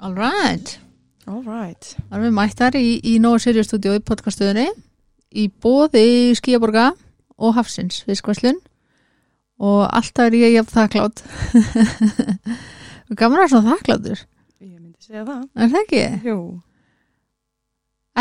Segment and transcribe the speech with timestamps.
[0.00, 0.78] All right.
[1.26, 1.94] All right.
[2.10, 4.66] Það erum við mættar í, í Nóa Sirius stúdíu í podcastuðinni
[5.34, 6.90] í bóði Skíaborga
[7.40, 8.58] og Hafsins viðskvæslun
[9.64, 11.22] og alltaf er ég jafn þakklátt
[13.18, 14.20] Gaman að svona þakklátur
[14.64, 15.40] Ég myndi segja það.
[15.54, 16.02] Er það ekki?
[16.28, 16.36] Jú.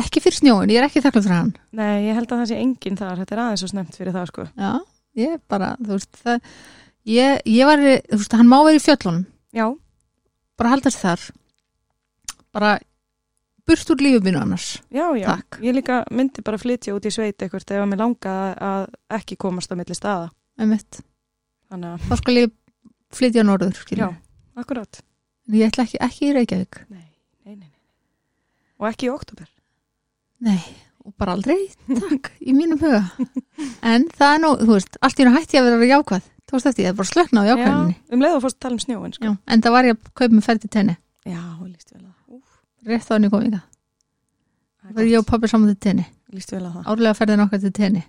[0.03, 2.57] Ekki fyrir snjóin, ég er ekki þakklátt fyrir hann Nei, ég held að það sé
[2.61, 3.21] enginn þar.
[3.21, 4.47] Þetta er aðeins svo snemt fyrir það, sko.
[4.57, 4.71] Já,
[5.19, 6.49] ég bara, þú veist það,
[7.13, 9.67] ég, ég var, þú veist, hann má vera í fjöllunum Já.
[10.59, 11.25] bara halda sér þar
[12.53, 12.73] bara
[13.67, 15.25] burt úr lífið mínu annars Já, já.
[15.29, 15.59] Takk.
[15.63, 18.85] Ég líka myndi bara flytja út í sveit eitthvað ef að mér langa að
[19.19, 20.29] ekki komast á milli staða.
[20.59, 22.51] Þannig að, þá skal ég
[23.13, 24.03] flytja norður skilur.
[24.03, 25.01] já, akkurat.
[25.47, 27.07] En ég ætla ekki, ekki í Reykjavík Nei,
[27.45, 27.71] nei, nei, nei.
[28.79, 29.47] Og ekki í oktober.
[30.43, 30.59] Nei,
[31.03, 33.01] og bara aldrei, takk, í mínum huga.
[33.81, 36.29] En það er nú, þú veist, allt í hún hætti að vera jákvæð.
[36.43, 37.95] Þú veist eftir, ég er bara slökna á jákvæðinni.
[37.95, 39.29] Já, um leið og fórst að tala um snjóin, sko.
[39.31, 39.35] Já.
[39.55, 42.12] En það var ég að kaupa með ferdi tenni, Já, líst vel að
[42.87, 43.65] rétt á henni kom ég það.
[44.97, 46.05] var ég og pappi saman til tenni.
[46.33, 48.03] Árlega ferðin okkar til tenni.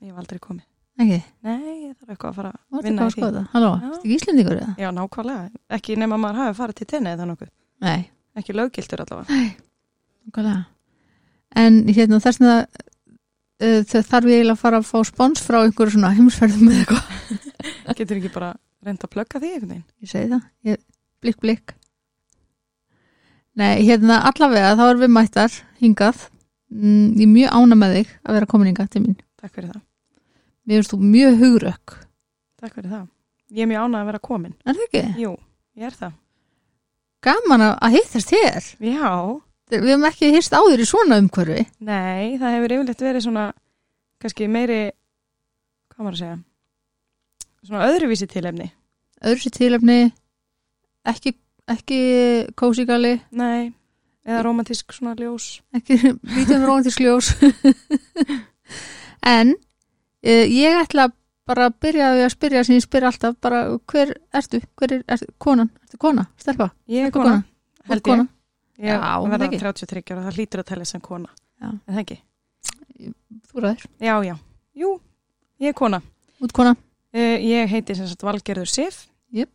[0.00, 0.66] Ég hef aldrei komið.
[1.00, 3.42] Ekki, Nei, ég þarf eitthvað að fara að vinna í því.
[3.54, 3.86] Halló, Já.
[3.88, 4.74] ertu ekki Íslendingur eða?
[4.76, 5.44] Já, nákvæmlega.
[5.78, 7.50] Ekki nema maður hafi farið til tenni eða nokkuð.
[7.86, 8.00] Nei,
[8.36, 9.38] Ekki löggiltur allavega.
[10.28, 10.64] nákvæmlega.
[11.56, 15.96] En hérna þess að uh, þau þarf ég að fara að fá spons frá einhverju
[15.96, 17.04] svona heimsferðum með eitthvað.
[18.00, 18.52] Getur ekki bara
[18.84, 19.86] reynd að plugga því einhvern veginn?
[20.04, 20.84] Ég segi það, ég,
[21.24, 21.74] blikk, blikk.
[23.58, 26.20] Nei, hérna allavega þá erum við mættar hingað.
[26.70, 29.16] Mm, ég er mjög ána með þig að vera komin hingað til mín.
[29.40, 29.82] Takk fyrir það.
[30.70, 31.94] Mér finnst þú mjög hugrökk.
[32.60, 33.06] Takk fyrir það.
[33.50, 34.54] Ég er mjög ánað að vera komin.
[34.62, 35.02] Er það ekki?
[35.24, 35.32] Jú,
[35.80, 36.12] ég er það.
[37.26, 38.68] Gaman að, að hittast hér.
[38.80, 39.10] Já,
[39.70, 41.60] Við hefum ekki hýrst áður í svona umhverfi.
[41.86, 43.42] nei, það hefur yfirleitt verið svona,
[44.18, 44.78] kannski meiri,
[45.92, 46.38] hvað maður að segja,
[47.68, 48.66] svona öðruvísi tilefni.
[49.22, 49.98] Öðru sér tilefni,
[51.06, 51.34] ekki,
[51.70, 52.00] ekki
[52.58, 53.70] kósigali, Nei,
[54.26, 55.60] eða romantísk svona ljós.
[55.76, 55.96] ekki
[56.36, 57.30] lítið með róntis ljós.
[59.36, 61.08] en uh, ég ætla
[61.50, 65.30] bara að byrja að spyrja sem ég spyr alltaf, bara hver ertu, hver er, ertu,
[65.42, 67.38] konan, ertu kona, stelpa, Ég er kona,
[67.80, 68.26] Ertu held kona?
[68.26, 68.36] ég.
[68.80, 69.58] Ég Já, verða ekki.
[69.60, 71.28] 33 ára, það hlýtur að tella sem kona.
[71.60, 71.68] Já.
[71.74, 72.18] En það ekki?
[73.50, 74.36] Þú ræður, Já, já.
[74.80, 74.92] Jú,
[75.60, 75.98] ég er kona.
[76.40, 76.76] út kona.
[77.10, 79.02] Uh, ég heiti sem sagt Valgerður Sif
[79.34, 79.50] Jöp.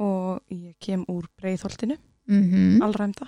[0.00, 1.96] Og ég kem úr breiðholtinu,
[2.30, 2.82] Mm -hmm.
[2.84, 3.26] allræmda.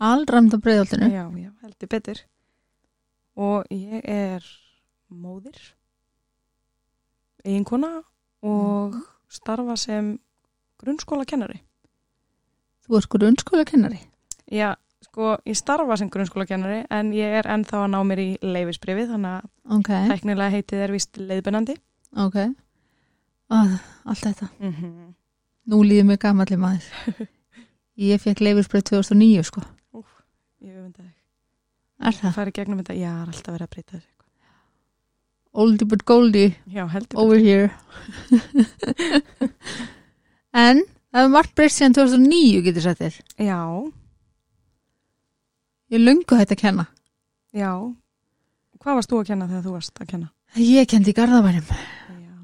[0.00, 1.06] Allræmda breiðoltinu.
[1.10, 2.16] Já, já, heldur betur.
[3.36, 4.42] Og ég er
[5.10, 5.74] móðir,
[7.44, 8.02] eiginkona
[8.42, 8.94] og
[9.28, 10.18] starfa sem
[10.82, 11.60] grunnskóla kennari.
[12.86, 14.00] Þú er grunnskóla kennari.
[14.52, 18.30] Já, sko, ég starfa sem grunnskóla kennari en ég er ennþá að ná mér í
[18.42, 21.76] leifisbrifið þannig að Ok, tæknilega heitið er vist leiðbennandi.
[22.16, 22.36] ok.
[23.50, 23.56] Ó,
[24.04, 24.48] allt þetta.
[24.60, 25.14] Mm -hmm.
[25.70, 27.28] Nú líður mig gamalli maður.
[28.10, 29.62] Ég fekk leifisbreið 2009 sko.
[30.64, 31.12] Ég öfunda þig.
[32.04, 32.32] Er það?
[32.34, 34.10] Það er gegnum þetta, já, það er alltaf verið að breyta þessu.
[35.54, 37.68] Oldie but goldie Já, heldur over here.
[40.64, 40.80] en
[41.14, 43.20] það er margt breyst síðan 2009 getur sagt þér.
[43.46, 43.60] Já,
[45.94, 46.88] Ég löngu hægt að kenna.
[47.54, 47.70] já.
[48.82, 50.28] Hvað varst þú að kenna þegar þú varst að kenna?
[50.60, 51.68] Ég kendi í Garðabænum.
[52.18, 52.34] Já.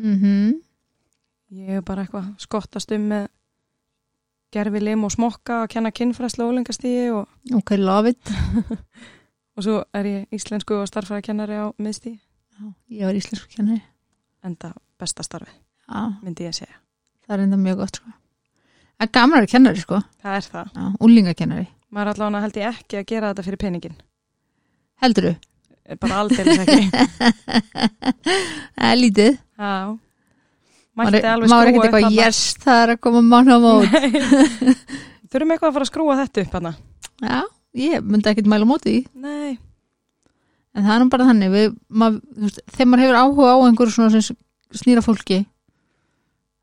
[0.00, 0.56] Mm
[1.50, 3.24] Ég er bara eitthvað skottast um með
[4.54, 7.26] gerfi lim og smokka að kenna kinnfræslu og ólengastíði og,
[7.58, 8.32] Ok, love it.
[9.56, 12.20] og svo er ég íslensku og starfræða kennari á miðstíði.
[12.92, 13.82] Ég var íslensku kennari.
[14.46, 15.52] Enda besta starfi,
[15.88, 16.76] Já, myndi ég segja.
[17.26, 18.12] það er enda mjög gott sko.
[19.00, 20.00] Það er að vera kennari sko.
[20.20, 20.80] Það er það.
[21.00, 21.66] Úlingakennari.
[21.90, 23.96] Maður allavega held ég ekki að gera þetta fyrir peningin.
[25.02, 25.32] Heldur þú?
[25.98, 26.82] Bara aldrei ekki.
[28.76, 29.38] Það er lítið.
[29.58, 29.72] Já.
[31.00, 33.56] Maður Mætti alveg maður er ekkert skrúa eitthvað, yes, það er að koma mann á
[33.62, 33.86] mót.
[35.30, 36.72] Þurfum eitthvað að fara að skrúa þetta upp hana.
[37.24, 37.38] Já,
[37.80, 39.00] ég myndi ekkert mæla móti því.
[39.24, 39.58] Nei.
[40.76, 41.72] En það er nú bara þannig, við,
[42.02, 44.36] mað, veist, þegar maður hefur áhuga á einhverju svona sem
[44.80, 45.40] snýra fólki,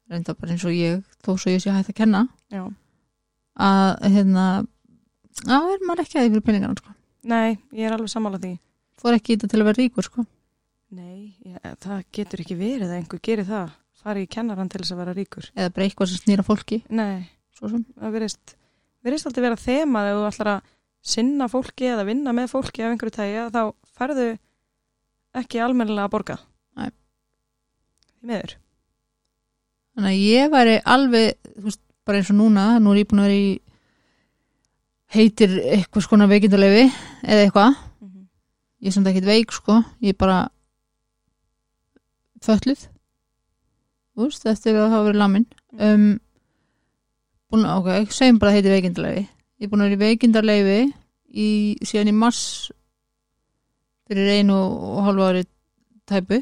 [0.08, 2.22] reynda bara eins og ég, þó svo ég sé hægt að kenna,
[2.54, 2.62] Já.
[3.68, 4.46] að hérna,
[5.44, 6.96] á, er maður ekki að því fyrir peningarna, sko.
[7.28, 8.54] Nei, ég er alveg sammála því.
[9.02, 10.24] Fór ekki í þetta til að vera ríkur, sko.
[10.96, 13.76] Nei, ég, það getur ekki verið að einhver gerir það.
[13.98, 15.48] Fari í kennaran til þess að vera ríkur.
[15.58, 18.56] Eða bara eitthvað sem snýra fólki, Nei, það verist,
[19.06, 20.74] verist alltaf vera þema þegar þú ætlar að
[21.08, 23.62] sinna fólki eða vinna með fólki af einhverju tæja, þá
[23.98, 24.28] færðu
[25.42, 26.38] ekki almennilega að borga.
[26.78, 26.90] Nei.
[28.28, 28.58] Meður.
[29.98, 33.24] Þannig að ég væri alveg, þú veist, bara eins og núna, nú er ég búin
[33.24, 33.48] að vera í
[35.18, 36.86] heitir eitthvað skona veikindulefi
[37.24, 38.26] eða eitthvað, Mm -hmm.
[38.82, 40.50] ég er samt ekkert veik sko, ég er bara
[42.44, 42.88] fölluð
[44.18, 45.46] veist, eftir að hafa verið lamin
[45.78, 46.08] um,
[47.52, 50.80] búin, ok, segjum bara að heiti veikindarleifi ég er búin að vera í veikindarleifi
[51.38, 51.50] í,
[51.86, 52.44] síðan í mars
[54.08, 55.46] fyrir einu og hálfu ári
[56.08, 56.42] tæpu.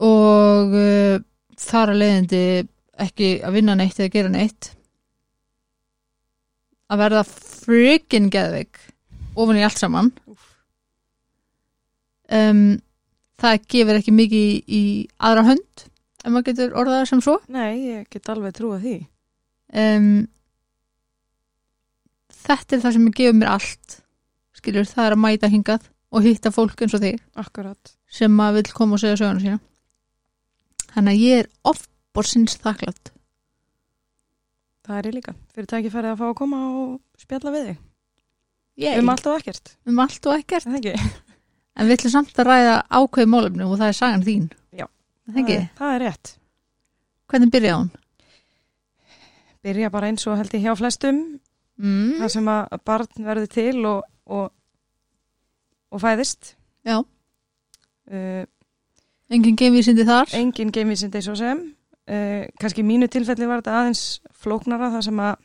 [0.00, 1.16] Og uh,
[1.60, 2.44] þar að leiðindi
[3.00, 4.70] ekki að vinna neitt eða gera neitt.
[6.90, 8.80] Að verða friggin geðveik
[9.36, 10.08] ofan í allt saman.
[12.30, 12.80] Um,
[13.40, 14.82] það gefur ekki mikið í, í
[15.18, 15.84] aðra hönd
[16.20, 18.96] ef maður getur orðað sem svo Nei, ég get alveg trúið því.
[19.84, 20.10] um,
[22.44, 23.96] þetta er það sem gefur mér allt
[24.60, 27.94] skilur, það er að mæta hingað og hitta fólk eins og þig Akkurat.
[28.10, 29.60] sem maður vill koma og segja söguna sína
[30.90, 33.14] þannig að ég er ofborsins þakklátt
[34.90, 35.32] Það er ég líka.
[35.54, 37.76] Fyrir tækifærið að fá að koma og spjalla við þig.
[38.82, 38.94] Yay.
[38.98, 39.68] Um allt og ekkert.
[39.86, 41.04] um allt og ekkert Er.
[41.76, 44.86] En við ætlum samt að ræða ákveði málefni og það er sagan þín Já.
[45.30, 46.32] Það er, það er rétt.
[47.30, 47.90] hvernig byrjaði hún?
[49.60, 51.18] Byrja bara eins og held ég hjá flestum.
[51.80, 52.14] Mm.
[52.22, 54.46] Það sem að barn verður til og, og,
[55.92, 56.54] og fæðist.
[56.88, 57.00] Já,
[58.10, 58.42] Uh,
[59.30, 61.60] enginn geimvísindi þar engin geimvísindi svo sem.
[62.10, 64.00] Uh, kannski í mínu tilfelli var þetta aðeins
[64.42, 65.36] flóknara það sem að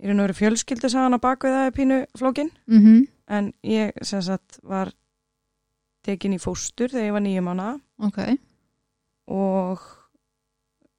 [0.00, 2.50] í raun og veru fjölskyldu sagan á bakvið það er pínu flókin.
[2.66, 3.08] mm -hmm.
[3.30, 4.92] En ég sem sagt var
[6.02, 7.80] tekin í fóstur þegar ég var nýjum mánuða.
[7.98, 8.18] ok,
[9.26, 9.78] og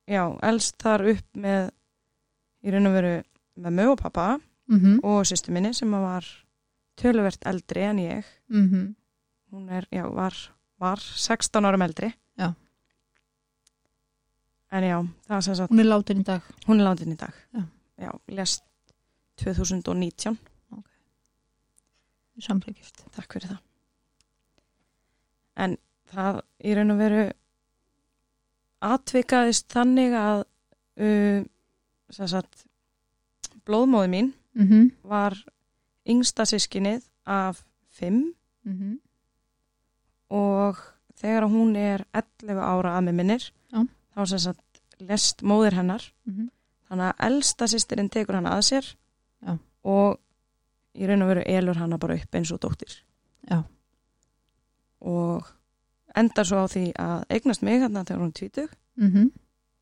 [0.07, 1.71] já, elst þar upp með
[2.63, 3.23] í raun og veru
[3.61, 4.39] með mög og pappa
[4.71, 6.25] mm og sýstu minni sem var
[6.95, 8.95] töluvert eldri en ég -hmm.
[9.51, 10.33] hún er, já, var,
[10.79, 12.53] var 16 árum eldri Já.
[14.71, 17.33] en já, það sem sagt hún er látin í dag hún er látin í dag
[17.53, 17.63] Já.
[17.97, 18.63] já lest
[19.43, 20.37] 2019
[22.41, 23.59] samfélgift takk fyrir það
[25.65, 25.77] en
[26.11, 27.23] það í raun og veru
[28.81, 30.43] atvikaðist þannig að
[31.05, 31.43] uh,
[32.09, 32.65] sagt
[33.67, 34.91] blóðmóði mín mm -hmm.
[35.03, 35.37] var
[36.05, 38.33] yngsta sískinið af fimm
[38.63, 38.99] Mm -hmm.
[40.29, 40.77] og
[41.15, 43.87] þegar hún er 11 ára að með minnir Já.
[44.15, 46.49] þá sem sagt lest móðir hennar Mm -hmm.
[46.87, 48.95] þannig að elsta sýstirinn tekur hana að sér.
[49.83, 50.19] Og
[50.95, 52.99] í raun og veru elur hana bara upp eins og dóttir
[53.49, 53.63] Já.
[55.01, 55.47] og
[56.15, 59.29] endar svo á því að eignast mig hérna þegar hún er tvítug Mm -hmm.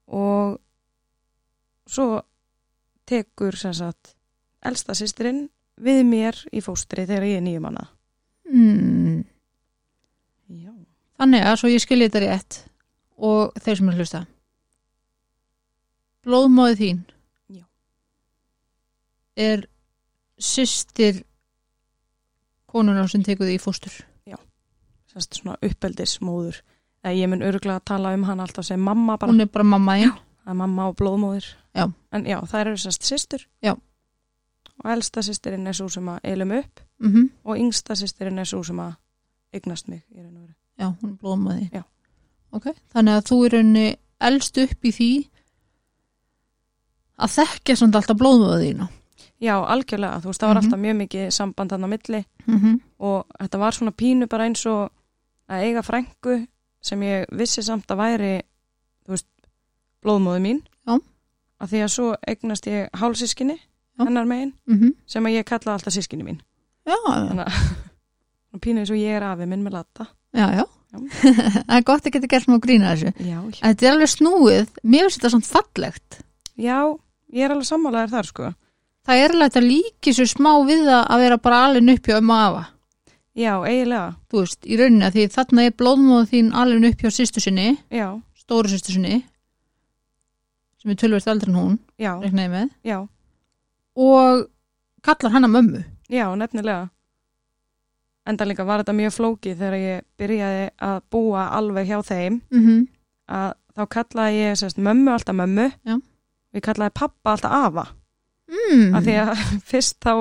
[0.07, 0.60] og
[1.88, 2.22] svo
[3.06, 4.16] tekur sem sagt
[4.62, 5.50] elsta sýstirinn
[5.81, 7.88] við mér í fóstri þegar ég er nýjum hana
[8.54, 9.24] mm.
[11.19, 12.66] Þannig að svo ég skilji þetta rétt
[13.18, 14.25] og þeir sem er að hlusta
[16.24, 17.02] Blóðmóðið þín
[17.50, 17.66] Já.
[19.36, 19.68] er
[20.40, 21.24] systir
[22.70, 23.96] konuna sem tekur því í fóstur.
[25.10, 26.60] Semst svona uppeldismóður.
[27.02, 29.66] Eða ég mun öruglega að tala um hann alltaf sem mamma bara, Hún er bara
[29.66, 30.12] mamma þín.
[30.44, 31.48] Það er mamma og blóðmóðir.
[31.74, 31.86] Já.
[32.12, 33.48] en já, það eru semst systur.
[33.62, 33.74] Já.
[34.80, 36.80] og elsta systirinn er svo sem að elum upp.
[37.00, 37.30] Mm -hmm.
[37.44, 38.94] og yngsta systirinn er svo sem að
[39.54, 40.04] eignast mig
[40.80, 41.84] Já, hún er blóðmóði Já.
[42.52, 45.12] Ok, þannig að þú er henni elst upp í því
[47.20, 48.88] að þekkja samt alltaf blóðmóðið þína
[49.42, 50.64] já, algjörlega, þú veist, það var Mhm.
[50.66, 52.26] alltaf mjög mikið samband hann á milli.
[52.48, 52.80] Mm -hmm.
[53.00, 54.92] og þetta var svona pínu bara eins og
[55.50, 56.48] að eiga frængu
[56.82, 58.42] sem ég vissi samt að væri
[59.06, 59.26] þú veist,
[60.06, 60.62] blóðmóði mín.
[60.88, 61.00] Já.
[61.62, 63.58] að því að svo eignast ég hálsískinni
[64.00, 66.40] hennar megin Mm sem að ég kalla alltaf sískinni mín.
[66.88, 70.64] Já, þannig að pínu eins og ég er afi minn með latta já, já.
[70.94, 71.00] Já.
[71.68, 73.12] Það er gott að geta gert maður grína þessu.
[73.19, 76.22] Já, Þetta er alveg snúið, mér finnst þetta svona fallegt.
[76.58, 76.98] já,
[77.34, 78.54] ég er alveg sammálaðir þar sko
[79.08, 82.20] Það er alveg að líki svo smá við það að vera bara alveg uppi á
[82.20, 82.64] ömmu og afa.
[83.40, 87.12] Já, eiginlega, Þú veist, í rauninni að því þarna er blóðmóð þín alveg uppi á
[87.16, 89.22] sýstu sinni já, stóru sýstu sinni
[90.80, 92.70] sem er tölvert eldri en hún já, reknaði með.
[92.88, 92.98] Já.
[94.00, 94.46] Og
[95.04, 95.84] kallar hana mömmu.
[96.12, 96.90] Já, nefnilega.
[98.28, 102.42] Enda líka var þetta mjög flókið þegar ég byrjaði að búa alveg hjá þeim.
[102.52, 102.88] Mm -hmm.
[103.28, 105.70] að þá kallaði ég sérst, mömmu alltaf mömmu.
[106.54, 107.88] Ég kallaði pappa alltaf afa
[108.50, 108.96] mm.
[108.98, 110.14] af því að fyrst þá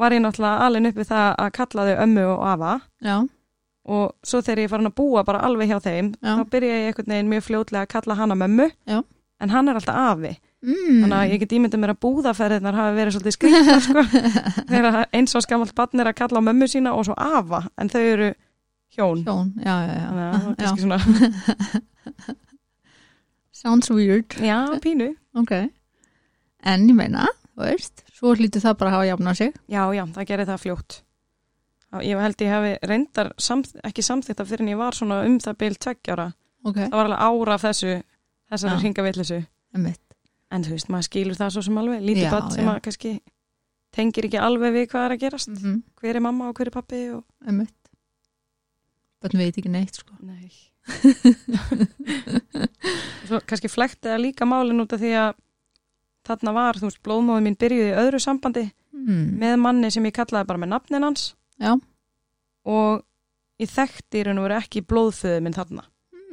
[0.00, 2.72] var ég náttúrulega alveg upp við það að kalla þau ömmu og afa
[3.04, 3.16] Já,
[3.84, 6.32] og svo þegar ég farin að búa bara alveg hjá þeim Já.
[6.38, 8.98] þá byrjaði ég einhvern veginn mjög fljótlega að kalla hana mömmu Já.
[9.44, 10.32] en hann er alltaf afi
[10.64, 11.02] mm.
[11.02, 14.06] þannig að ég get ímyndið mér að búðaferðirnar hafi verið svolítið skrifta sko.
[14.72, 17.92] þegar eins og skammalt barn er að kalla á mömmu sína og svo afa en
[17.92, 18.32] þau eru
[18.96, 19.52] hjón Hjón,
[20.80, 20.98] svona
[23.64, 25.52] Sounds weird já, pínu Ok,
[26.64, 29.58] en ég meina, þú veist, svo hlýtur það bara að hafa jafnað sig.
[29.68, 31.00] já, já, það gerir það fljótt.
[32.02, 35.60] Ég held ég hafi reyndar samþ ekki samþýtta fyrir en ég var svona um það
[35.60, 36.24] byl tveggjara
[36.66, 37.92] Ok, það var alveg ára af þessu
[38.50, 39.38] þessari hringavillisu
[40.54, 42.04] en þú veist, maður skilur það svo sem alveg.
[42.04, 43.14] Lítið Já, barn sem að kannski
[43.94, 45.50] tengir ekki alveg við hvað er að gerast.
[45.50, 45.80] Mm -hmm.
[46.00, 47.24] hver er mamma og hver er pappi og...
[49.24, 50.14] Bönn veit ekki neitt sko.
[50.20, 50.52] Nei.
[53.28, 55.30] Svo kannski flektið að líka málin út af því að
[56.26, 59.26] þarna var, þú veist, blóðmóðin mín byrjuði í öðru sambandi mm.
[59.42, 61.34] með manni sem ég kallaði bara með nafnin hans.
[61.60, 61.76] Já.
[62.64, 63.04] og
[63.62, 65.84] ég þekkti í raun og veru ekki blóðföðu minn þarna.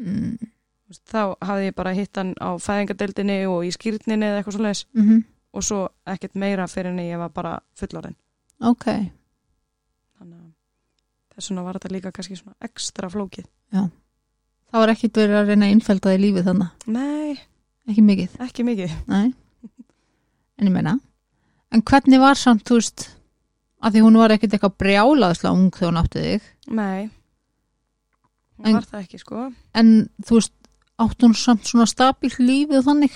[0.02, 0.50] Mm.
[0.90, 4.64] Veist, þá hafði ég bara hitt hann á fæðingadeildinni og í skýrninni eða eitthvað svo
[4.66, 5.24] leis Mm -hmm.
[5.54, 8.18] og svo ekkert meira fyrir en ég var bara fullorinn
[8.62, 8.86] ok,
[10.20, 10.50] þannig að
[11.36, 13.48] þess vegna var þetta líka kannski svona ekstra flókið.
[14.72, 17.40] Það var ekkit verið að reyna að innfelda í lífið þannig, nei,
[17.90, 18.36] ekki mikið?
[18.46, 18.94] Ekki mikið.
[19.12, 19.34] Nei.
[20.62, 21.00] En ég meina
[21.72, 23.08] en hvernig var samt, þú veist
[23.82, 26.42] að því hún var ekkit eitthvað brjálaðslega ung þegar hún átti þig?
[26.70, 27.10] Nei,
[28.60, 29.46] hún En- var það ekki sko.
[29.74, 30.54] En þú veist,
[31.02, 33.16] átti hún samt svona stabíl lífið þannig?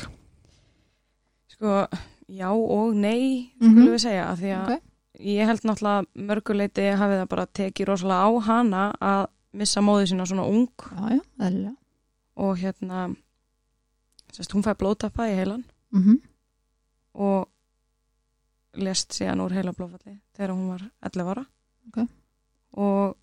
[1.53, 1.87] Sko,
[2.27, 3.71] já og nei Mhm.
[3.71, 4.81] skulum við segja, af því að Ok.
[5.19, 10.25] ég held náttúrulega mörguleiti hafið það bara tekið rosalega á hana að missa móðið sína
[10.27, 10.67] svona ung.
[10.77, 11.75] Já, já,
[12.37, 13.15] og hérna
[14.33, 15.63] sérst, hún fæði blóðtappa í heilan.
[15.93, 16.19] Mm -hmm.
[17.15, 17.49] Og
[18.75, 21.45] lest síðan úr heila blóðfalli þegar hún var 11 ára.
[21.87, 22.07] Ok.
[22.75, 23.15] og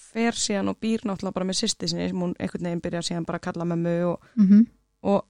[0.00, 3.26] fer síðan og býr náttúrulega bara með sýsti sinni sem hún einhvern veginn byrjar síðan
[3.28, 4.66] bara að kalla mömmu og, Mm
[5.06, 5.26] og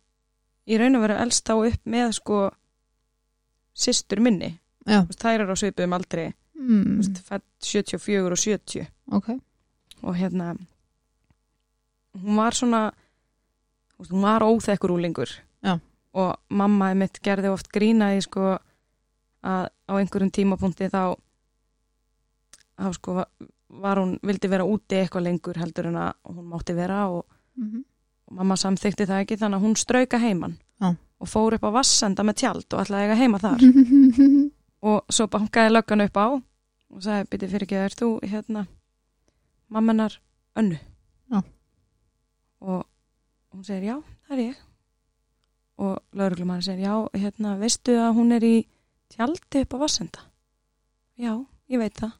[0.66, 2.38] í raun og veru elst þá upp með sko
[3.76, 4.54] systur minni.
[4.86, 6.30] Þær eru á svipuðum aldri.
[6.56, 7.02] Mm.
[7.26, 9.28] fætt 74 og 70 ok.
[10.02, 10.54] Og hérna
[12.16, 12.90] hún var svona
[13.98, 15.45] hún var óþekkur úlingur Já.
[16.16, 18.56] Og mamma mitt gerði oft grínaði sko
[19.46, 21.16] að á einhverjum tímapunkti þá
[22.76, 23.28] þá sko va-
[23.82, 27.24] var hún vildi vera úti eitthvað lengur heldur en að hún mátti vera og,
[27.56, 27.84] mm -hmm.
[28.26, 30.96] og mamma samþykti það ekki þannig að hún strauka heiman Já.
[31.20, 33.60] og fór upp á vassenda með tjald og ætlaði að eiga heima þar
[34.90, 36.26] og svo bankaði löggan upp á
[36.90, 38.66] og sagði, byrju fyrir ekki, er þú hérna
[39.68, 40.20] mammenar
[40.56, 40.78] önnu?
[41.30, 41.42] Já.
[42.60, 42.84] Og
[43.52, 43.96] hún segir, já,
[44.28, 44.56] það er ég.
[45.76, 48.54] Og lauruglumann segir, já, hérna, veistu að hún er í
[49.12, 50.22] tjaldi upp á Vassenda?
[51.20, 51.34] Já,
[51.68, 52.14] ég veit það.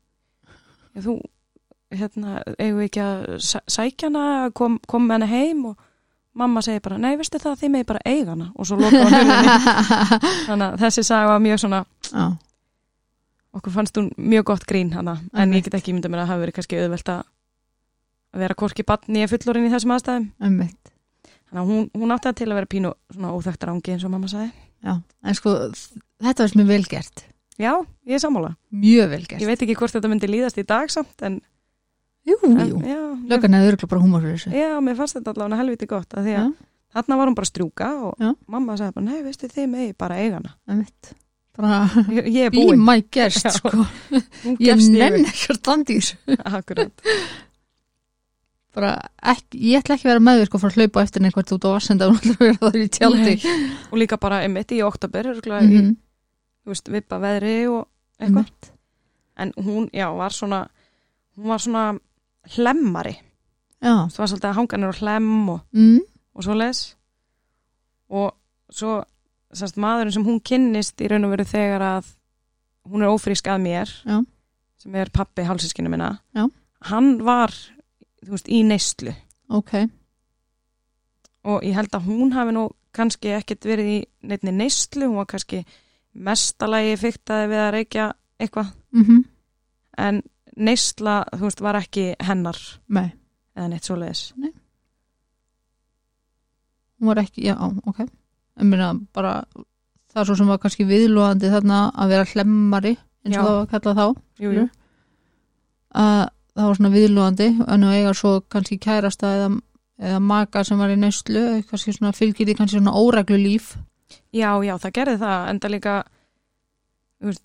[0.97, 1.15] Já, þú,
[1.97, 5.77] hérna, eigum við ekki að sæ- sækja hana, kom, kom með hana heim og
[6.37, 9.55] mamma segir bara, nei, veistu það, þið með bara eiga hana og svo hún hurðinni.
[10.51, 11.81] Þannig að þessi saga var mjög svona
[12.13, 12.27] já,
[13.57, 15.63] okkur fannst hún mjög gott grín hana en Einmitt.
[15.65, 17.23] ég get ekki mynda mér að hafa verið kannski auðvelt að
[18.37, 20.93] vera korki batni eða fullorinn í þessum aðstæðum einmitt
[21.49, 24.13] þannig að hún, hún átti það til að vera pínu svona óþekktar ángi eins og
[24.13, 24.53] mamma sagði.
[24.87, 24.93] Já,
[25.27, 25.57] en sko,
[26.23, 27.25] þetta var sem er vel gert.
[27.57, 27.73] Já,
[28.05, 29.41] ég er sammála, mjög vel gert.
[29.41, 31.39] Ég veit ekki hvort þetta myndi líðast í dag samt en,
[32.29, 34.53] jú, en jú, löggan hefði örgulega bara húmor fyrir þessu.
[34.53, 36.51] Já, mér fannst þetta allavega helviti gott að því að
[36.97, 38.33] þarna var hún bara að strjúka og Já.
[38.53, 40.53] mamma sagði bara, nei, veistu þið megi bara eiga hana.
[40.69, 41.15] Einmitt.
[41.57, 41.79] Bara
[42.13, 43.55] ég, ég er be búin, my guest Já.
[43.57, 43.87] sko.
[44.61, 46.11] ég nenn ekkert andýr
[46.45, 47.07] akkurat,
[48.77, 48.91] bara
[49.33, 51.65] ekki, ég ætla ekki að vera með þér sko fyrir að hlaupa eftir einhvert út
[51.65, 53.61] á vassenda og náttúrulega vera það í tjaldi Nei.
[53.91, 55.95] og líka bara einmitt í oktober örugglega í, Mhm,
[56.67, 57.87] veist, vippa veðri og
[58.21, 58.71] eitthvað einmitt.
[59.39, 60.61] en hún, já, var svona
[61.37, 61.85] hún var svona
[62.57, 63.15] hlemmari
[63.83, 66.01] já, það var svolítið að hanga nýr á hlemm og, mm,
[66.37, 66.83] og svo les
[68.11, 68.35] og
[68.71, 68.97] svo
[69.57, 72.13] sérst, maðurinn sem hún kynnist í raun og veru þegar að
[72.91, 74.19] hún er ófrísk að mér Já.
[74.79, 76.47] sem er pappi hálsiskinu minna Já.
[76.91, 77.55] hann var
[78.25, 79.15] þú veist, í neyslu.
[79.49, 79.75] Ok.
[81.47, 85.29] Og ég held að hún hafi nú kannski ekkert verið í neittni neyslu, hún var
[85.31, 85.63] kannski
[86.17, 88.73] mestalagi fyktaði við að reykja eitthvað.
[88.97, 89.25] Mm
[89.97, 90.23] en
[90.57, 92.59] neysla, þú veist, var ekki hennar
[92.93, 93.11] nei,
[93.57, 94.31] eða neitt svo leiðis
[96.97, 98.07] hún var ekki, já, ok.
[98.57, 99.43] Ég meina bara
[100.13, 103.43] það er svo sem var kannski viðlóðandi þarna að vera hlemmari eins og Já.
[103.43, 104.07] það var kallað þá
[104.45, 104.67] jú, jú.
[106.01, 106.23] að
[106.57, 109.49] það var svona viðlóðandi en nú eiga svo kannski kærasta eða,
[110.01, 113.75] eða maka sem var í neyslu kannski svona fylgir því kannski svona óreglu líf.
[114.33, 115.95] Já, já, það gerði það, enda líka
[117.21, 117.43] þú veist,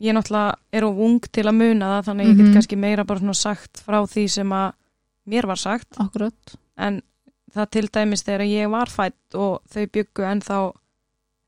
[0.00, 2.54] ég náttúrulega er of ung til að muna það, þannig að ég get Mhm.
[2.56, 4.72] kannski meira bara svona sagt frá því sem að
[5.26, 6.56] mér var sagt, akkurat.
[6.78, 7.02] En
[7.54, 10.72] það til dæmis þegar ég var fætt og þau byggu ennþá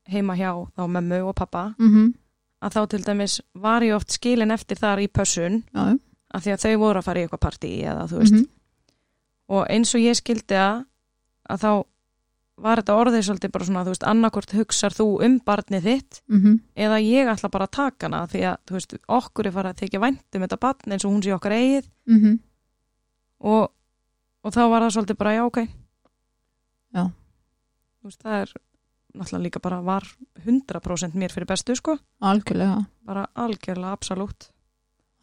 [0.09, 2.13] heima hjá þá mömmu og pappa, mm
[2.61, 5.97] að þá til dæmis var ég oft skilin eftir þar í pössun, já.
[6.33, 8.47] Af því að þau voru að fara í eitthvað partí eða þú veist, Mhm.
[9.49, 10.85] og eins og ég skildi að,
[11.49, 11.71] að þá
[12.59, 16.59] var þetta orðið svolítið bara svona, þú veist, annarkort hugsar þú um barnið þitt Mhm.
[16.75, 19.79] eða ég ætla bara að taka hana því að þú veist, okkur er farið að
[19.81, 22.39] þykja væntum þetta barn eins og hún sé okkar eigið Mhm.
[23.41, 23.71] og,
[24.43, 25.67] og þá var það svolítið bara já ok
[26.93, 27.03] Já.
[28.01, 28.53] Þú veist, það er
[29.15, 30.03] náttúrulega líka bara var
[30.45, 34.49] 100% mér fyrir bestu sko algjörlega bara algjörlega absolutt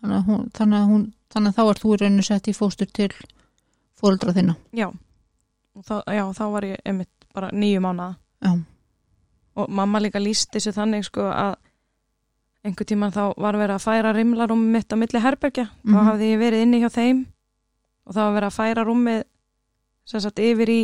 [0.02, 2.54] þannig að, hún, þannig að, hún, þannig að þá er þú í rauninu sett í
[2.56, 3.10] fóstur til
[3.96, 4.56] fóreldra þinna.
[4.76, 4.88] Já,
[5.86, 8.52] þá, já, þá var ég einmitt bara nýju mánuða já,
[9.56, 11.54] og mamma líka líst þessu þannig sko að
[12.66, 15.68] einhver tíman þá var verið að færa rimlarúm mitt á milli herbergja.
[15.86, 16.06] Þá Mhm.
[16.10, 17.26] hafði ég verið inni hjá þeim
[18.06, 19.22] og þá var verið að færa rúmið
[20.06, 20.80] sem sagt yfir í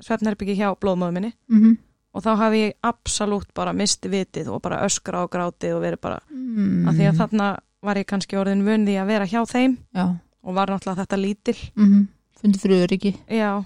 [0.00, 1.32] svefnherbyggi hjá blóðmóðu minni.
[1.50, 1.76] Mm
[2.14, 6.00] og þá hafði ég absolutt bara misti vitið og bara öskra og grátið og verið
[6.02, 6.88] bara mm.
[6.88, 7.48] að því að þarna
[7.82, 10.06] var ég kannski orðin vunni að vera hjá þeim já,
[10.44, 12.08] og var náttúrulega þetta lítil mm
[12.40, 13.14] fundi fyrir öryggi.
[13.28, 13.64] Já.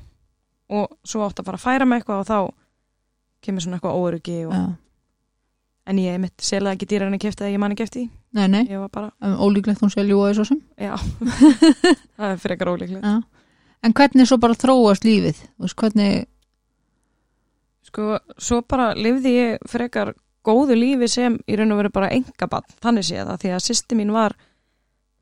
[0.75, 2.39] Og svo átt að fara að færa mig eitthvað og þá
[3.45, 4.55] kemur svona eitthvað óryggi og,
[5.85, 8.63] en ég mitt selða ekki dýrar en ég kefti það ég manni kefti nei, nei,
[8.89, 10.63] bara, um, ólíklegt hún að ljúa þessu sem.
[10.81, 10.95] Já.
[12.17, 13.05] Það er fyrir eitthvað ólíklegt.
[13.05, 13.51] Já.
[13.85, 15.43] en hvernig svo bara þróast lífið?
[15.61, 16.25] Hvernig,
[17.91, 18.09] sko,
[18.41, 23.05] svo bara lifði ég frekar góðu lífi sem í raun og veru bara engabann, þannig
[23.09, 24.35] sé það því að sýsti mín var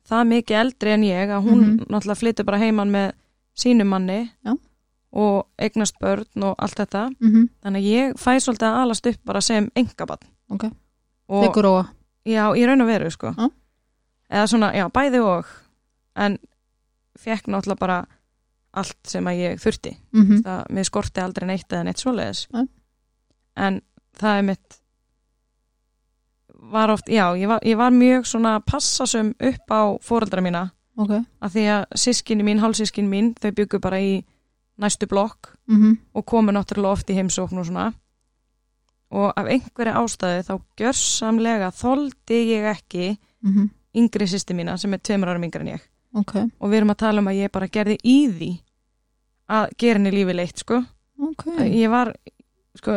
[0.09, 1.87] það mikið eldri en ég að hún Mhm.
[1.89, 3.13] náttúrulega flyttu bara heiman með
[3.57, 4.57] sínum manni Já.
[5.13, 7.11] og eignast börn og allt þetta.
[7.21, 10.19] Mm þannig að ég fæ svolítið að alast upp bara sem engabann
[10.51, 10.65] ok,
[11.29, 11.87] og leikur óa
[12.27, 13.35] já, í raun og veru sko.
[13.37, 13.51] Já.
[14.31, 15.47] eða svona, já, bæði og.
[16.17, 16.39] En
[17.19, 18.07] fekk náttúrulega bara
[18.75, 19.97] allt sem að ég þurfti.
[20.13, 22.47] Mm það, mér skorti aldrei neitt eða neitt svoleiðis.
[22.53, 22.67] Nei.
[23.57, 23.83] en
[24.19, 24.79] það er mitt
[26.73, 30.71] var oft, já, ég var, ég var mjög svona passasum upp á fóreldra mína.
[30.97, 34.23] Ok, af því að sískinni mín, hálsískinni mín þau byggu bara í
[34.81, 37.93] næstu blokk mm og komu náttúrulega oft í heimsókn og svona.
[39.13, 45.01] Og af einhverja ástæði þá gjörsamlega þoldi ég ekki mm yngri sýsti mína sem er
[45.05, 45.83] tveimur árum yngri en ég.
[46.17, 48.53] Ok, og við erum að tala um að ég bara gerði í því
[49.53, 50.79] að gera henni lífi leitt sko.
[51.23, 51.45] Ok.
[51.69, 52.13] Ég var
[52.79, 52.97] sko,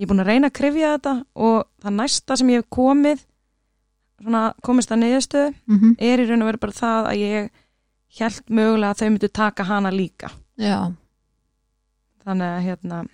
[0.00, 1.14] ég er búin að reyna að krifja þetta
[1.46, 3.26] og það næsta sem ég hef komið
[4.20, 7.50] svona komist að niðurstöðu mm er í raun og veru bara það að ég
[8.20, 10.32] held mögulega að þau myndu taka hana líka.
[10.58, 10.92] Já,
[12.24, 13.04] þannig að hérna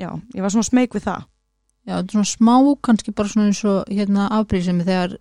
[0.00, 1.28] já, ég var svona smeyk við það.
[1.82, 5.16] Já, þetta er svona smá kannski bara svona eins og hérna afbrísemi þegar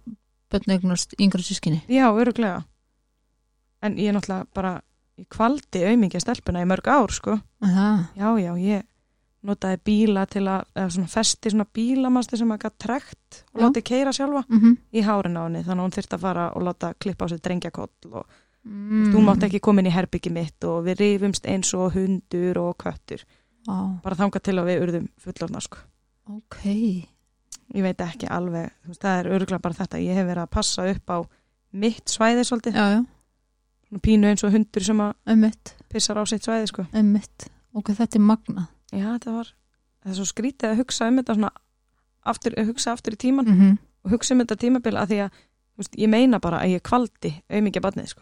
[0.51, 2.63] börn eignast yngra sískinni já, öruglega
[3.81, 4.73] en ég er náttúrulega bara
[5.17, 7.37] ég kvaldi aumingja stelpuna í mörg ár sko.
[7.61, 8.85] Það, já, já, ég
[9.47, 13.83] notaði bíla til að, eða svona festi svona bílamastir sem að gætt trekt og láti
[13.85, 16.93] keira sjálfa mm í hárin á henni, þannig að hún þyrfti að fara og láta
[16.99, 18.25] klippa á sér drengjakoll og
[18.67, 19.11] mm.
[19.13, 22.75] þú mátt ekki koma inn í herbyggi mitt og við rifumst eins og hundur og
[22.81, 23.23] köttur,
[23.65, 25.81] Vá, bara þangað til að við urðum fullorna sko.
[26.29, 26.61] ok,
[27.71, 30.87] Ég veit ekki alveg, veist, það er örgulega bara þetta, ég hef verið að passa
[30.91, 31.17] upp á
[31.71, 36.43] mitt svæði svolítið, já, já, pínu eins og hundur sem að emmitt pissar á sitt
[36.43, 36.85] svæði sko.
[36.91, 39.51] emmitt, ok, þetta er magna Já, þetta var,
[40.03, 41.51] það er svo skrítið að hugsa um þetta svona,
[42.25, 43.77] aftur, hugsa aftur í tíman mm -hmm.
[44.05, 45.29] og hugsa um þetta tímabil að því að,
[45.77, 48.21] veist, ég meina bara að ég kvaldi auðmikið barnið sko.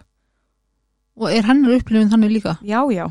[1.20, 3.10] og er hennar upplifin þannig líka Já, já,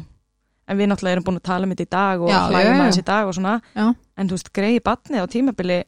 [0.68, 3.04] en við náttúrulega erum búin að tala um þetta í dag og hlægum aðeins í
[3.04, 3.94] dag og svona, Já.
[4.16, 5.82] en þú veist, greiði barnið á tímabili,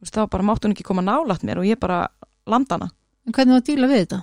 [0.00, 2.08] veist, þá bara máttu hún ekki koma nálægt mér og ég bara
[2.46, 2.90] landa hana.
[3.26, 4.22] en hvernig var að díla við þetta?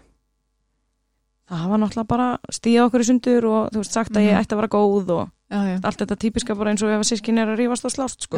[1.50, 4.42] Það var náttúrulega bara stíða okkur í sundur og þú veist, sagt að ég Mhm.
[4.42, 7.10] ætti að vera góð og já, já, allt þetta típiska bara eins og ef að
[7.12, 8.38] sískin er að rífast og slást, sko.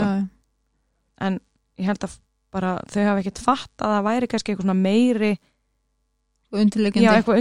[1.21, 1.39] En
[1.78, 2.17] ég held að
[2.52, 5.32] bara þau hafa ekkert fatt að það væri kannski eitthvað meiri,
[6.52, 7.39] undirlegjandi já, eitthvað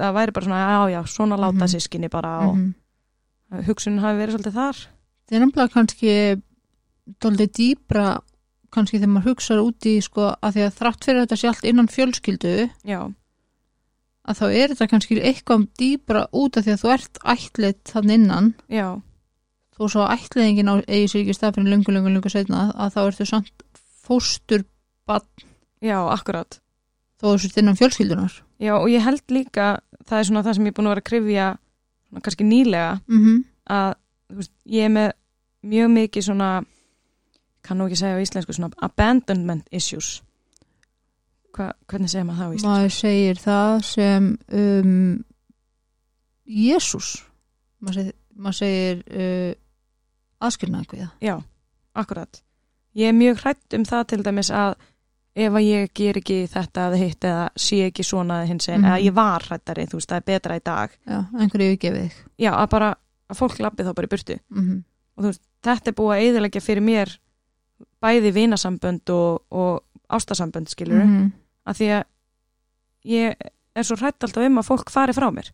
[0.00, 1.68] að það væri bara svona, já, já, svona láta Mhm.
[1.74, 2.74] sískinni bara og Mhm.
[3.66, 4.76] hugsunin hafi verið svolítið þar.
[5.28, 6.42] það er nefnilega kannski
[7.20, 8.20] doldið dýbra
[8.70, 11.86] kannski þegar maður hugsaður úti sko, að því að þrátt fyrir þetta sé allt innan
[11.88, 13.14] fjölskyldu Já,
[14.30, 18.14] að þá er þetta kannski eitthvað dýbra út af því að þú ert ætlit þann
[18.16, 18.88] innan já,
[19.76, 23.28] þó svo ætliðingin eigi sér ekki stað fyrir lungu, lungu, lungu setna að þá ertu
[23.28, 23.66] samt
[24.06, 24.64] fóstur
[25.82, 26.60] já, akkurat.
[27.18, 30.72] þó þessu innan fjölskyldunar Já, og ég held líka, það er svona það sem ég
[30.72, 31.46] er búin að vera að krifja
[32.20, 33.38] kannski nýlega, mm -hmm.
[33.72, 33.94] að
[34.36, 35.12] veist, ég er með
[35.62, 36.50] mjög mikið svona,
[37.62, 40.22] kann nú ekki segja á íslensku, svona abandonment issues.
[41.60, 42.68] Hva, hvernig segir maður það á íslensku?
[42.70, 44.28] maður segir það sem
[44.60, 45.24] um,
[46.50, 47.10] Jésús
[47.80, 49.52] maður segir, maður segir uh,
[50.40, 51.34] aðskilnaðkviða Já,
[52.00, 52.40] akkurat.
[52.96, 54.72] Ég er mjög hrætt um það til dæmis að
[55.40, 58.88] ef að ég ger ekki þetta eða hitt eða sé ekki svona hins einn, Mhm.
[58.90, 60.90] eða ég var hrættari, þú veist, það er betra í dag.
[61.06, 62.88] já, einhverju yfirgefið þig Já, að bara,
[63.30, 64.38] að fólk lappi þá bara í burtu.
[64.50, 64.62] mm
[65.20, 65.38] -hmm.
[65.62, 67.18] þetta er búið að eðilegja fyrir mér
[68.02, 71.30] bæði vinasambönd og, og ástasambönd skilur mm -hmm.
[71.68, 72.04] Að því að
[73.10, 75.50] ég er svo hrætt alltaf um að fólk fari frá mér.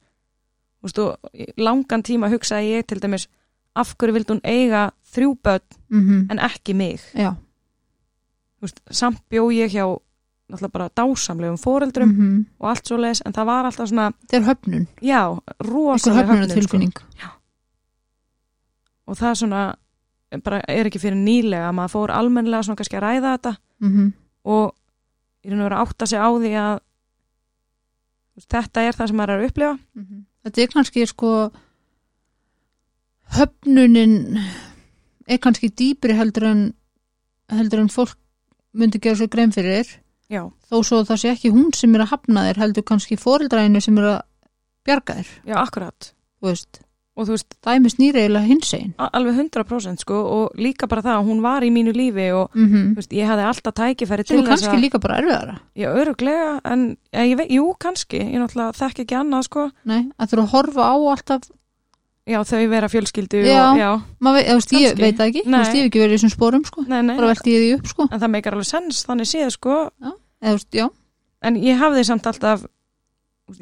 [0.86, 3.26] Í langan tíma hugsaði ég til dæmis
[3.76, 7.00] af hverju vildi hún eiga þrjú börn mm en ekki mig?
[7.14, 7.34] Já.
[8.62, 9.84] Veist, samt bjó ég hjá
[10.46, 14.46] náttúrulega bara dásamlegum foreldrum mm og allt svo leis en það var alltaf svona, er
[14.46, 16.54] höfnun, já, rosalega höfnun sko.
[16.54, 16.92] tilfinning
[19.06, 19.62] og það svona
[20.42, 23.56] bara er ekki fyrir nýlega maður fór almennilega svona kannski að ræða þetta.
[23.80, 24.12] Mm
[24.46, 24.76] og
[25.46, 26.74] í raun og vera að átta sig á því að
[28.46, 29.74] þetta er það sem maður er að upplifa.
[29.96, 30.24] Mhm.
[30.46, 31.30] Þetta er kannski sko
[33.36, 34.16] höfnunin
[35.26, 36.62] er kannski dýpri heldur en
[37.50, 38.16] heldur en fólk
[38.76, 39.88] myndi gera svo grein fyrir.
[40.30, 43.82] Já, þó svo það sé ekki hún sem er að hafna þér heldur kannski fóreldræðinu
[43.82, 44.16] sem er að
[44.86, 46.08] bjarga þér, já, akkurat.
[46.40, 46.80] Þú veist
[47.16, 51.18] og þú veist, dæmi snýri eiginlega hins einn alveg 100% sko og líka bara það
[51.18, 52.88] að hún var í mínu lífi og mm -hmm.
[52.92, 55.58] þú veist, ég hafði alltaf tækifæri sem til er kannski líka bara erfiðara.
[55.76, 59.70] Já, öruglega, en ja, ég veit, jú, kannski ég náttúrulega þekk ekki annað sko.
[59.84, 61.42] Nei, að þurfa að horfa á alltaf
[62.26, 63.70] já, þau vera fjölskyldu Já.
[63.70, 65.42] og, já, veit, þú veist, ég veit það ekki.
[65.46, 66.84] Þú veist, ég hef ekki verið í þessum spórum sko.
[66.86, 67.16] Nei, nei.
[67.16, 68.08] Bara velti ég því upp sko.
[68.10, 69.90] En það meikar alveg sens þannig séð sko.
[70.02, 70.88] Eða þú veist, já,
[71.42, 72.66] en ég hafði samt alltaf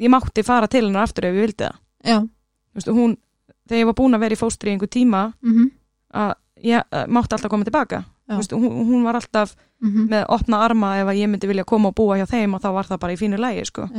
[0.01, 1.77] ég mátti fara til hennar aftur ef ég vildi það.
[2.05, 2.17] Já.
[2.25, 3.17] Þú veist, hún,
[3.67, 5.71] þegar ég var búin að vera í fóstri í einhver tíma mm
[6.15, 8.03] að ég uh, mátti alltaf koma tilbaka.
[8.27, 10.07] Veist, hún, hún var alltaf -hmm.
[10.09, 12.85] með opna arma ef ég myndi vilja koma og búa hjá þeim og þá var
[12.85, 13.89] það bara í fínu lægi sko.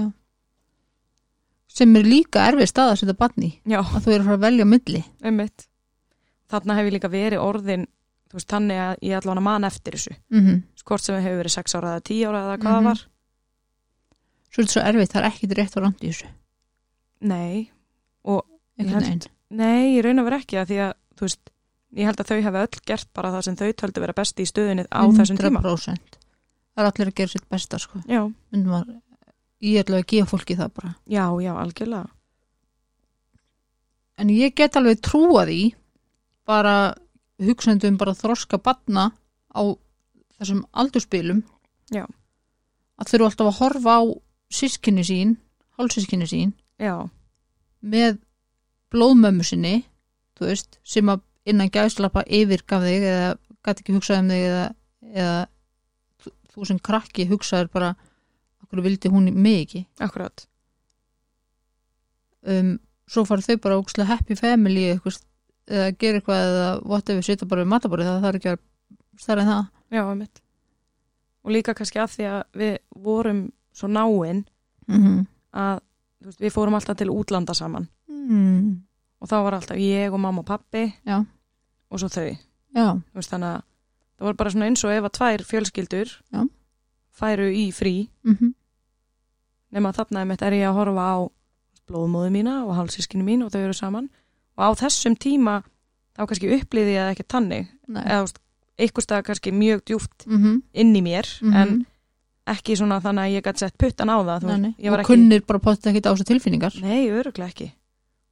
[1.68, 4.64] sem er líka erfið stað að setja banni að þú er að fara að velja
[4.64, 5.02] á milli.
[5.24, 5.66] Ummitt
[6.50, 7.86] þarna hef ég líka verið orðin
[8.32, 10.14] veist, þannig að ég allan að man eftir þessu.
[10.30, 10.62] Mm -hmm.
[10.86, 12.84] hvort sem hefur verið 6 ára eða 10 ára eða hvað Mhm.
[12.84, 12.98] var.
[14.50, 16.26] Svo þetta svo erfitt, það er ekkit rétt og rámt í þessu.
[17.20, 17.70] Nei,
[18.26, 18.42] Ég
[18.78, 21.52] einhvern held- veginn nei, ég raun að vera ekki að því að þú veist,
[21.96, 24.50] ég held að þau hafi öll gert bara það sem þau töldu vera besti í
[24.50, 25.62] stöðunni á þessum tíma.
[25.62, 26.18] 100%
[26.76, 28.02] það er allir að gera sitt besta sko.
[28.04, 28.20] já,
[29.64, 30.92] ég ætla að gefa fólki það bara.
[31.08, 32.10] Já, já, algjörlega.
[34.16, 35.60] En ég get alveg trúa því
[36.48, 36.94] bara
[37.42, 39.10] hugsendum bara þroska batna
[39.52, 39.62] á
[40.38, 41.42] þessum aldurspilum
[41.92, 42.04] Já.
[43.00, 44.02] að þurfa alltaf að horfa á
[44.52, 45.36] sískinni sín,
[45.76, 47.08] hálsískinni sín já,
[47.80, 48.20] með
[48.96, 49.76] blóðmömmu sinni
[50.40, 53.28] veist, sem að innan gæslappa yfirgaf þig eða
[53.66, 54.64] gæti ekki hugsað um þig eða,
[55.12, 55.38] eða
[56.52, 57.94] þú, sem krakki hugsaður bara
[58.64, 59.84] okkur vildi hún mig ekki?
[60.02, 60.46] Akkurat.
[62.46, 62.76] Um,
[63.10, 65.20] svo farið þau bara ókslega happy family eitthvað,
[65.70, 68.62] eða gera eitthvað eða whatever, sitja bara við matabórið það þarf ekki að
[69.22, 69.72] stærra en það.
[69.94, 70.42] Já, einmitt.
[71.46, 73.42] Og líka kannski að því að við vorum
[73.76, 74.44] svo náin
[74.88, 75.26] mm -hmm.
[75.52, 75.80] að
[76.26, 77.88] veist, við fórum alltaf til útlanda saman.
[78.08, 78.85] Mm,
[79.20, 81.24] og þá var alltaf ég og mamma og pappi Já.
[81.90, 82.36] og svo þau.
[83.16, 83.62] Veist, þannig að
[84.16, 86.44] það voru bara svona eins og ef að tvær fjölskyldur Já.
[87.16, 88.08] færu í frí.
[88.26, 88.54] Mm
[89.76, 91.16] nema þarna einmitt er ég að horfa á
[91.86, 94.08] blóðmóðu mína og hálsískinu mín og þau eru saman.
[94.56, 95.62] Og á þessum tíma
[96.16, 98.02] þá kannski upplýði ég ekki tannig Nei.
[98.04, 100.62] eða stað kannski mjög djúft mm -hmm.
[100.72, 101.86] inn í mér en
[102.46, 105.42] ekki svona þannig að ég gæti sett puttan á það veist, var og ekki, kunnir
[105.46, 106.74] bara potið ekki á þessu tilfinningar.
[106.82, 107.72] Nei, öruglega ekki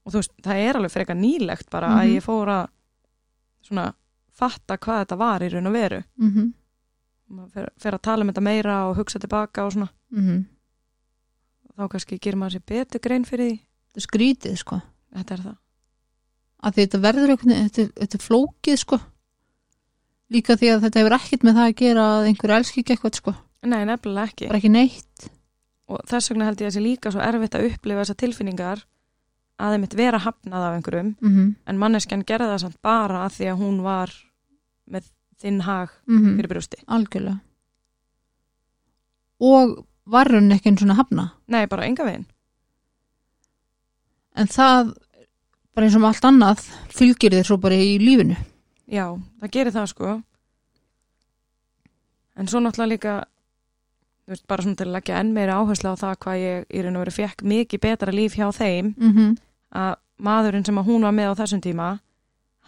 [0.04, 1.98] og þú veist, það er alveg frekar nýlegt bara Mhm.
[2.00, 2.66] að ég fór að
[3.62, 3.94] svona
[4.34, 6.02] fatta hvað þetta var í raun og veru.
[6.18, 6.52] Mm -hmm.
[7.34, 10.44] maður fer, fer að tala um þetta meira og hugsa tilbaka og svona, Mm
[11.74, 14.80] þá kannski gerir maður sér betur grein fyrir því, þetta er skrítið sko.
[15.14, 15.56] Þetta er það.
[16.64, 19.00] Að þetta verður eitthvað, þetta, þetta er flókið sko.
[20.34, 23.18] Líka því að þetta hefur ekkert með það að gera að einhver elski ekki eitthvað
[23.18, 24.46] sko, nei, nefnilega ekki.
[24.48, 25.28] Bara ekki neitt.
[25.88, 28.84] Og þess vegna held ég að þessi líka svo erfitt að upplifa þessar tilfinningar
[29.58, 31.54] að þeim mitt vera hafnað af einhverjum mm -hmm.
[31.66, 34.12] en manneskjan gerði það samt bara að því að hún var
[34.90, 36.76] með þinn hag Mm fyrir brjósti.
[36.86, 37.38] Algjörlega.
[39.40, 42.26] Og var hún ekki einn svona hafna nei, bara enga veginn.
[44.34, 44.94] En það
[45.74, 48.36] bara eins og allt annað fylgir þér svo bara í lífinu.
[48.86, 50.22] Já, það gerir það sko.
[52.36, 53.24] En svo náttúrulega líka
[54.28, 56.96] veist, bara svona til að leggja enn meira áherslu á það hvað ég í raun
[56.96, 58.94] og veru fekk mikið betra líf hjá þeim.
[58.96, 59.36] Mm -hmm.
[59.74, 61.98] að maðurinn sem að hún var með á þessum tíma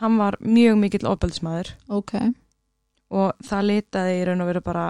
[0.01, 2.13] hann var mjög mikill ofbeldismæður ok,
[3.11, 4.87] og það litaði í raun og veru bara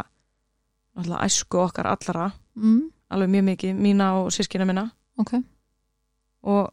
[0.96, 2.30] náttúrulega æsku okkar allra.
[2.56, 4.88] Mm, alveg mjög mikið, mína og sískina minna.
[5.20, 5.34] Ok.
[6.42, 6.70] Og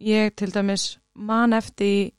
[0.00, 2.10] ég til dæmis man eftir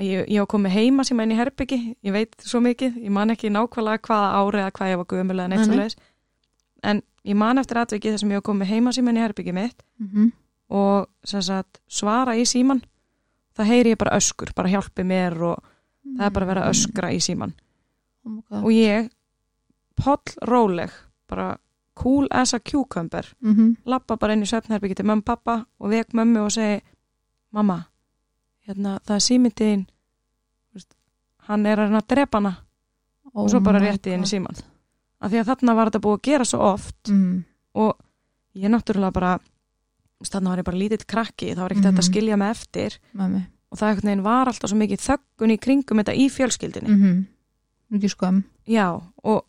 [0.00, 3.30] ég, ég á komið heima sem inn í herbyggi, ég veit svo mikið ég man
[3.34, 5.76] ekki nákvæmlega hvaða ári eða hvað ég var gömulega neitt nei.
[5.76, 5.96] leiðis
[6.82, 9.52] en ég man eftir atvikið þar sem ég á komið heima sem inn í herbyggi
[9.52, 10.32] mitt mm -hmm.
[10.68, 12.82] og sem sagt, svara í síman
[13.56, 15.58] það heyri ég bara öskur, bara hjálpi mér og
[16.16, 17.52] það er bara að öskra í síman
[18.24, 19.10] oh og ég,
[19.96, 20.90] poll róleg
[21.28, 21.56] bara
[21.94, 23.76] cool as a cucumber mm -hmm.
[23.84, 26.80] lappa bara inn í svefnherbyggi til mömmu pappa og vek mömmu og segi
[27.50, 27.82] mamma,
[28.66, 29.86] hérna, það er símyndin
[31.48, 32.52] hann er að drepa hana
[33.32, 34.30] oh og svo bara my rétti henni God.
[34.30, 34.56] síman
[35.22, 37.44] af því að þarna var þetta búið að gera svo oft mm.
[37.74, 37.92] og
[38.54, 39.38] ég náttúrulega bara
[40.22, 41.94] þarna var ég bara lítill krakki það var ekkert Mhm.
[41.96, 45.00] þetta að skilja mig eftir með mig og það einhvern veginn var alltaf svo mikið
[45.08, 47.24] þöggun í kringum þetta í fjölskyldinni mm -hmm.
[47.90, 49.44] mikið skömm já og,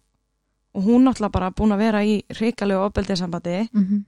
[0.73, 4.03] og hún náttúrulega bara búin að vera í hrikalegu ofbeldisambandi mm -hmm.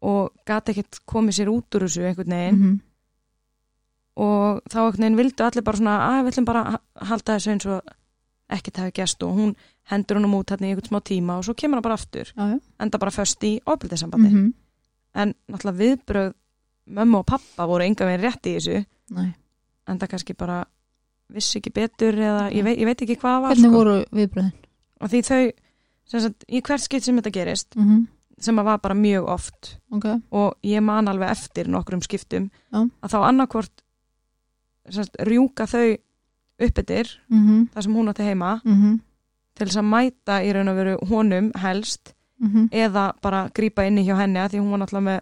[0.00, 2.78] og gati ekkert komið sér út úr þessu einhvern veginn -hmm.
[4.18, 7.54] Og þá einhvern veginn vildu allir bara svona að við ætlum bara að halda þessu
[7.54, 7.92] eins og
[8.48, 9.52] ekkert hafi gæst og hún
[9.92, 12.44] hendur honum út hérna í einhvern smá tíma og svo kemur hann bara aftur já,
[12.54, 12.58] já.
[12.80, 14.48] enda bara föst í ofbeldisambandi Mm
[15.16, 16.34] en náttúrulega viðbröð
[16.98, 18.82] mömmu og pappa voru enga veginn rétt í þessu
[19.16, 19.30] Nei.
[19.88, 20.62] enda kannski bara
[21.32, 23.80] vissi ekki betur eða ég veit, ég veit ekki hvað var hvernig sko.
[23.80, 24.54] voru viðbröðin
[24.98, 25.42] og því þau
[26.08, 28.06] sem sagt, í hvert skipt sem þetta gerist mm -hmm.
[28.40, 32.88] sem að var bara mjög oft ok, og ég man alveg eftir nokkrum skiptum Já.
[33.02, 33.84] að þá annarkvort
[34.90, 35.96] sagt, rjúka þau
[36.58, 37.66] uppbyttir mm -hmm.
[37.74, 39.00] þar sem hún átti heima Mm -hmm.
[39.54, 44.04] til þess að mæta í raun og veru honum helst Mm eða bara grípa inni
[44.04, 45.20] hjá henni af því hún var náttúrulega með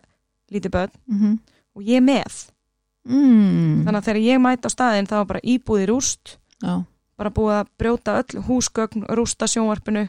[0.53, 1.39] lítið börn -hmm.
[1.75, 2.51] og ég með
[3.05, 3.85] mm.
[3.85, 6.85] þannig að þegar ég mæta á staðinn þá var bara íbúði rúst já,
[7.17, 10.09] bara búið að brjóta öll húsgögn rústa sjónvarpinu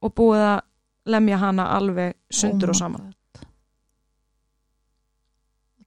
[0.00, 0.60] og búið að
[1.04, 3.46] lemja hana alveg sundur Oh og saman God.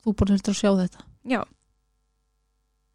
[0.03, 1.43] þú þurftir að sjá þetta Já.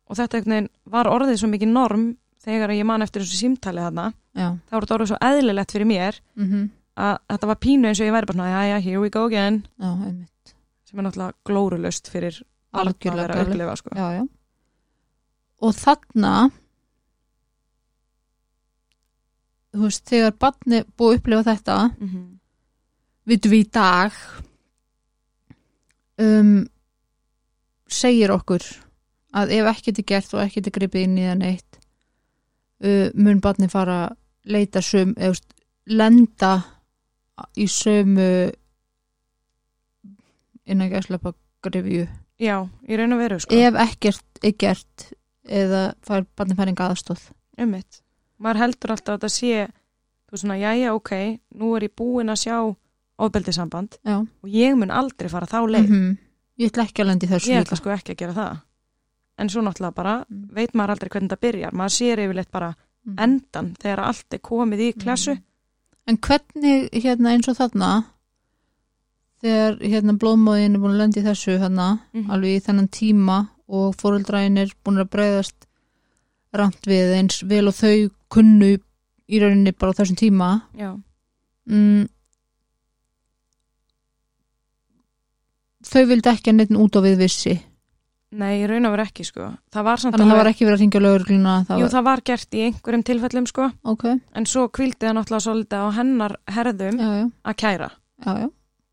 [0.09, 4.13] Og þetta var orðið svo mikið norm þegar ég man eftir þessu símtali þarna.
[4.35, 8.01] já, Það var þetta orðið svo eðlilegt fyrir mér mm að þetta var pínu eins
[8.01, 9.91] og ég væri bara já, já, here we go again, já,
[10.85, 12.43] sem er náttúrulega glórulust fyrir
[12.73, 13.91] barn að vera að upplifa, sko.
[13.95, 14.25] já, já.
[15.63, 16.33] og þarna
[19.75, 22.27] þú veist, þegar barni búið að upplifa þetta Mm -hmm.
[23.27, 24.13] vitum við í dag
[26.19, 26.69] um,
[27.87, 28.63] segir okkur
[29.37, 31.79] að ef ekkert er gert og ekkert er gripið inn í það neitt
[32.85, 34.17] uh, mun barni fara að
[34.49, 35.37] leita söm, eða
[35.89, 36.53] lenda
[37.59, 38.31] í sömu
[40.69, 42.07] innan gæslepa grifju
[42.39, 43.55] Já, í raun og veru, sko.
[43.57, 45.09] ef ekkert er gert
[45.49, 47.25] eða fær barni færinga aðstóð
[47.59, 48.03] Ummitt.
[48.39, 49.65] Maður heldur alltaf að þetta sé,
[50.31, 51.11] þú svona, já, já, ok,
[51.59, 52.59] nú er ég búin að sjá
[53.19, 55.91] ofbeldisamband og ég mun aldrei fara þá leið.
[55.91, 56.17] mm
[56.59, 58.57] ég ætla ekki að lenda í þessu Ég ætla sko ekki að gera það.
[59.39, 60.49] En svo náttúrulega bara, Mm.
[60.55, 61.73] veit maður aldrei hvernig það byrjar.
[61.73, 62.75] Maður sér yfirleitt bara
[63.07, 63.17] Mhm.
[63.19, 65.33] endan þegar allt er komið í klassu.
[65.33, 65.43] Mhm.
[66.09, 68.05] En hvernig hérna eins og þarna
[69.43, 72.31] þegar hérna blóðmóðin er búin að lenda í þessu hérna Mhm.
[72.31, 75.55] alveg í þennan tíma og fóreldræðin er búin að breyðast
[76.55, 78.79] ramt við eins vel og þau kunnu
[79.29, 80.99] í rauninni bara á þessum tíma Já,
[81.69, 82.09] mm,
[85.85, 87.55] þau vildi ekki að neitt út á við vissi
[88.33, 89.47] nei, raun og veru ekki sko.
[89.73, 92.05] Það var samt þannig að það var ekki verið að ringja lögurgluna jú var, það
[92.05, 94.05] var gert í einhverjum tilfellum sko, ok,
[94.37, 97.91] en svo kvildi það náttúrulega svolítið á hennar herðum já, já, að kæra.
[98.27, 98.49] já, já,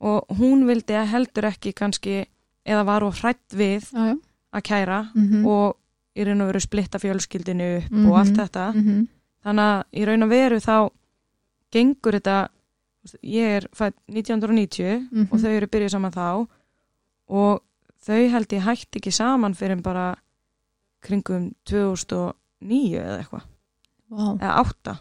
[0.06, 2.26] Og hún vildi að heldur ekki kannski,
[2.68, 4.16] eða var of hrætt við já, já.
[4.54, 5.76] að kæra Mm og
[6.16, 8.06] í raun og veru splitta fjölskyldinu upp Mhm.
[8.10, 8.74] og allt þetta.
[8.76, 9.08] Mm
[9.46, 10.90] Þannig að í raun og veru þá
[11.72, 12.48] gengur þetta,
[13.24, 15.28] ég er fætt 1990 Mhm.
[15.32, 16.48] og þau eru byrjuð saman þá
[17.30, 17.62] og
[18.06, 20.16] þau held ég hætti ekki saman fyrir bara
[21.06, 23.44] kringum 2009 eða eitthvað,
[24.10, 24.96] Vá, eða 8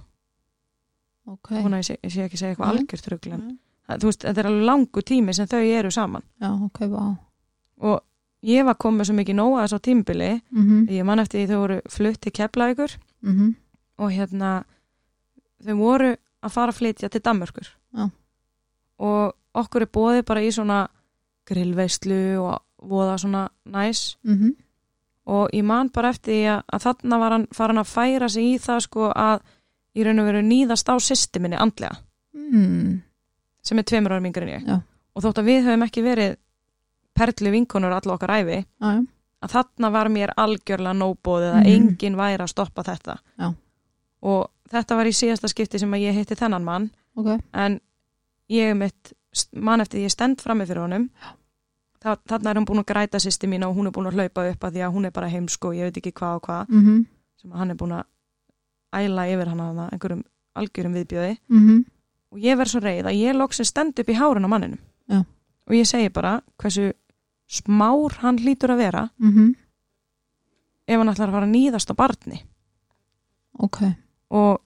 [1.27, 1.51] ok.
[1.65, 2.79] Hún að ég sé, ég sé ekki segja eitthvað Nei.
[2.83, 3.59] algjört rugl en Mm.
[3.89, 6.23] það- þú veist, þetta er alveg langu tími sem þau eru saman.
[6.41, 7.17] Já, ok, vá.
[7.81, 8.01] Og
[8.43, 11.59] ég var komið svo mikið nóga þess á tímbili mm ég man eftir því þau
[11.61, 12.97] voru flutt til Keflavíkur.
[13.23, 13.55] -hmm.
[13.99, 14.65] og hérna
[15.65, 18.11] þau voru að fara að flytja til Danmörkur Já.
[18.99, 20.89] og okkur er bóðið bara í svona
[21.47, 24.55] grillveislu og voða svona næs Mm -hmm.
[25.27, 28.45] og ég man bara eftir því að, að þarna var hann farin að færa sig
[28.55, 29.41] í það sko að
[29.97, 31.97] í raun og veru nýðast á systeminni andlega
[32.35, 33.03] mm.
[33.63, 34.81] sem er tveimur árum yngri en ég Já.
[35.15, 36.37] og þótt að við höfum ekki verið
[37.15, 39.07] perlu vinkonur allar okkar æfi Já, já,
[39.43, 41.75] að þarna var mér algjörlega nóbóðið að Mhm.
[41.75, 43.55] enginn væri að stoppa þetta Já.
[44.23, 47.81] og þetta var í síðasta skipti sem að ég hitti þennan mann ok en
[48.51, 49.13] ég mitt
[49.53, 51.33] mann eftir því ég stend frammi fyrir honum Þa,
[52.05, 54.65] þarna er hún búin að græta sýsti mín og hún er búin að hlaupa upp
[54.65, 56.83] að því að hún er bara heimsko og ég veit ekki hvað og hvað mm
[56.85, 57.05] -hmm.
[57.41, 58.05] sem hann er búin að
[58.93, 61.85] æla yfir hann að einhverjum algjörum viðbjöði Mm -hmm.
[62.31, 65.25] og ég verð svo reið að ég loksin stend upp í hárun á manninum Já.
[65.67, 66.93] og ég segi bara hversu
[67.49, 69.55] smár hann hlýtur að vera Mm -hmm.
[70.87, 72.43] ef hann ætlar að fara nýðast á barni
[73.59, 73.79] ok
[74.31, 74.61] og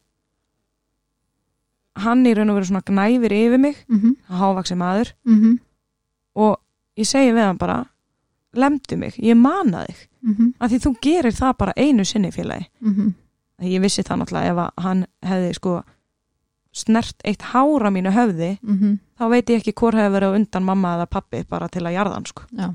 [1.95, 4.17] hann í raun og veru svona gnæfir yfir mig -hmm.
[4.29, 5.59] hávaksi maður -hmm.
[6.35, 6.59] og
[6.99, 7.79] ég segi við hann bara
[8.59, 10.53] lemdu mig, ég mana þig Mm -hmm.
[10.61, 13.13] af því þú gerir það bara einu sinni félagi Mm -hmm.
[13.63, 15.83] ég vissi það náttúrulega ef hann hefði sko
[16.73, 20.95] snert eitt hára mínu höfði mm þá veit ég ekki hvort hefði verið undan mamma
[20.97, 22.75] eða pappi bara til að jarða hann sko já,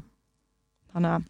[0.93, 1.23] þannig að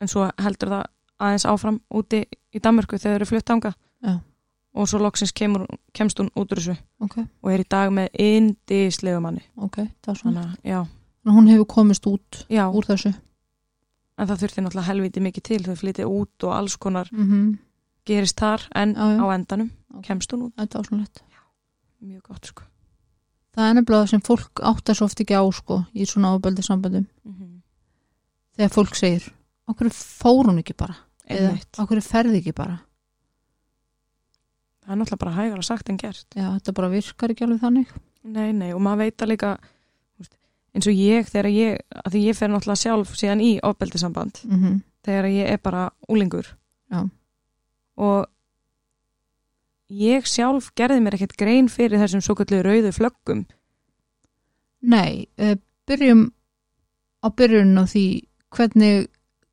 [0.00, 0.84] en svo heldur það
[1.20, 3.87] aðeins áfram úti í Danmörku þegar þau eru flutt anga Já.
[4.74, 6.76] Og svo loksins kemur, kemst hún út úr þessu.
[7.00, 9.42] Ok, og er í dag með indislegu manni.
[9.56, 10.44] Ok það er svona,
[11.24, 12.66] þannig hún hefur komist út já.
[12.70, 13.14] úr þessu.
[14.18, 15.58] En það þurfti náttúrulega helviti mikið til.
[15.62, 17.58] Þau flytið út og alls konar mm
[18.08, 18.62] gerist þar.
[18.74, 19.20] En Já, já.
[19.20, 20.02] á endanum Ok.
[20.06, 20.54] kemst hún út.
[20.56, 22.62] Þetta er mjög gott sko.
[23.54, 26.62] Það er nefnilega það sem fólk áttar svo oft ekki á sko í svona ábeldi
[26.62, 27.60] samböndum mm
[28.58, 29.26] þegar fólk segir
[29.68, 30.96] okkur fór hún ekki bara?
[31.28, 31.78] Eða Einmitt.
[31.78, 32.78] okkur ferði ekki bara
[34.88, 36.24] það er náttúrulega bara hægara sagt en gert.
[36.32, 37.90] Já, þetta bara virkar ekki alveg þannig.
[38.24, 39.50] Nei, nei, og maður veit að líka
[40.72, 44.58] eins og ég þegar ég að því ég fer náttúrulega sjálf síðan í ofbeldisamband mm
[44.58, 44.80] -hmm.
[45.04, 46.46] þegar ég er bara úlingur
[46.92, 47.08] Já.
[47.96, 48.26] og
[49.88, 53.46] ég sjálf gerði mér ekkert grein fyrir þessum svo kallu rauðu flöggum.
[54.80, 56.32] Nei, uh, byrjum
[57.24, 59.08] á byrjun á því hvernig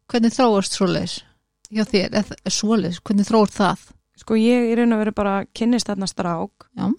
[0.08, 1.24] hvernig þróast svoleiðis
[1.71, 3.80] hjá þér, eða svoleiðis, hvernig þróast það
[4.19, 6.89] sko ég í raun og veru bara kynnist þarna strák Já.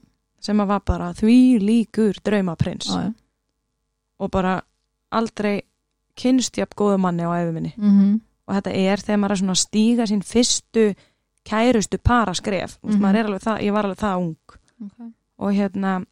[0.40, 2.90] sem að var bara því líkur draumaprins.
[2.90, 3.12] Já, já.
[4.18, 4.60] og bara
[5.10, 5.62] aldrei
[6.16, 7.74] kynnst jafn góðu manni á æfi minni.
[7.76, 10.82] Mm og þetta er þegar maður er svona að stíga sín fyrstu
[11.42, 12.76] kærustu paraskref.
[12.82, 14.36] Mm er alveg það, ég var alveg það ung.
[14.76, 15.08] Okay.
[15.38, 16.04] og hérna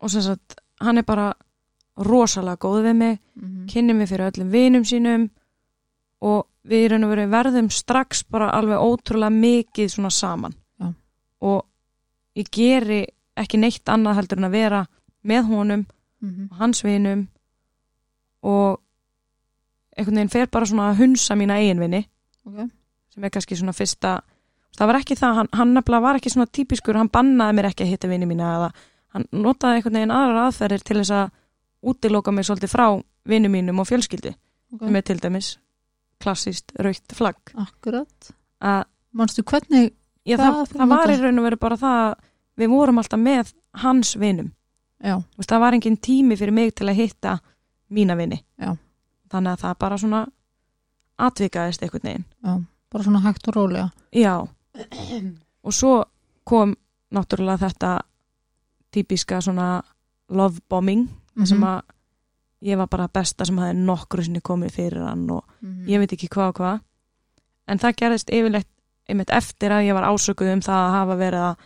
[0.00, 1.32] og sem sagt hann er bara
[1.96, 5.28] rosalega góð við mig mm kynni mig fyrir öllum vinum sínum
[6.20, 10.92] og við og veru verðum strax bara alveg ótrúlega mikið svona saman Já.
[11.40, 11.64] og
[12.38, 14.86] ég geri ekki neitt annað heldur en að vera
[15.22, 15.86] með honum
[16.22, 16.50] -hmm.
[16.50, 17.26] og hans vinum
[18.42, 18.80] og
[19.96, 22.04] einhvern veginn fer bara svona að hunsa mína eiginvinni
[22.46, 22.68] okay.
[23.12, 24.20] sem er kannski svona fyrsta
[24.78, 27.86] það var ekki það, hann, hann nefnilega var ekki svona típiskur hann bannaði mér ekki
[27.86, 28.70] að hitta vinni mína eða
[29.16, 31.34] hann notaði einhvern veginn aðrar aðferðir til þess að
[31.82, 32.86] útiloka mig svolítið frá
[33.28, 34.32] vinnu mínum og fjölskyldi
[34.72, 34.96] okay.
[34.96, 35.56] er til dæmis
[36.22, 37.52] klassíst raukt flagg.
[37.58, 38.32] Akkurat.
[38.62, 39.90] Að manstu hvernig
[40.24, 42.14] já, það, það var í raun og veru bara það að
[42.62, 44.52] við vorum alltaf með hans vinum.
[45.02, 47.38] Veist, það var engin tími fyrir mig til að hitta
[47.90, 48.38] mína vini.
[48.62, 48.76] Já.
[49.32, 50.18] þannig að það bara svona
[51.22, 52.24] atvikaðist einhvern veginn.
[52.44, 52.54] Já,
[52.92, 53.88] bara svona hægt og rólega.
[54.12, 54.34] Já.
[55.66, 55.92] Og svo
[56.44, 56.74] kom
[57.14, 57.92] náttúrulega þetta
[58.92, 59.82] típiska svona
[60.28, 61.46] love bombing Mhm.
[61.46, 61.80] sem að
[62.62, 65.86] ég var bara besta sem hafði nokkru sinni komið fyrir hann og Mhm.
[65.88, 66.80] ég veit ekki hvað og hvað
[67.68, 68.68] en það gerðist yfirleitt
[69.08, 71.56] einmitt eftir að ég var ásökuð um það að hafa verið að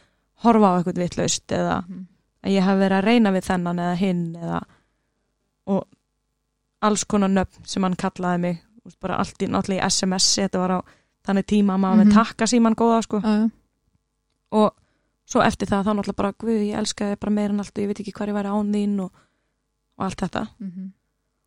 [0.44, 2.06] horfa á eitthvað vitlaust eða Mhm.
[2.44, 4.62] að ég hafi verið að reyna við þennan eða hinn eða
[5.66, 5.84] og
[6.82, 8.62] alls konar nöfn sem hann kallaði mig
[9.00, 10.80] bara allt í náttúrulega í SMS þetta var á
[11.26, 12.08] þannig tíma að maður Mhm.
[12.08, 13.50] með takka síman góða sko já.
[14.52, 14.72] og
[15.26, 17.82] svo eftir það þá náttúrulega bara guð ég elska þig bara meira en allt og
[17.82, 19.10] ég veit ekki hvað ég væri án þín og,
[19.98, 20.46] og allt þetta.
[20.60, 20.92] Mhm.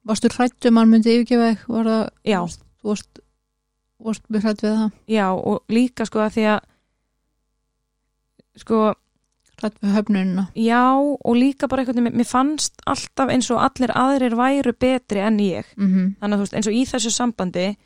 [0.10, 2.40] varstu hrættum hann myndi yfirgefa það, já,
[2.82, 3.20] þú varst,
[4.00, 4.92] varst hrætt við það?
[5.08, 6.60] Já og líka sko að því að
[8.64, 8.80] sko
[9.60, 10.48] hrætt við höfnunina?
[10.56, 15.20] Já og líka bara einhvern veginn mér fannst alltaf eins og allir aðrir væru betri
[15.20, 15.66] en ég.
[15.78, 16.16] Mm -hmm.
[16.20, 17.78] þannig að þú veist eins og í þessu sambandi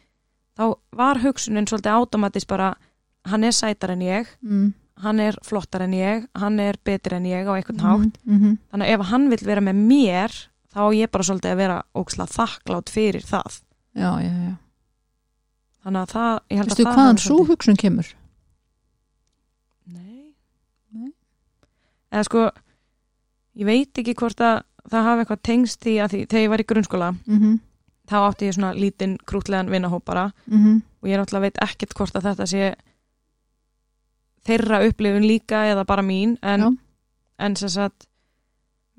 [0.58, 2.76] þá var hugsunin svolítið automatist bara
[3.30, 4.74] hann er sætar en ég mm.
[5.04, 8.58] hann er flottar en ég, hann er betri en ég á einhvern hátt, mm -hmm.
[8.72, 10.32] þannig að ef hann vil vera með mér,
[10.74, 13.62] þá ég bara svolítið að vera óksla þakklátt fyrir það
[13.94, 14.54] já, já, já
[15.84, 18.12] þannig að það, ég held veistu að það hvaðan svo hugsun kemur
[19.94, 20.36] Nei.
[20.94, 21.12] Nei.
[22.12, 22.46] eða sko
[23.60, 26.64] ég veit ekki hvort að það hafi eitthvað tengst því að því, þegar ég var
[26.64, 27.60] í grunnskóla mm -hmm.
[28.10, 30.82] þá átti ég svona lítinn krútlegan vinnahóp bara Mm -hmm.
[31.02, 32.76] og ég náttúrulega veit ekkert hvort að þetta sé
[34.44, 36.78] þeirra upplifun líka eða bara mín en,
[37.40, 38.08] en sem sagt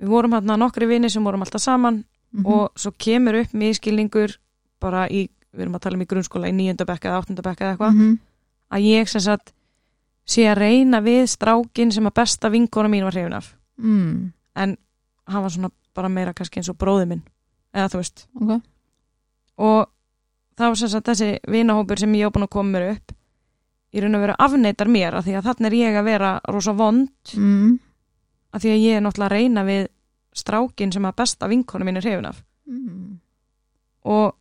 [0.01, 2.47] við vorum hérna nokkri vini sem vorum alltaf saman Mhm.
[2.47, 4.38] og svo kemur upp miskilningur
[4.81, 7.95] bara í, við erum að tala um í grunnskóla í níundabekka eða áttundabekka eða eitthvað
[7.95, 8.19] -hmm.
[8.71, 9.53] að ég sem sagt
[10.27, 14.33] sé að reyna við strákin sem að besta vinkona mín var hrifin af mm.
[14.57, 14.77] en
[15.27, 17.23] hann var svona bara meira kannski eins og bróði minn
[17.75, 18.61] eða þú veist ok
[19.57, 19.87] og
[20.59, 23.13] þá sem sagt þessi vinahópur sem ég á búin að koma mér upp
[23.95, 26.73] í raun og veru afneitar mér af því að þannig er ég að vera rosa
[26.73, 27.11] vond
[28.55, 29.85] af því að ég er náttúrulega að reyna við
[30.35, 33.19] strákin sem að besta vinkona mín er hrifin af Mm.
[34.09, 34.33] og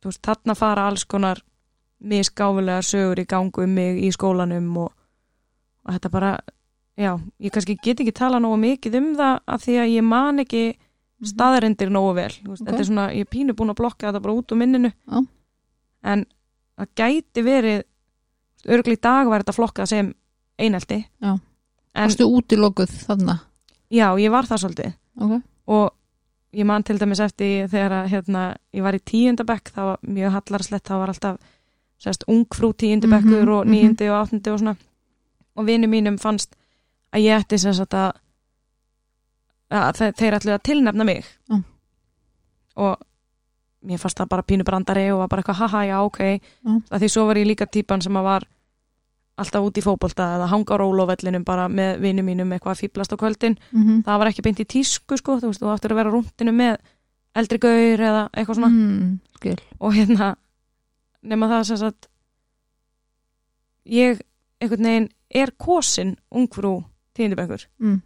[0.00, 1.42] þú veist, þarna fara alls konar
[2.00, 4.92] misgáfulega sögur í gangu um mig í skólanum og,
[5.84, 6.30] og þetta bara
[6.96, 10.40] já, ég kannski get ekki tala nógu mikið um það af því að ég man
[10.40, 10.62] ekki
[11.28, 12.70] staðarindir nógu vel veist, Ok.
[12.70, 15.20] þetta er svona, ég er pínu búin að blokka þetta bara út úr minninu Já.
[16.04, 16.24] en
[16.78, 17.84] það gæti verið
[18.64, 20.14] örgli dag var þetta flokkað sem
[20.58, 21.36] einelti Já.
[21.36, 21.40] en
[21.94, 23.38] Varstu útilokuð þarna?
[23.90, 24.92] Já, ég var það svolítið.
[25.20, 25.90] Ok, og
[26.54, 30.32] ég man til dæmis eftir þegar að, hérna, ég var í tíundabekk það var mjög
[30.36, 31.36] hallarslegt, það var alltaf
[32.00, 33.74] sérst, ungfrú tíundabekkur Mhm, og mhm.
[33.74, 34.76] níundi og áttundi og svona.
[35.56, 36.54] Og vinnu mínum fannst
[37.12, 38.12] að ég ætti sem sagt að,
[39.70, 41.24] að þe- þeir ætlu að tilnefna mig.
[41.50, 41.62] Já.
[42.76, 42.96] og
[43.84, 46.18] mér fannst það bara pínu brandari og var bara eitthvað haha, já, ok.
[46.90, 48.44] Því svo var ég líka típan sem að var
[49.40, 53.14] alltaf út í fótbolta eða hanga á rólovellinum bara með vinnu mínum eitthvað að fýblast
[53.14, 53.56] á kvöldin.
[53.72, 56.54] Mm það var ekki beint í tísku sko, þú veist, þú áttur að vera rúntinu
[56.54, 56.76] með
[57.34, 58.70] eldri gaur eða eitthvað svona.
[58.70, 60.34] Mm, og hérna
[61.22, 62.08] nema það sem sagt
[63.88, 64.20] ég
[64.60, 66.80] einhvern veginn er kosin ungfrú
[67.16, 68.00] tíundibækur mm.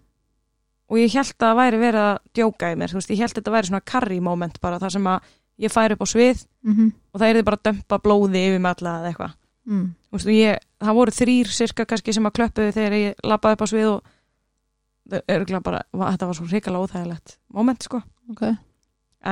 [0.90, 3.32] og ég held að það væri verið að djóka í mér, þú veist, ég held
[3.32, 5.32] að þetta væri svona karri moment bara, þar sem að
[5.64, 8.72] ég færi upp á svið Mm og það er bara að dömpa blóði yfir mig
[8.74, 9.34] alla eða eitthvað.
[9.70, 9.82] Mm.
[9.94, 13.56] Þú veist, og ég, það voru þrýr sirka kannski sem að klöppuðu þegar ég labbaði
[13.58, 18.00] upp á svið og bara, þetta var svo hrikalega óþægilegt moment sko.
[18.32, 18.42] Ok,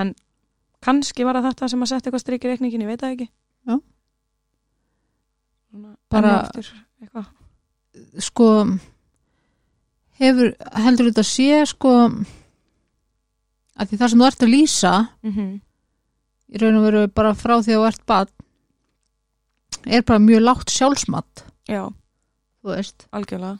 [0.01, 0.15] en
[0.85, 3.29] kannski var það þetta sem að setja eitthvað strik í reikningin, ég veit það ekki.
[3.71, 3.79] Já.
[6.13, 6.51] Bara-
[7.01, 7.27] eitthvað.
[8.21, 8.49] Sko
[10.21, 10.53] hefur,
[10.85, 11.93] heldur þetta sé sko
[13.73, 14.95] að því það sem þú ert að lýsa
[15.25, 15.61] mm
[16.53, 18.33] í raun og veru bara frá því að þú ert bad
[19.87, 21.85] er bara mjög lágt sjálfsmatt já,
[22.62, 23.59] þú veist, algjörlega.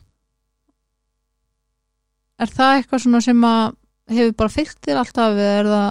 [2.43, 3.75] Er það eitthvað svona sem að
[4.13, 5.91] hefur bara fylgt þér alltaf eða er það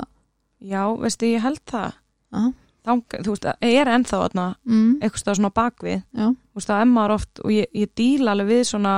[0.72, 1.98] já, veistu, ég held það.
[2.32, 2.52] Aha.
[2.82, 6.84] Þang, þú veist, það er ennþá þarna mm, eitthvað svona bakvið já, þú veist, það
[6.88, 8.96] emmar oft og ég, ég díla alveg við svona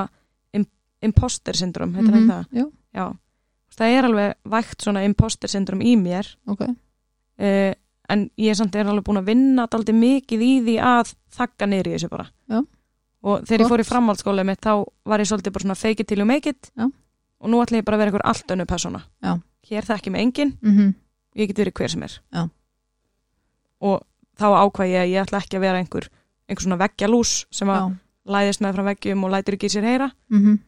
[0.56, 0.66] im,
[1.04, 2.46] imposter syndrom, heitir mm það?
[2.62, 2.66] já,
[2.96, 3.06] já,
[3.76, 6.30] það er alveg vægt svona imposter syndrom í mér.
[6.48, 6.64] Ok.
[7.34, 7.74] Uh,
[8.12, 11.82] en ég samt er alveg búin að vinna daldi mikið í því að þakka í
[11.88, 12.60] þessu bara Já.
[13.24, 13.64] og þegar Gott.
[13.64, 16.26] ég fór í framhaldsskóla mitt þá var ég svolítið bara svona fake it till you
[16.28, 16.90] make it Já.
[17.40, 19.40] og nú ætla ég bara að vera einhver allt önnu persóna Já.
[19.70, 20.94] hér þekki mig enginn, mm
[21.34, 22.50] ég get verið hver sem er Já.
[23.82, 24.04] og
[24.38, 26.10] þá ákvað ég að ég ætla ekki að vera einhver
[26.50, 27.96] einhver svona veggjalús sem að
[28.26, 30.60] læðist með frá veggjum og lætur ekki í sér heyra mm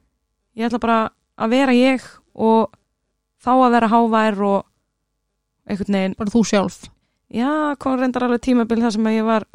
[0.56, 0.98] ég ætla bara
[1.38, 2.02] að vera ég
[2.34, 2.72] og
[3.44, 4.66] þá að vera hávær og
[5.68, 6.78] einhvern veginn bara þú sjálf
[7.36, 9.46] Já, kom reyndar alveg tímabil þar sem að ég var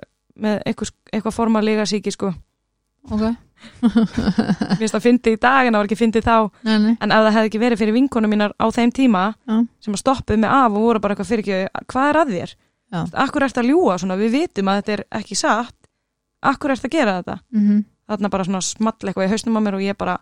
[0.40, 2.32] með eitthvað, eitthvað forma líka síki sko.
[3.10, 3.22] ok,
[3.80, 7.12] Mér finnst það fyndi í dag en það var ekki fyndi þá nei, nei, en
[7.12, 9.56] ef það hefði ekki verið fyrir vinkonum mínar á þeim tíma Já.
[9.84, 12.54] sem að stoppuð mig af og voru bara eitthvað fyrir ekki hvað er að þér?
[12.90, 13.00] Já.
[13.24, 15.76] Akkur ert að ljúga svona, við vitum að þetta er ekki satt
[16.40, 17.40] Akkur ert að gera þetta?
[17.56, 20.16] mm Þarna bara svona small eitthvað í hausnum á mér og ég bara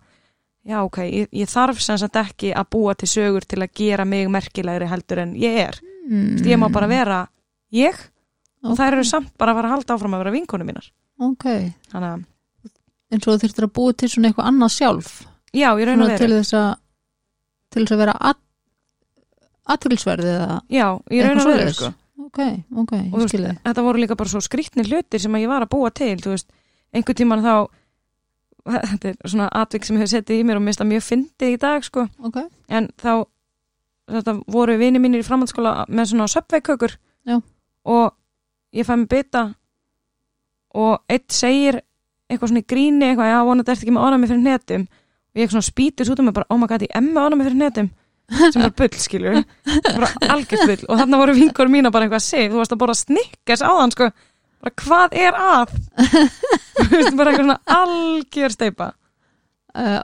[0.69, 4.05] já ok, ég, ég þarf sem sagt ekki að búa til sögur til að gera
[4.05, 6.43] mig merkilegri heldur en ég er mm.
[6.45, 7.23] ég má bara vera
[7.73, 7.95] ég?
[8.65, 8.79] Og Ok.
[8.81, 10.87] þær eru samt bara að fara að halda áfram að vera vinkonum mínar.
[11.21, 11.45] Ok,
[11.93, 12.25] þannig að,
[13.13, 15.11] eins og þú þurftir að búa til svona eitthvað annað sjálf?
[15.55, 16.69] Já, ég raun að til vera þess að
[17.71, 18.35] til þess að vera
[19.69, 21.91] aðtilsverði eða já, ég raun að vera sko.
[22.25, 22.41] ok,
[22.83, 25.67] ok, og ég skilði þetta voru líka bara svo skrýtnir hlutir sem að ég var
[25.67, 26.49] að búa til þú veist,
[26.97, 27.53] einhver tíman þá
[28.69, 31.61] þetta er svona atvik sem ég hef settið í mér og mista mjög fyndið í
[31.61, 32.09] dag sko.
[32.25, 33.13] ok, en þá
[34.09, 36.97] þetta voru vini mínir í framhaldsskóla með svona söpveikökur
[37.29, 37.41] Já.
[37.89, 38.13] Og
[38.77, 39.45] ég fæ mig bita
[40.79, 41.81] og eitt segir
[42.29, 44.85] eitthvað svona í gríni eitthvað, já, vonandi ertu ekki með mig fyrir hnetum.
[45.33, 47.49] Og ég svona spýtur út um mig bara, oh my god, ég emmi orða mig
[47.49, 47.91] fyrir hnetum.
[48.29, 49.39] Sem bara bull, skilur
[49.87, 50.85] bara algjört bull.
[50.89, 53.95] Og þarna voru vingur mína bara eitthvað sif, þú varst að borða snikkes á þann
[53.95, 54.11] sko,
[54.61, 55.75] bara hvað er að?
[56.79, 58.93] Bara eitthvað svona algjör steipa
[59.75, 60.03] uh,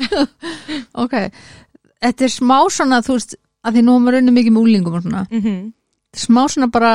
[1.04, 1.16] ok.
[2.00, 5.00] Þetta er smá svona þú veist, að því nú erum við raunin mikið með úlingum
[5.00, 5.79] og svona, mm er
[6.16, 6.92] smá svona bara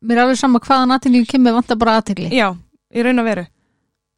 [0.00, 2.48] mér er alveg sama hvaðan aðteglingin kemur vantar bara aðtegli, já,
[2.94, 3.46] í raun og veru.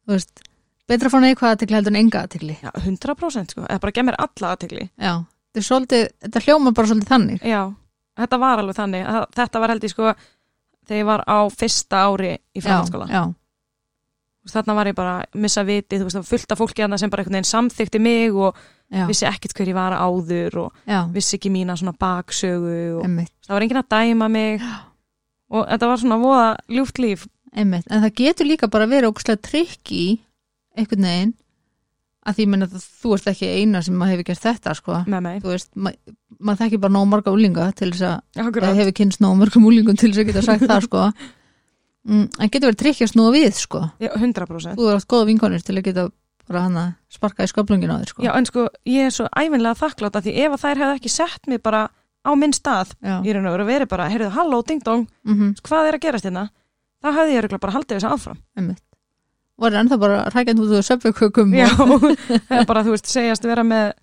[0.03, 0.43] Þú veist
[0.87, 4.07] betra að fá neikvað aðtegli heldur en enga aðtegli já, 100% sko, eða bara gef
[4.07, 5.13] mér alla aðtegli já,
[5.53, 7.45] þetta er svolítið, þetta hljóma bara svolítið þannig.
[7.47, 7.61] Já,
[8.19, 9.13] þetta var alveg þannig.
[9.37, 10.11] Þetta var held ég sko
[10.83, 13.07] þegar ég var á fyrsta ári í framhaldsskóla.
[13.11, 13.23] já,
[14.43, 17.13] veist, þarna var ég bara missa viti, þú veist, það var fullt af fólki sem
[17.13, 18.57] bara einhvern veginn samþykti mig og
[18.91, 23.05] já, vissi ekkert hver ég var áður og já, vissi ekki mína svona baksögu og
[23.05, 24.65] einmitt, það var enginn að dæma mig.
[25.53, 27.27] Og þetta var svona voða ljúft líf.
[27.53, 27.85] Einmitt.
[27.93, 30.05] En það getur líka bara verið ógustlega trikk í
[30.73, 31.33] einhvern veginn
[32.23, 34.97] að því menna að þú ert ekki eina sem maður hefur gert þetta sko.
[35.11, 35.41] Með mig.
[35.43, 35.91] þú veist, ma
[36.39, 38.65] maður þekki bara nóg marga úlinga til þess að Akkurat.
[38.69, 41.07] það hefur kynst nóg mörgum úlingum til þess að geta sagt það sko.
[42.03, 43.79] Mm, en getur verið trikkja snúa við sko.
[44.03, 44.73] Já, 100%.
[44.75, 46.03] þú er átt góða vinkonir til að geta
[46.49, 48.23] bara hana sparka í sköplungin á þér sko.
[48.25, 51.47] Já, en sko, ég er svo æfinlega þakkláta því ef að þær hefði ekki sett
[51.51, 51.85] mig bara
[52.23, 53.19] á minn stað, já.
[53.23, 56.25] ég er að vera verið bara, heyrðu, halló, ding dong, Mm hvað er að gerast
[56.25, 56.49] hérna?
[57.03, 58.37] Það hefði ég bara haldið þessu áfram.
[58.55, 58.83] einmitt.
[59.57, 61.67] Var ennþá bara rækjandi út úr söpveikökum já,
[62.49, 63.93] eða bara, þú veist, segjast vera með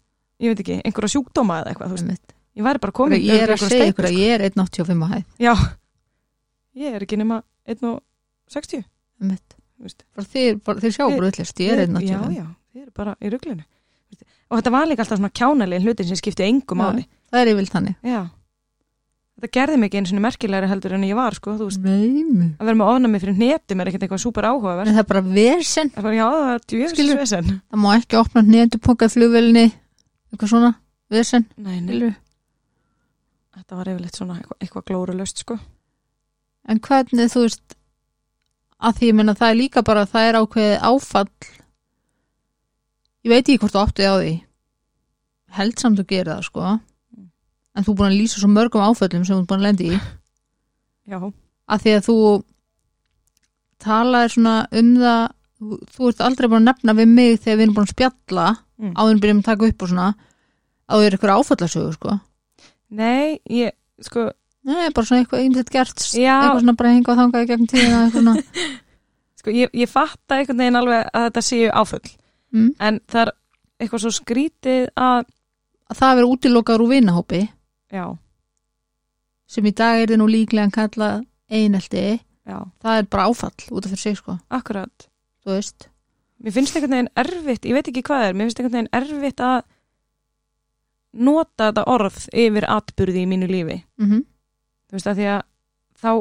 [0.41, 2.19] ég veit ekki, einhverja sjúkdóma eða eitthvað,
[2.57, 5.25] ég væri bara komin ég er að segja ykkur að ég er 1.85 að hæð.
[5.25, 5.45] Sko.
[5.45, 5.55] já,
[6.85, 8.85] ég er ekki nema 1.60
[9.87, 10.05] veist.
[10.17, 13.65] Bara þið sjá bara villist, ég er já, 1.85 já, þið eru bara í ruglinu.
[14.51, 16.79] Og þetta var líka alltaf svona kjánalegi hlutin sem skipti engu Já.
[16.81, 17.05] máli.
[17.31, 17.95] það er yfirlt þannig.
[18.03, 18.21] Já,
[19.41, 21.81] þetta gerði mig ekki einu svona merkilegri heldur en ég var, sko, þú veist.
[21.85, 25.23] Nei, að vera með ofnami fyrir hnetum er ekkert eitthvað súper áhugaverð það er bara
[25.31, 29.15] versen það er bara, já, það er Skilur- djöfisvesen það má ekki opna nýjöndupoka í
[29.15, 29.65] flugvelinni
[30.35, 30.73] eitthvað svona,
[31.15, 32.11] versen nei, nei,
[33.57, 35.57] þetta var yfirleitt svona eitthvað, eitthvað glórulöst, sko.
[36.69, 37.77] En hvernig þú veist
[38.81, 41.31] að því ég meina það er líka bara það er ákveðið áfall.
[43.25, 44.33] Ég veit ekki hvort þú áttið á því.
[45.59, 46.69] Held samt að gera það sko.
[47.77, 49.91] En þú er búin að lýsa svo mörgum áföllum sem þú er búin að lendi
[49.95, 50.01] í.
[51.11, 51.19] Já,
[51.71, 52.17] að því að þú
[53.85, 55.23] talaðir svona um það
[55.61, 58.49] þú, þú ert aldrei búin að nefna við mig þegar við erum búin að spjalla
[58.81, 58.95] Mm.
[58.97, 60.05] áður en byrjum að taka upp og svona
[60.89, 62.13] á því er ykkur áfallasögu sko.
[62.97, 64.23] Nei, ég, sko
[64.69, 66.37] Nei, bara svona eitthvað einmitt gert Já.
[66.37, 68.35] eitthvað svona bara hingað þangað í gegn tíðina
[69.41, 72.03] sko, ég, ég fatta einhvern veginn alveg að þetta séu áfull
[72.53, 72.73] mm.
[72.77, 73.33] en það er
[73.81, 75.23] eitthvað svo skrítið að
[75.91, 77.41] að það verið útilokaður úr vinahópi.
[77.91, 78.05] Já,
[79.51, 81.11] sem í dag er þið nú líklega að kalla
[81.51, 82.05] einelti,
[82.47, 85.09] já, það er bara áfall út af fyrir sig sko, akkurat.
[85.43, 85.89] Þú veist.
[86.41, 88.95] Mér finnst einhvern veginn erfitt, ég veit ekki hvað það er mér finnst einhvern veginn
[89.01, 89.59] erfitt að
[91.27, 93.81] nota þetta orð yfir atburði í mínu lífi.
[94.01, 94.27] Mm
[94.91, 95.41] þú veist að því að
[96.01, 96.13] þá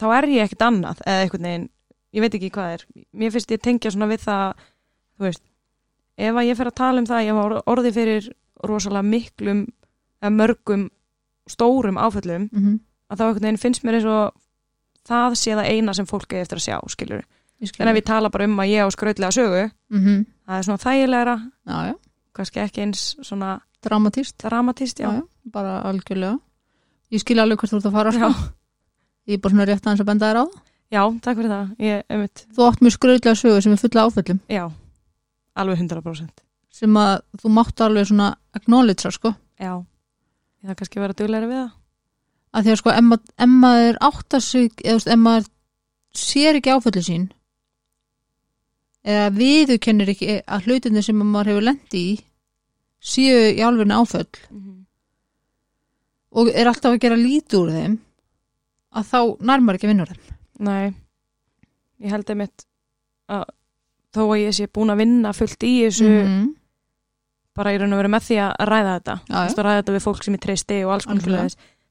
[0.00, 1.66] þá er ég ekkert annað eða einhvern veginn,
[2.14, 2.86] ég veit ekki hvað er.
[3.14, 4.64] Mér finnst ég tengja svona við það
[5.14, 5.44] þú veist,
[6.16, 8.30] ef að ég fer að tala um það ég var orðið fyrir
[8.64, 9.64] rosalega miklum
[10.22, 10.88] eða mörgum
[11.50, 12.78] stórum áföllum -hmm.
[13.10, 14.32] að þá einhvern veginn finnst mér eins og
[15.04, 17.24] það sé það eina sem fólk er eftir að sjá skilur,
[17.60, 20.24] ég en ef ég tala bara um að ég á skrautlega sögu, mm -hmm.
[20.46, 21.94] það er svona þægilegra já, já,
[22.32, 26.38] kannski ekki eins svona dramatist dramatist, já, bara algjörlega
[27.14, 28.30] ég skil alveg hvert þú ert að fara sko.
[29.30, 30.46] Ég er bara svona rétt aðeins að benda þér á
[30.94, 31.70] já, takk fyrir það.
[31.80, 34.40] Ég, þú átt mjög skröðlega sögu sem er fulla áföllum.
[34.52, 34.64] Já,
[35.56, 36.42] alveg 100%
[36.74, 39.30] sem að þú mátt alveg svona acknowledge sko,
[39.62, 41.72] já, ég það kannski vera dugleiri við það.
[42.54, 45.48] Að því að sko ef ma- ef maður áttar sig eða maður
[46.14, 47.24] sér ekki áföllu sín.
[49.04, 52.14] Eða viðurkennir ekki að hlutinni sem maður hefur lendi í
[53.04, 54.28] séu í alvegni áföll
[56.34, 57.96] og er alltaf að gera lítið úr þeim
[58.94, 59.18] að þá
[59.50, 60.34] nærmar ekki vinnur þeim.
[60.64, 60.94] Nei,
[62.04, 62.66] ég held einmitt
[63.30, 63.44] að
[64.14, 66.44] þó að ég sé búin að vinna fullt í þessu Mhm.
[67.54, 70.24] bara í raun og veru með því að ræða þetta að ræða þetta við fólk
[70.24, 71.48] sem ég treysti og alls konar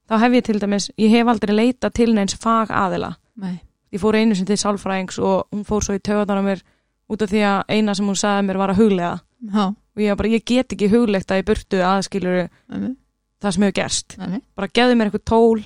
[0.08, 3.60] þá hef ég til dæmis, ég hef aldrei leita til neins fag aðila Nei.
[3.92, 6.60] ég fór einu sem til sálfræðings og hún fór svo í töðan á mér
[7.08, 10.16] út af því að eina sem hún sagði mér var að huglega Já, og ég,
[10.16, 12.96] bara, ég get ekki huglegt að ég burtu aðskilur nei,
[13.44, 14.16] það sem hefur gerst.
[14.20, 15.64] Nei, nei, bara gefði mér eitthvað tól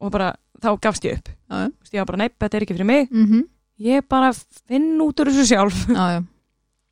[0.00, 0.30] og bara,
[0.60, 1.32] þá gafst ég upp.
[1.50, 3.10] Veist, ég var bara, neip, þetta er ekki fyrir mig.
[3.10, 3.26] Mm
[3.80, 4.28] ég bara
[4.68, 5.86] finn út úr þessu sjálf.
[5.88, 6.20] Já, já,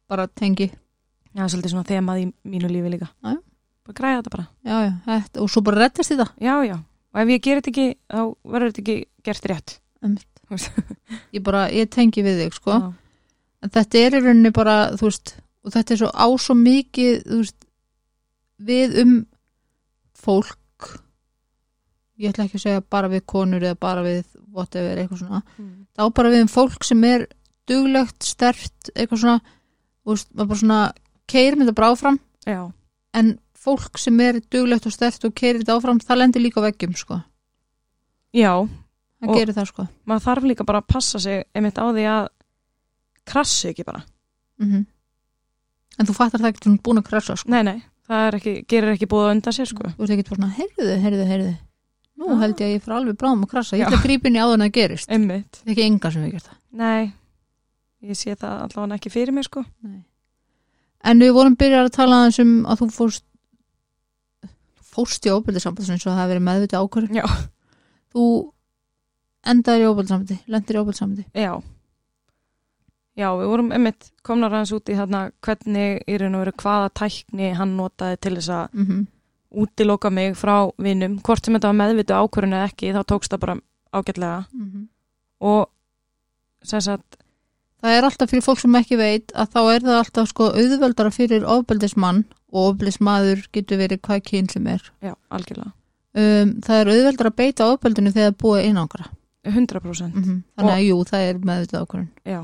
[0.09, 0.71] bara tengi.
[1.37, 3.09] Já, svolítið svona þemað í mínu lífi líka.
[3.21, 4.47] Bara græða þetta bara.
[4.65, 6.79] já, já, þetta, og svo bara rettast þetta Já, já.
[7.13, 8.97] Og ef ég gerir þetta ekki, þá verður þetta ekki
[9.29, 9.79] gert rétt.
[11.37, 12.73] Ég bara, ég tengi við þig sko.
[13.61, 15.35] En þetta er í rauninni bara, þú veist
[15.69, 17.59] og þetta er svo á svo mikið veist,
[18.59, 19.15] við um
[20.19, 20.89] fólk
[22.19, 25.43] ég ætla ekki að segja bara við konur eða bara við whatever, eitthvað svona.
[25.59, 25.75] Mm.
[25.95, 27.27] þá bara við um fólk sem er
[27.69, 29.39] duglegt, stert, eitthvað svona
[30.09, 30.81] veist, maður bara svona
[31.29, 32.19] keirir þetta bara áfram.
[32.49, 32.73] Já.
[33.15, 36.97] en fólk sem er duglegt og stert og keirir þetta áfram, það lendir líka veggjum
[36.97, 37.23] sko,
[38.35, 38.53] Já,
[39.23, 39.89] það Og- gerir það sko.
[40.07, 42.29] maður þarf líka bara að passa sig einmitt á því að
[43.25, 44.03] krassi ekki bara.
[44.61, 44.87] mm
[45.99, 47.51] en þú fattar það ekki þú ert búin að krasa sko.
[47.51, 49.91] Nei, nei, það er ekki, gerir ekki búið undan sér, sko.
[49.97, 51.55] þú ert ekki svona, heyrðu, heyrðu, heyrðu
[52.19, 52.39] nú Ah.
[52.43, 54.43] held ég að ég fyrir alveg bráðum að krasa ég ætla að grípa inn í
[54.43, 55.61] áður en það gerist Einmitt.
[55.67, 57.13] ekki enga sem við gert það Nei,
[58.03, 59.65] ég sé það allavega ekki fyrir mér, sko.
[59.87, 60.03] Nei.
[61.05, 63.25] en við vorum byrjar að tala um að þú fórst
[64.83, 67.11] fórst í óbyrðisamband eins og það hafi verið meðvitið ákvörð
[68.15, 68.25] þú
[69.53, 71.53] endaðir í óbyrðisambandi lendir í óbyrðisambandi Já.
[73.19, 76.91] Já, við vorum einmitt komnar hans út í þarna hvernig í raun og veru hvaða
[77.01, 79.07] tækni hann notaði til þess að mm -hmm.
[79.65, 81.19] útiloka mig frá vinnum.
[81.19, 83.57] Hvort sem þetta var meðvitu ákvörðin eða ekki, þá tókst það bara
[83.93, 84.45] ágætlega.
[85.41, 85.67] Og
[86.63, 87.19] sem sagt,
[87.83, 91.15] það er alltaf fyrir fólk sem ekki veit að þá er það alltaf sko auðveldara
[91.15, 95.73] fyrir ofbeldismann og ofbeldismadur getur verið hvað kyn sem er já, algjörlega.
[96.19, 99.11] um, það er auðveldara að beita ofbeldinu þegar það búið einangra
[99.49, 100.15] 100%.
[100.15, 100.39] mm -hmm.
[100.57, 102.41] þannig að jú, það er meðvitað ákvörðun Já.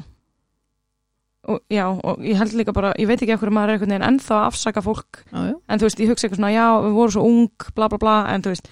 [1.51, 4.07] Og, já, og ég held líka bara, ég veit ekki okkur maður er einhvern veginn
[4.09, 5.21] ennþá að afsaka fólk.
[5.31, 7.89] Já, já, en þú veist, ég hugsa eitthvað svona, já, við vorum svo ung bla
[7.93, 8.71] bla bla, en þú veist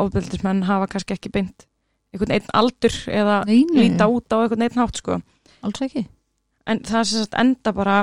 [0.00, 1.66] ofbeldismenn hafa kannski ekki beint
[2.10, 5.20] einhvern einn aldur eða nei, nei, líta út á einhvern einn hátt sko.
[5.66, 6.04] Alls ekki.
[6.70, 7.98] En það sem sagt enda bara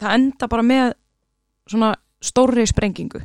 [0.00, 0.94] það enda bara með
[1.70, 3.22] svona stórri sprengingu.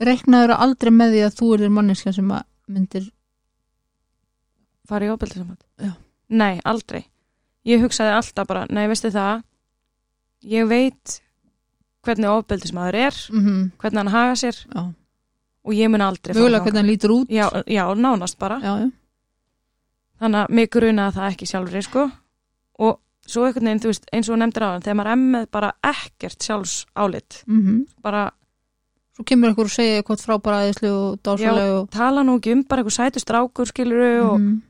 [0.00, 3.08] Reiknaður aldrei með því að þú er þér manneska sem að myndir
[4.90, 5.92] fara í ofbeldisamband Já.
[6.32, 7.04] nei, aldrei
[7.64, 9.42] ég hugsaði alltaf bara, nei, veistu það?
[10.48, 11.20] Ég veit
[12.06, 14.82] hvernig ofbeldismæður er mm hvernig hann haga sér já,
[15.64, 17.28] og ég mun aldrei mögulega hvernig hann lítur út.
[17.28, 18.56] Já, já, nánast bara.
[18.64, 18.90] Já, já,
[20.20, 22.10] þannig að mig grunaði það ekki sjálfur sko.
[22.80, 22.98] og
[23.30, 26.86] svo einhvern veginn, þú veist, eins og nefndir á þegar maður emmið bara ekkert sjálfs
[26.96, 28.30] álit mm bara
[29.16, 32.62] svo kemur einhver og segja eitthvað frábæra æðislu og dásalega og, tala nú ekki um
[32.64, 34.62] bara eitthvað sætu strákur skiluru og, Mhm.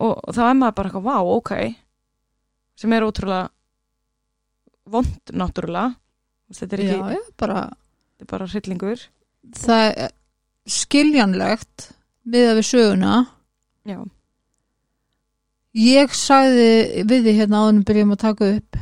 [0.00, 1.52] og, og þá er maður bara eitthvað, vá, ok
[2.78, 3.50] sem er ótrúlega
[4.92, 5.96] vond náttúrulega.
[6.52, 9.04] Þetta er ekki, já, já, bara þetta er bara hryllingur.
[9.58, 10.10] Það er
[10.68, 11.86] skiljanlegt
[12.28, 13.14] miða við söguna.
[13.88, 13.98] Já,
[15.78, 18.80] ég sagði við því hérna áðunum byrjum að taka upp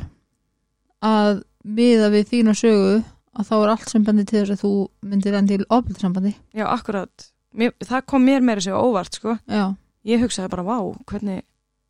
[1.01, 2.99] að miða við þína sögu
[3.31, 4.73] að þá er allt sem bendir til þess að þú
[5.07, 7.29] myndir enn til ofbildisambandi já, akkurat.
[7.55, 9.37] Mér, það kom mér meira sér óvart sko.
[9.47, 9.71] Já,
[10.07, 10.77] ég hugsaði bara, vá,
[11.09, 11.41] hvernig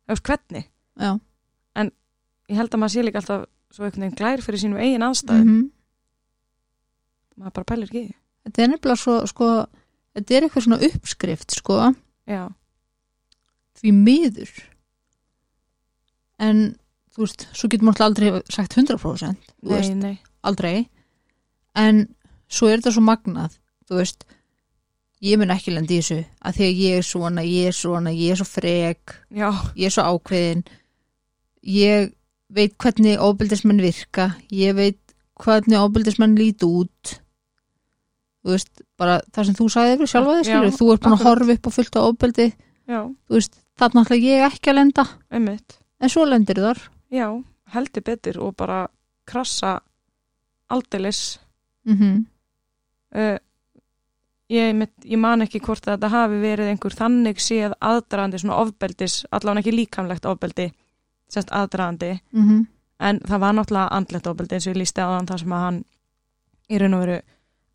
[0.08, 0.68] veist, hvernig,
[1.00, 1.16] já
[1.78, 5.48] ég held að maður sé líka alltaf svo einhvern veginn glær fyrir sínum eigin aðstæðum.
[5.48, 5.70] Mm
[7.38, 8.02] maður bara pælir ekki
[8.46, 9.48] þetta er nefnilega svo sko,
[10.16, 11.78] þetta er eitthvað svona uppskrift sko,
[12.28, 12.42] já,
[13.78, 14.52] því miður.
[16.42, 16.62] En
[17.14, 20.14] þú veist, svo getur maður aldrei sagt 100% þú nei, veist, nei.
[20.42, 20.76] Aldrei.
[21.78, 22.06] En
[22.50, 24.26] svo er þetta svo magnað þú veist,
[25.22, 28.14] ég mun ekki lendi í þessu að því að ég er svona, ég er svona
[28.16, 29.48] ég er svo frek, já,
[29.78, 30.64] ég er svo ákveðin
[31.62, 32.12] ég
[32.52, 34.32] veit hvernig óbyldismenn virka.
[34.52, 35.00] Ég veit
[35.42, 37.18] hvernig óbyldismenn líti út.
[38.42, 41.14] Þú veist, bara það sem þú sagði yfir sjálfa þig, Já, skilur, þú ert búin
[41.14, 42.46] að horfa upp fullt á óbyldi,
[42.90, 45.76] já, þú veist þarna ætla ég ekki að lenda, einmitt.
[46.02, 46.80] En svo lendir þar.
[47.14, 47.28] Já,
[47.76, 48.80] heldur betur og bara
[49.30, 49.76] krassa
[50.74, 51.22] aldeilis.
[51.86, 52.26] Mm
[53.14, 53.38] uh,
[54.52, 59.22] ég, ég man ekki hvort að þetta hafi verið einhver þannig séð aðdraðandi svona ofbeldis,
[59.30, 60.68] allavega ekki líkamlegt ofbeldi,
[61.32, 62.66] sérst aðdraðandi -hmm.
[63.00, 65.64] en það var náttúrulega andlegt ofbeldi eins og ég lísti á þann þar sem að
[65.66, 65.84] hann
[66.68, 67.20] í raun og veru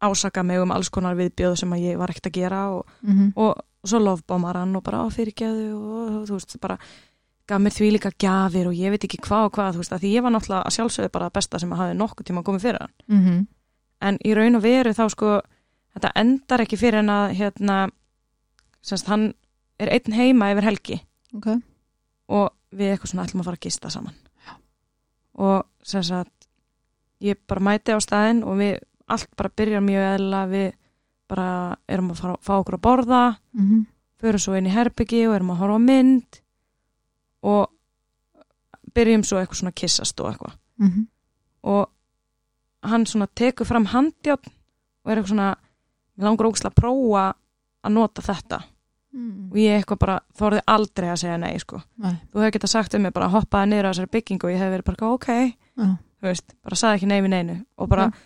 [0.02, 3.34] ásaka mig um alls konar viðbjöð sem að ég var ekkert að gera og, Mm
[3.36, 3.56] og
[3.88, 6.78] svo lofbámar hann og bara á fyrirgeðu og, og þú veist bara
[7.48, 10.02] gaf mér því líka gjafir og ég veit ekki hvað og hvað þú veist að
[10.04, 12.66] því ég var náttúrulega að sjálfsögðu bara það besta sem að hafi nokkuð tíma komið
[12.66, 12.96] fyrir hann.
[13.08, 13.46] -hmm.
[14.02, 15.42] en í raun og veru þá sko
[15.96, 17.90] þetta endar ekki fyrir en að hérna
[18.82, 19.34] semst hann
[19.80, 21.02] er einn heima yfir helgi.
[21.34, 21.48] Ok,
[22.28, 24.16] og við eitthvað svona ætlum að fara að gista saman
[24.48, 24.54] Já.
[25.34, 26.50] og sem sagt
[27.24, 30.72] ég bara mæti á staðinn og við allt bara byrjar mjög eðla við
[31.28, 31.50] bara
[31.88, 33.22] erum að fara, fá okkur að borða
[33.54, 33.86] mm
[34.22, 36.40] förum svo inn í herbyggi og erum að horfa á mynd
[37.48, 37.68] og
[38.98, 41.06] byrjum svo eitthvað svona að kissast og eitthvað -hmm.
[41.64, 41.90] og
[42.82, 44.52] hann svona tekur fram handjárn
[45.04, 45.56] og er eitthvað svona
[46.16, 47.36] mig langar ógislega að prófa
[47.84, 48.62] að nota þetta
[49.14, 49.50] mm.
[49.52, 51.82] og ég eitthvað bara þorði aldrei að segja nei sko.
[52.04, 52.16] Nei.
[52.32, 54.78] þú hefði getað sagt um mig bara hoppaði niður á þessari byggingu og ég hefði
[54.78, 55.30] verið bara ok,
[55.78, 55.92] Já.
[55.98, 58.26] þú veist, bara sagði ekki nei við neinu og bara Já.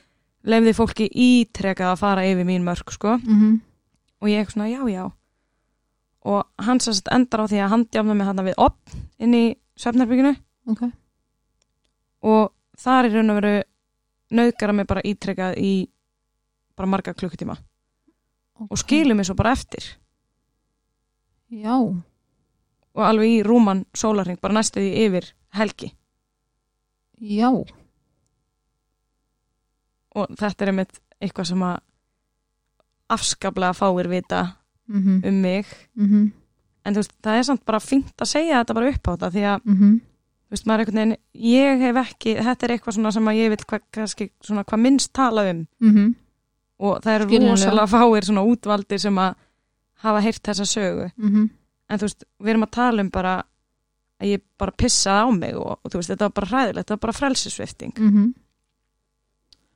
[0.56, 3.18] lefði fólki ítrekað að fara yfir mín mörg sko.
[3.22, 3.60] Mm
[4.22, 5.06] og ég eitthvað svona já já
[6.22, 9.46] og hann sérst endar á því að hann djafna mig hann við opn inn í
[9.82, 10.36] svefnarbygginu
[10.70, 10.84] ok,
[12.30, 13.56] og þar er raun og veru
[14.38, 15.74] nöðgara mig bara ítrekað í
[16.78, 17.58] bara marga klukkutíma
[18.62, 19.96] ok og skilur mig svo bara eftir
[21.52, 21.76] já,
[22.92, 25.92] og alveg í rúman sólarring bara næstu því yfir helgi.
[27.22, 27.52] Já.
[30.12, 31.78] Og þetta er einmitt eitthvað sem að
[33.12, 34.42] afskaplega fáir vita
[34.88, 35.28] mm -hmm.
[35.28, 35.66] um mig.
[35.96, 36.32] Mm
[36.86, 39.30] en þú veist, það er samt bara fínt að segja þetta bara upp á þetta
[39.36, 40.00] því að, -hmm.
[40.48, 45.14] þú veist, veginn ég hef ekki, þetta er eitthvað sem ég vil hva, hvað minnst
[45.14, 45.68] tala um.
[45.80, 46.16] Mm
[46.82, 49.36] og það eru rosalega fáir svona útvaldir sem að
[50.02, 51.10] hafa heyrt þessa sögu.
[51.18, 51.50] -hmm.
[51.90, 53.34] en þú veist, við erum að tala um bara
[54.22, 56.94] að ég bara pissaði á mig og, og þú veist, þetta var bara hræðilegt, þetta
[56.94, 58.34] var bara frelsisvifting Mm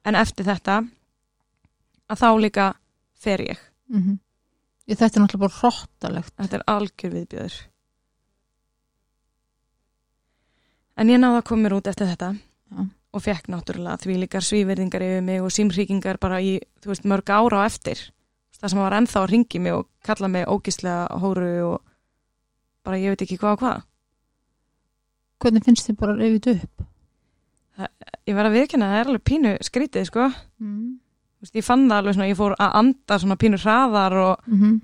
[0.06, 0.82] en eftir þetta
[2.06, 2.66] að þá líka
[3.18, 3.62] fer ég.
[3.90, 4.18] -hmm.
[4.86, 7.56] Ég, þetta er náttúrulega bara hróttalegt þetta er algjör viðbjöður
[10.96, 12.90] en ég náði að koma mér út eftir þetta Já.
[13.12, 17.30] og fekk náttúrulega því líkar svíverðingar yfir mig og símhríkingar bara í, þú veist, mörg
[17.30, 18.12] ára á eftir
[18.62, 21.82] það sem var ennþá að ringi mig og kalla mig ógíslega hóru og
[22.86, 23.82] bara ég veit ekki hvað og hvað
[25.44, 26.86] hvernig finnst þið bara reyfið upp
[28.26, 30.30] ég verð að viðkynna að það er alveg pínu skrítið sko,
[30.64, 30.94] mm.
[31.36, 34.36] Þú veist, ég fann það alveg svona, ég fór að anda svona pínu hraðar og,
[34.48, 34.80] Mm -hmm.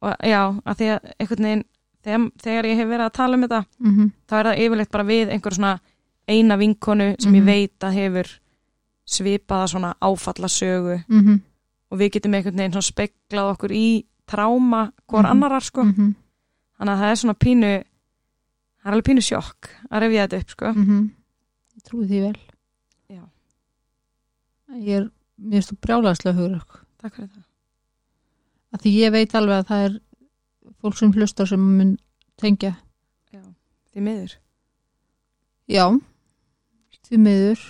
[0.00, 1.64] og já, að því að einhvern veginn
[2.02, 4.10] þegar, þegar ég hef verið að tala um þetta Mm -hmm.
[4.28, 5.80] þá er það yfirleitt bara við einhver svona
[6.28, 7.46] eina vinkonu sem ég Mhm.
[7.46, 8.28] veit að hefur
[9.06, 11.40] svipaða svona áfallasögu -hmm.
[11.92, 13.86] Og við getum einhvern veginn svona speklað okkur í
[14.26, 15.30] tráma hvor Mhm.
[15.30, 15.82] annarar sko.
[15.84, 16.14] -hmm.
[16.78, 17.72] þannig að það er svona pínu
[18.82, 20.66] það er alveg pínu sjokk að rifja þetta upp sko.
[21.76, 22.38] Ég trúi því vel.
[23.10, 23.22] Já.
[24.74, 26.64] Ég er, mér finnst þú brjálæðslega hugur
[26.98, 27.44] takk fyrir það.
[28.72, 30.00] Að því ég veit alveg að það er
[30.82, 31.98] fólk sem hlustar sem mun
[32.38, 32.76] tengja.
[33.32, 33.40] Já,
[33.94, 34.36] því miður.
[35.68, 36.00] Já
[37.08, 37.60] því miður.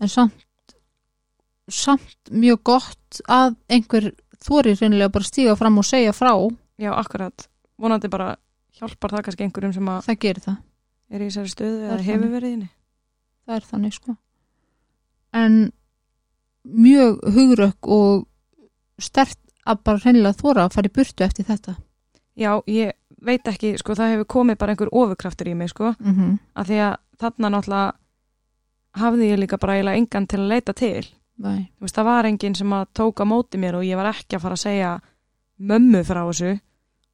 [0.00, 0.45] En samt
[1.72, 4.12] samt mjög gott að einhver
[4.46, 6.32] þorir reynilega bara stíga fram og segja frá.
[6.78, 7.48] Já, akkurat,
[7.80, 8.36] vonandi bara
[8.76, 10.56] hjálpar það kannski einhverjum sem að það gerir það,
[11.10, 12.34] er í þessari stöðu eða hefur þannig.
[12.36, 12.68] verið inni
[13.46, 14.14] það er þannig sko.
[15.36, 15.58] En
[16.66, 18.24] mjög hugrökk og
[19.02, 21.76] stert að bara reynilega þóra að fara í burtu eftir þetta.
[22.36, 22.94] Já, ég
[23.26, 25.94] veit ekki, sko, það hefur komið bara einhver ofurkraftur í mig, sko.
[25.98, 26.38] Mm -hmm.
[26.54, 27.92] að því að þarna náttúrulega
[28.96, 31.06] hafði ég líka bara eiginlega engan til að leita til
[31.84, 34.56] veist, það var enginn sem að tóka móti mér og ég var ekki að fara
[34.56, 34.92] að segja
[35.58, 36.52] mömmu frá þessu.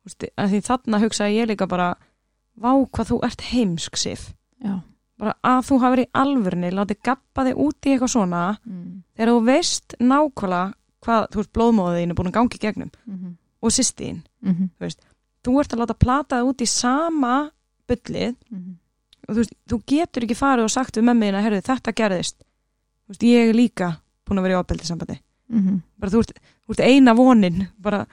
[0.03, 1.95] Þú veist, því þarna hugsaði ég líka bara
[2.55, 4.33] vá hvað þú ert heimsk sif.
[5.23, 9.03] Bara að þú hafur í alvörni látið gappa þig út í eitthvað svona mm.
[9.15, 10.63] þegar þú veist nákvæmlega
[11.03, 13.35] hvað þú veist blóðmóðin er búin að gangi gegnum -hmm.
[13.61, 14.97] og sýstín, Mm -hmm.
[15.45, 17.51] þú ert að láta plata þig út í sama
[17.89, 18.35] bullið
[19.29, 22.37] og þú veist, þú getur ekki farið og sagt við mömmuðina, herðu þetta gerðist.
[23.07, 25.19] Þú veist, ég líka búin að vera í ábeldi sambandi
[26.01, 28.07] bara þú ert, þú ert eina vonin bara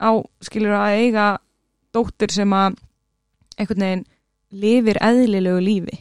[0.00, 0.10] á,
[0.42, 1.26] skilur að eiga
[1.94, 2.76] dóttur sem að
[3.56, 4.04] einhvern veginn
[4.56, 5.98] lifir eðlilegu lífi.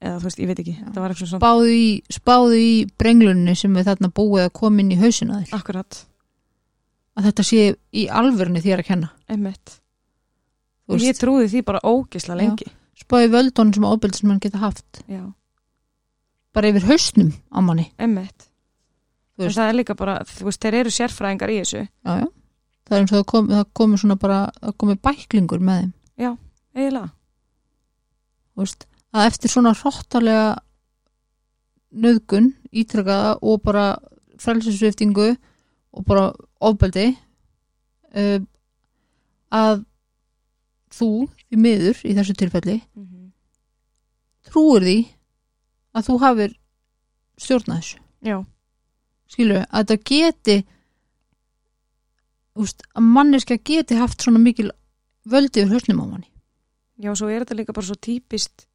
[0.00, 1.14] Eða þú veist, ég veit ekki, Já.
[1.16, 5.40] svona spáðu í, spáðu í brenglunni sem við þarna búið að koma inn í hausina
[5.42, 5.54] þér.
[5.56, 6.00] Akkurat,
[7.16, 7.62] að þetta sé
[7.92, 9.10] í alvörni þér að kenna.
[9.28, 9.80] Einmitt.
[10.86, 12.40] Og ég trúði því bara ógisla Já.
[12.42, 12.68] lengi.
[12.96, 15.02] Spáðu í völdunum sem ábyrðismenn geta haft.
[15.08, 15.24] Já,
[16.56, 17.90] bara yfir hausnum á manni.
[19.36, 21.82] Þú en það er líka bara, þú veist, þeir eru sérfræðingar í þessu.
[21.84, 22.28] Já, já.
[22.88, 25.92] það er eins og það kom, það komi svona bara það komi bæklingur með þeim.
[26.76, 27.08] Eiginlega,
[28.52, 28.86] þú veist,
[29.16, 30.48] að eftir svona hróttalega
[31.96, 33.86] nöðgun ítrekaða og bara
[34.42, 35.30] frelsisviftingu
[35.96, 36.26] og bara
[36.60, 37.06] ofbeldi
[38.16, 38.40] uh,
[39.56, 39.84] að
[40.92, 41.10] þú
[41.46, 42.76] því miður í þessu tilfelli
[44.46, 44.98] trúir því
[45.96, 46.56] að þú hafir
[47.40, 48.00] stjórnað þessu.
[48.26, 48.38] Já,
[49.32, 50.56] skilur að þetta geti
[52.56, 54.70] úst, að manneska geti haft svona mikil
[55.28, 56.28] völdi yfir hausnum á manni.
[56.96, 58.66] Já, svo er þetta líka bara svo típist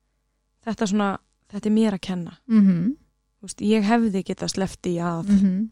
[0.65, 1.11] þetta svona,
[1.49, 2.33] þetta er mér að kenna.
[2.45, 2.89] Mm -hmm.
[3.41, 5.69] veist, ég hefði getað slefti að Mm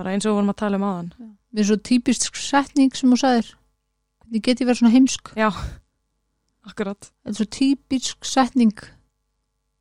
[0.00, 1.10] bara eins og vorum að tala um áðan.
[1.50, 3.52] Við erum svo típist setning sem þú sagðir.
[4.22, 5.32] Hvernig geti verið svona heimsk?
[5.38, 5.50] Já,
[6.70, 7.10] akkurat.
[7.24, 8.84] Þetta er svo típisk setning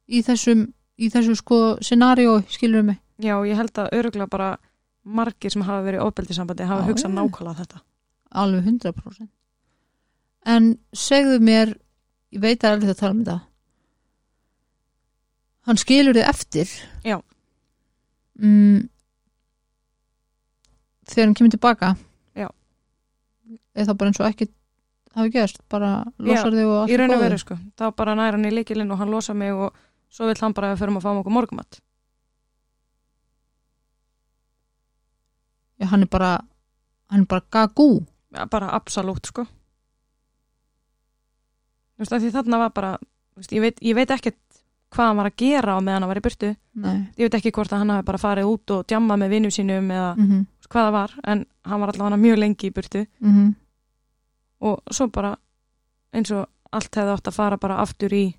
[0.10, 0.66] í þessum
[0.99, 4.49] í þessu sko scenaríu skilur mig Já, ég held að öruglega bara
[5.03, 7.16] margir sem hafa verið í ofbeldisambandi hafa Já, hugsað já.
[7.20, 7.82] nákvæmlega þetta.
[8.43, 9.28] alveg 100%
[10.55, 11.74] en segðu mér
[12.32, 13.39] ég veit að alveg að tala um þetta
[15.70, 16.72] hann skilur þið eftir
[17.05, 17.18] Já.
[18.39, 18.88] mm,
[21.10, 21.91] þegar hann kemur tilbaka
[22.38, 22.47] Já.
[23.76, 24.49] það bara eins og ekki
[25.20, 25.91] hafi gerst, bara
[26.22, 27.26] losar þig og allt Í raun og góðu?
[27.28, 29.74] veru sko, þá bara næra hann í líkilinn og hann losa mig og
[30.10, 31.80] svo vill hann bara að við förum að fá okkur morgumat.
[35.80, 36.32] Já, hann er bara
[37.10, 38.05] hann er bara gagú
[38.36, 39.47] Ja, bara absolutt sko.
[41.97, 42.91] Þú veist, af því þarna var bara,
[43.36, 44.38] veist, ég veit, ég veit ekkert
[44.93, 46.51] hvað hann var að gera á meðan hann var í burtu.
[46.80, 46.99] Nei.
[47.18, 49.89] Ég veit ekki hvort að hann hafi bara farið út og djammað með vinnum sínum
[49.91, 50.45] eða Mm -hmm.
[50.70, 53.55] hvað það var, en hann var allavega mjög lengi í burtu Mm
[54.62, 55.38] og svo bara
[56.14, 58.36] eins og allt hefði átt að fara bara aftur í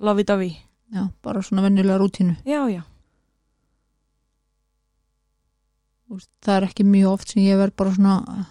[0.00, 0.56] lovey-dovey.
[0.94, 2.82] Já, bara svona venjulega rútínu Já, já,
[6.44, 8.44] það er ekki mjög oft sem ég verð bara svona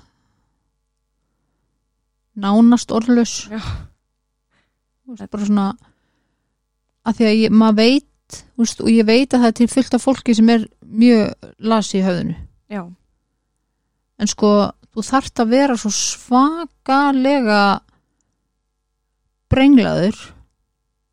[2.36, 3.62] nánast orðlaus Já.
[5.06, 5.70] Bara svona
[7.06, 9.96] að því að ég, maður veit veist, og ég veit að það er til fullt
[9.96, 12.36] af fólki sem er mjög lasi í höfðinu
[12.74, 12.82] já,
[14.20, 14.52] en sko,
[14.92, 17.62] þú þarft að vera svo svakalega
[19.52, 20.18] brenglaður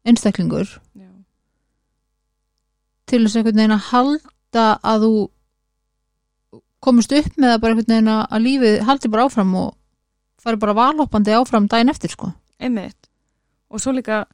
[0.08, 0.80] einstaklingur.
[3.12, 5.12] Til þess einhvern veginn að halda að þú
[6.82, 9.70] komist upp með það bara einhvern veginn að að lífið haldi bara áfram og
[10.42, 12.32] fari bara valhoppandi áfram daginn eftir sko.
[12.62, 13.08] einmitt
[13.70, 14.24] og svo líka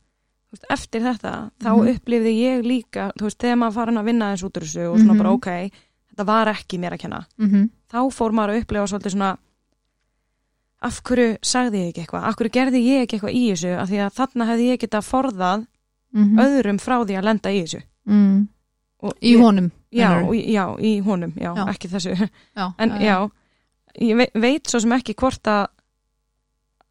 [0.50, 1.88] veist, eftir þetta, þá Mhm.
[1.92, 4.98] upplifði ég líka, þú veist, þegar maður farin að vinna eins út úr þessu og
[4.98, 5.18] svona Mhm.
[5.18, 5.48] bara ok
[6.10, 9.38] þetta var ekki mér að kenna mhm, þá fór maður að upplifa svolítið svona
[10.82, 13.88] af hverju sagði ég ekki eitthvað af hverju gerði ég ekki eitthvað í þessu af
[13.90, 15.66] því að þarna hefði ég getað forðað
[16.14, 18.48] mhm, öðrum frá því að lenda í þessu mhm.
[19.22, 21.64] Í honum já, já, í honum, já, Já.
[21.70, 22.14] ekki þessu.
[22.56, 23.16] Já, en já,
[24.00, 25.66] ég veit, veit svo sem ekki hvort að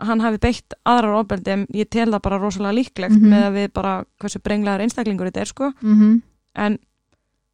[0.08, 3.30] hann hafi beitt aðrar ofbeldi en ég tel það bara rosalega líklegt Mhm.
[3.34, 5.72] með að við bara hversu brenglaður einstaklingur þetta er sko.
[5.82, 6.22] Mhm,
[6.56, 6.80] en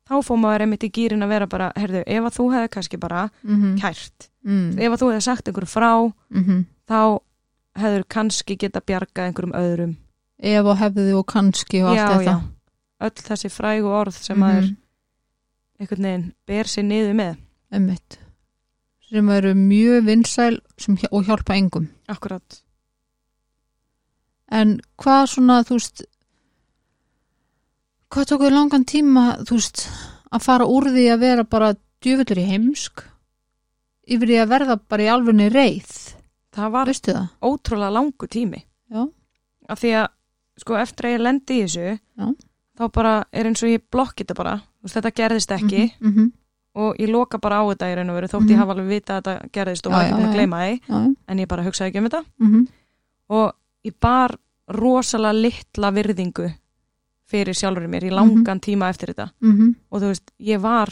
[0.09, 2.99] þá fór maður einmitt í gýrin að vera bara, heyrðu, ef að þú hefði kannski
[2.99, 6.65] bara mhm, kært, mhm, ef að þú hefði sagt einhverju frá mhm.
[6.89, 7.19] þá
[7.79, 9.95] hefur kannski geta bjargað einhverjum öðrum.
[10.43, 12.41] Ef og hefði og kannski og allt þetta
[13.03, 14.77] öll þessi frægu orð sem maður Mhm,
[15.79, 17.37] einhvern veginn ber sér niður með.
[17.73, 18.17] Einmitt.
[19.09, 20.59] Sem eru mjög vinsæl
[21.11, 21.89] og hjálpa engum.
[22.09, 22.61] Akkurat,
[24.53, 26.03] En hvað svona, þú veist
[28.13, 29.87] hvað tók við langan tíma, þú veist
[30.33, 31.71] að fara úr því að vera bara
[32.03, 33.03] djöfullur í heimsk?
[34.13, 35.93] Yfir í að verða bara í alvegni reið?
[36.53, 37.21] Það var það?
[37.41, 38.63] ótrúlega langu tími.
[38.93, 39.07] Já.
[39.69, 40.07] af því að
[40.59, 41.85] sko eftir að ég lendi í þessu
[42.19, 42.27] Já.
[42.79, 46.31] Þá bara er eins og ég blokki þetta bara veist, þetta gerðist ekki mm -hmm.
[46.75, 48.49] og ég loka bara á þetta í raun og veru þótt Mhm.
[48.51, 51.37] ég hafa alveg vita að þetta gerðist og var ekki búin að því Já, en
[51.39, 52.67] ég bara hugsaði ekki um þetta mm -hmm.
[53.29, 53.53] og
[53.85, 56.53] ég bar rosalega litla virðingu
[57.25, 59.75] fyrir sjálfur mér í langan tíma eftir þetta Mm -hmm.
[59.91, 60.89] og þú veist, ég var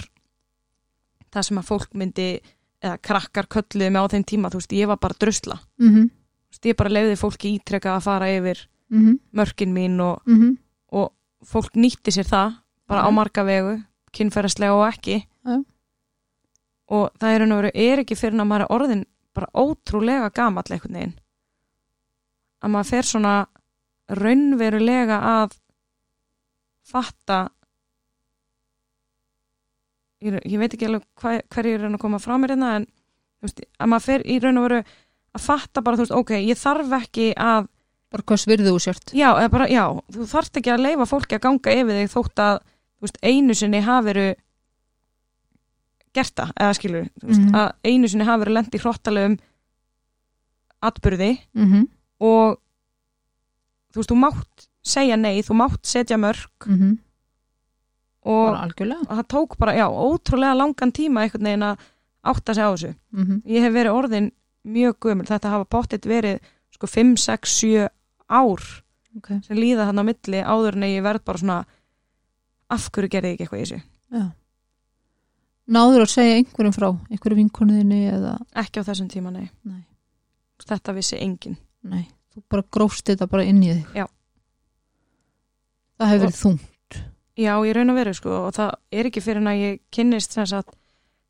[1.33, 2.39] það sem að fólk myndi
[2.83, 6.09] eða krakkar kölluði mig á þeim tíma þú veist, ég var bara drusla Mm -hmm.
[6.51, 9.19] Þú veist, ég bara leiði fólki ítrekka að fara yfir Mm -hmm.
[9.33, 10.51] mörkin mín og, Mm -hmm.
[10.51, 10.57] og
[11.47, 12.57] fólk nýtti sér það
[12.91, 13.07] bara Já.
[13.07, 13.73] á marga vegu,
[14.13, 15.55] kynferðislega og ekki Já.
[16.91, 20.97] og það er, veru- er ekki fyrir að maður er orðin bara ótrúlega gamall einhvern
[20.99, 21.15] veginn
[22.61, 23.35] að maður fer svona
[24.11, 25.55] raunverulega að
[26.91, 27.37] fatta
[30.21, 32.87] ég, ég veit ekki alveg hva, hverju er að koma frá mér hérna en
[33.47, 34.81] að maður fer í raun og veru
[35.31, 37.70] að fatta bara, þú veist, ok, ég þarf ekki að
[38.11, 41.43] bara hvers virðu þú sért já, bara, já, þú þarft ekki að leifa fólki að
[41.45, 42.57] ganga yfir þig þótt að
[43.01, 44.33] veist, einu sinni hafi verið
[46.13, 47.55] gert það, eða skilur veist, Mhm.
[47.55, 49.37] að einu sinni hafi verið lent í hrottalegum
[50.81, 51.87] atburði mm -hmm.
[52.19, 52.57] og
[53.93, 56.97] þú veist, þú mátt segja nei, þú mátt setja mörg Mm -hmm.
[58.23, 61.77] og algjörlega það tók bara, já, ótrúlega langan tíma einhvern veginn að
[62.23, 63.41] átta sig á þessu mm -hmm.
[63.45, 64.31] ég hef verið orðin
[64.65, 66.39] mjög gömul þetta hafa pottit verið
[66.71, 67.89] sko 5, 6, 7
[68.31, 68.63] ár
[69.17, 69.41] okay.
[69.45, 71.57] sem líða hann á milli áður en ég verð bara svona
[72.71, 73.81] af hverju gerði ég ekki eitthvað í þessu
[74.17, 74.25] já.
[75.75, 79.83] náður að segja einhverjum frá einhverju vinkonuðinni eða ekki á þessum tíma, nei, nei,
[80.65, 84.05] þetta vissi enginn nei, þú bara grófst þetta bara inn í þig Já.
[85.99, 86.59] það hefur verið þung
[87.41, 90.35] já, ég raun að veru sko og það er ekki fyrir en að ég kynnist
[90.35, 90.75] sem sagt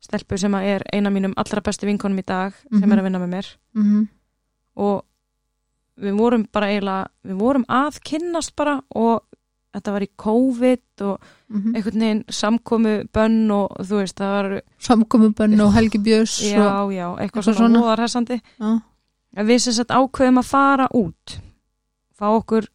[0.02, 2.92] stelpu sem er eina mínum allra bestu vinkonum í dag sem Mhm.
[2.92, 4.08] er að vinna með mér mm -hmm.
[4.76, 5.04] og
[6.00, 9.22] við vorum bara eiginlega, við vorum að kynnast bara og
[9.72, 14.46] þetta var í COVID og Mm einhvern veginn samkomu bönn og þú veist, það var
[14.80, 17.82] samkomubönn og Helgi Björns já, og, já, eitthvað eitthvað svona svona.
[17.82, 18.70] móðarhessandi já,
[19.36, 21.34] að við sem sagt ákveðum að fara út
[22.16, 22.70] fá okkur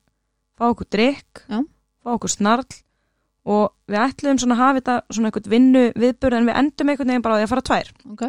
[0.57, 1.63] fá okkur drikk Já.
[2.03, 2.67] fá okkur snarl
[3.47, 7.13] og við ætluðum svona að hafa þetta svona eitthvað vinnu viðburð en við endum einhvern
[7.13, 7.91] veginn bara að fara tvær.
[8.11, 8.23] Ok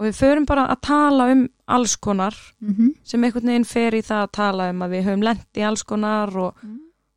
[0.00, 2.92] og við förum bara að tala um alls konar mm -hmm.
[3.04, 5.82] sem einhvern veginn fer í það að tala um að við höfum lent í alls
[5.82, 6.54] konar og,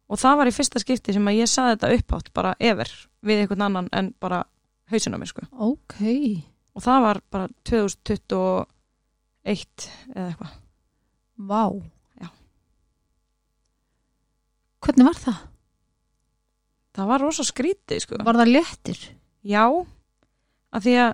[0.07, 2.89] og það var í fyrsta skipti sem að ég saði þetta uppátt bara ever
[3.21, 4.43] við einhvern annan en bara
[4.91, 5.95] hausinn á mér sko ok,
[6.75, 8.67] og það var bara 2021
[10.15, 10.53] eða eitthvað
[11.37, 11.81] vá
[12.19, 12.27] Já.
[14.81, 15.39] hvernig var það?
[16.93, 18.99] það var rosa skrítið sko var það léttir?
[19.41, 19.85] já,
[20.71, 21.13] af því að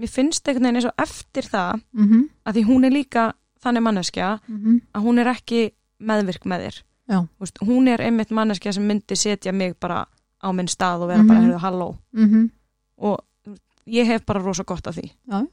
[0.00, 2.28] mér finnst einhvern veginn eins og eftir það Mm -hmm.
[2.46, 3.32] að því hún er líka
[3.64, 5.70] þannig manneskja Mm að hún er ekki
[6.00, 6.82] meðvirk með þér
[7.40, 10.06] veist, hún er einmitt manneskja sem myndi setja mig bara
[10.42, 11.50] á minn stað og vera bara, Mhm.
[11.50, 12.50] heyrðu, halló -hmm.
[12.98, 13.18] og
[13.86, 15.46] ég hef bara rosa gott af því Já.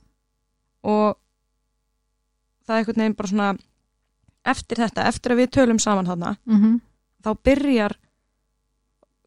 [0.83, 1.17] og
[2.67, 3.57] það er einhvern veginn bara svona
[4.45, 6.79] eftir þetta, eftir að við tölum saman þarna Mm -hmm.
[7.23, 7.91] þá byrjar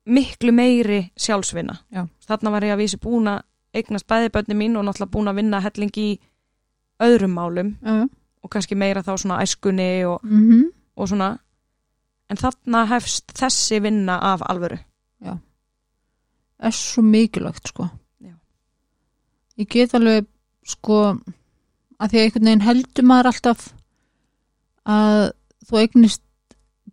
[0.06, 2.06] miklu meiri sjálfsvinna Já.
[2.28, 3.42] þarna var ég að vísi búin að
[3.74, 6.08] eignast bæðibönni mín og náttúrulega búin að vinna helling í
[7.00, 7.76] öðrum málum.
[7.82, 8.08] Já.
[8.42, 10.70] og kannski meira þá svona æskunni og, Mm -hmm.
[10.96, 11.38] og svona.
[12.30, 14.78] En þarna hefst þessi vinna af alvöru.
[16.62, 17.86] Er svo mikilvægt sko.
[18.20, 18.32] Já.
[19.58, 20.26] ég get alveg
[20.64, 21.16] sko
[22.00, 23.74] að því að einhvern veginn heldur maður alltaf
[24.86, 25.32] að
[25.68, 26.22] þú eignist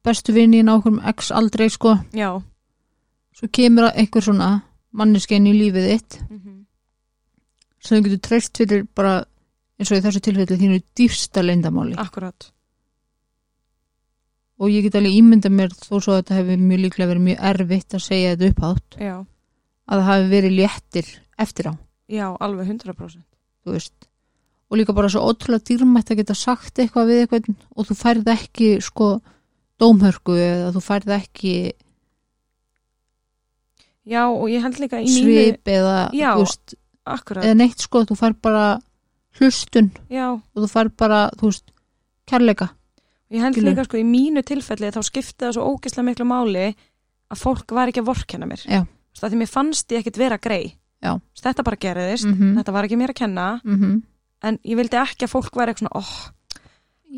[0.03, 1.97] bestu vinni á okkur x aldrei sko.
[2.13, 2.41] Já.
[3.33, 4.61] Svo kemur einhver svona
[4.91, 6.21] manneskein í lífið þitt.
[6.29, 6.65] Mm
[7.87, 9.15] sem þú getur treyst fyrir bara
[9.77, 12.51] eins og í þessu tilfelli þínu dýrsta leyndamáli akkurat
[14.57, 17.41] og ég get alveg ímynda mér þó svo að þetta hefur mjög líklega verið mjög
[17.51, 19.15] erfitt að segja þetta upphátt já,
[19.87, 21.73] að það hafi verið léttir eftir á.
[22.07, 23.23] Já, alveg 100%
[23.67, 24.07] þú veist.
[24.67, 28.31] Og líka bara svo ótrúlega dýrmætt að geta sagt eitthvað við eitthvað og þú færð
[28.33, 29.09] ekki sko
[29.79, 31.53] dómhörku eða þú færð ekki
[34.07, 36.77] já, og ég held líka í mínu svip eða, þú veist,
[37.13, 38.65] akkurat, eða neitt sko þú færð bara
[39.39, 39.91] hlustun.
[40.09, 41.71] Já, og þú færð bara, þú veist,
[42.27, 42.71] kærleika.
[43.31, 43.73] Ég held Skilur.
[43.73, 46.67] líka sko í mínu tilfelli þá skipti það svo ógeðslega miklu máli
[47.27, 48.63] að fólk var ekki að vorkenna mér.
[48.63, 48.85] Já.
[48.87, 51.13] Þú veist, að því mér fannst ég ekkit vera grei Já.
[51.13, 53.61] Þú veist, þetta bara gerðist, mm þetta var ekki mér að kenna.
[53.63, 54.01] -hmm.
[54.41, 56.31] en ég vildi ekki að fólk væri eitthvað svona oh,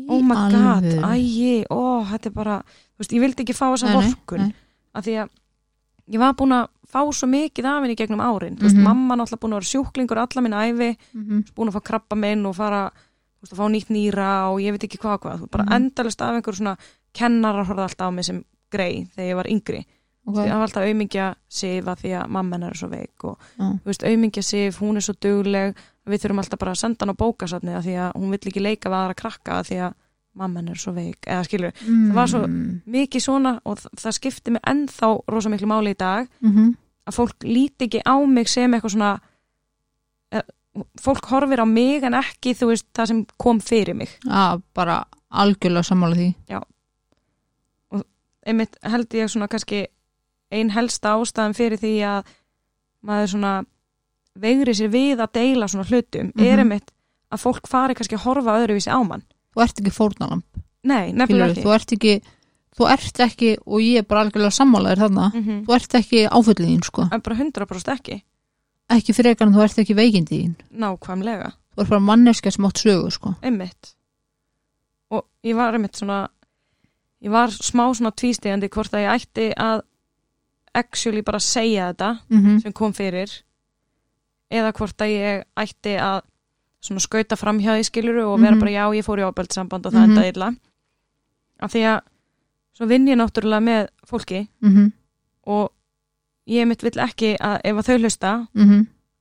[0.08, 0.84] oh my god,
[1.14, 4.52] ægi, oh, þetta er bara þú veist, ég vildi ekki fá þessa vorkun.
[4.94, 5.28] af því að
[6.08, 8.82] ég var búin að fá svo mikið af henni gegnum árin veist, Mhm.
[8.84, 11.52] mamma náttúrulega búin að vera sjúklingur alla minna æfi, mm -hmm.
[11.54, 12.90] búin að fá krabba minn og fara,
[13.42, 15.72] veist, að fá nýtt nýra og ég veit ekki hvað hvað, bara Mhm.
[15.72, 16.76] endalist af einhver svona
[17.14, 19.84] kennarar horfði alltaf á mig sem grei þegar ég var yngri,
[20.26, 20.48] okay.
[20.48, 23.38] það var alltaf aumingja sifa því að mamma hennar er svo veik og
[24.04, 25.74] aumingja sif, hún er svo dugleg
[26.06, 28.88] við þurfum alltaf bara að senda hann á bókasafni því að hún vill ekki leika
[28.90, 29.94] við aðra krakka því að
[30.34, 32.48] mamma hennar er svo veik, eða skilur það var svo-
[32.86, 36.74] mikið svona og það skipti mig ennþá rosa miklu máli í dag mm -hmm.
[37.06, 39.20] að fólk líti ekki á mig sem eitthvað svona
[40.32, 40.42] eh,
[41.00, 44.08] fólk horfir á mig en ekki þú veist það sem kom fyrir mig.
[44.24, 46.34] Já, bara algjörlega sammála því.
[48.46, 49.82] Einmitt held ég svona kannski
[50.50, 52.30] ein helsta ástæðan fyrir því að
[53.06, 53.52] maður svona
[54.40, 56.44] veigri sér við að deila svona hlutum Mhm.
[56.46, 56.90] er einmitt
[57.32, 59.22] að fólk fari kannski að horfa öðruvísi á mann
[59.54, 60.44] þú ert ekki fórnalamb
[60.82, 61.64] nei, nefnilega ekki.
[61.64, 62.14] þú ert ekki
[62.80, 65.62] þú ert ekki, og ég er bara algjörlega sammálaðir þarna, mm -hmm.
[65.66, 68.22] þú ert ekki áföllin þín sko, bara 100% ekki.
[68.90, 70.54] Ekki frekar en þú ert ekki veikindi þín.
[70.70, 71.52] Nákvæmlega.
[71.76, 73.34] Þú ert bara manneska sem átt sögu sko.
[73.42, 73.94] Einmitt.
[75.10, 76.28] Og ég var einmitt svona
[77.22, 79.82] ég var smá svona tvístegandi hvort að ég ætti að
[80.74, 82.62] actually bara segja þetta mm -hmm.
[82.62, 83.30] sem kom fyrir
[84.50, 86.22] eða hvort að ég ætti að
[86.80, 88.60] svona skauta fram hjá því skiluru og vera Mhm.
[88.60, 90.10] bara já ég fór í ábælt samband og það Mhm.
[90.10, 90.54] endaði illa
[91.60, 92.00] af því að
[92.78, 94.48] svo vinn ég náttúrulega með fólki
[95.46, 95.70] og
[96.48, 98.48] ég mitt vill ekki að ef að þau hlusta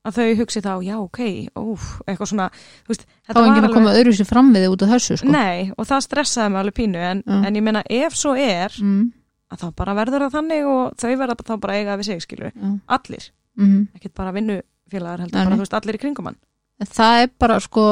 [0.05, 1.19] að þau hugsi þá já ok,
[1.59, 2.49] óf, eitthvað svona
[2.87, 5.27] veist, þá er enginn að koma öðru sér fram við þig út af þessu sko
[5.29, 7.45] Nei, og það stressaði mig alveg pínu en, Já.
[7.47, 9.11] en ég meina ef svo er mm.
[9.51, 12.51] að þá bara verður það þannig og þau verða þá bara eiga við sig skilur
[12.55, 12.79] Já.
[12.87, 13.29] allir,
[13.59, 13.87] Mm.
[13.93, 16.37] ekkert bara vinnufélagar heldur bara veist allir í kringum hann
[16.79, 17.85] En það er bara sko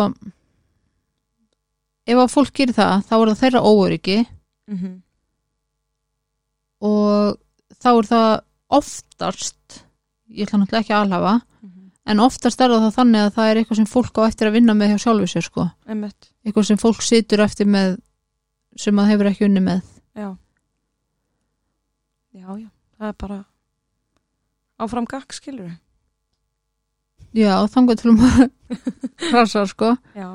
[2.08, 4.18] ef að fólk gerir það þá er það þeirra óöryggi.
[4.68, 4.96] Mm -hmm.
[6.88, 7.38] og
[7.82, 8.32] þá er það
[8.78, 9.78] oftast
[10.30, 11.34] ég ætla náttúrulega ekki að alhafa
[11.64, 11.92] Mhm.
[12.06, 14.74] en oftast er það þannig að það er eitthvað sem fólk á eftir að vinna
[14.74, 15.70] með hjá sjálfu sér sko.
[15.88, 17.98] Einmitt, eitthvað sem fólk situr eftir með
[18.78, 19.82] sem það hefur ekki unni með.
[20.16, 20.38] Já.
[22.34, 22.70] Já, já,
[23.00, 23.46] það er bara
[24.80, 25.72] áfram gakk skilur
[27.38, 28.50] já, þangar til að
[29.30, 29.94] krasa sko.
[30.18, 30.30] Já,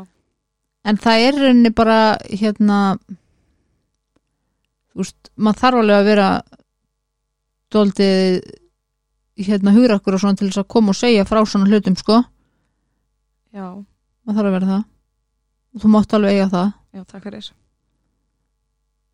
[0.89, 1.99] en það er rauninni bara
[2.31, 2.79] hérna
[4.99, 6.29] veist, maður þarf alveg að vera
[7.73, 8.41] dóltið
[9.43, 12.21] hérna hugrakkur og svona til þess að koma og segja frá svona hlutum sko.
[13.53, 13.67] Já,
[14.25, 14.89] maður þarf að vera það.
[15.73, 16.73] Og þú mátt alveg eiga það.
[16.93, 17.47] Já, takk fyrir.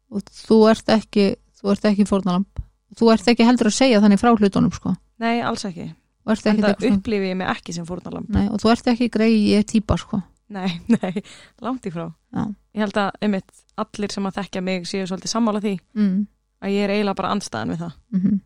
[0.09, 1.29] Og þú ert ekki
[1.59, 2.65] þú ert ekki fórnalamb
[2.99, 4.95] þú ert ekki heldur að segja þannig frá hlutunum sko.
[5.23, 5.89] Nei, alls ekki,
[6.29, 9.69] en það upplifi ég mig ekki sem fórnalamb Nei, og þú ert ekki greið ég
[9.69, 10.21] típa sko.
[10.55, 11.23] Nei, nei,
[11.65, 12.09] langt í frá.
[12.35, 12.45] Já.
[12.77, 16.21] Ég held að, einmitt, allir sem að þekkja mig séu svolítið sammála því mm.
[16.65, 17.99] að ég er eiginlega bara andstæðan við það.
[18.15, 18.39] Mm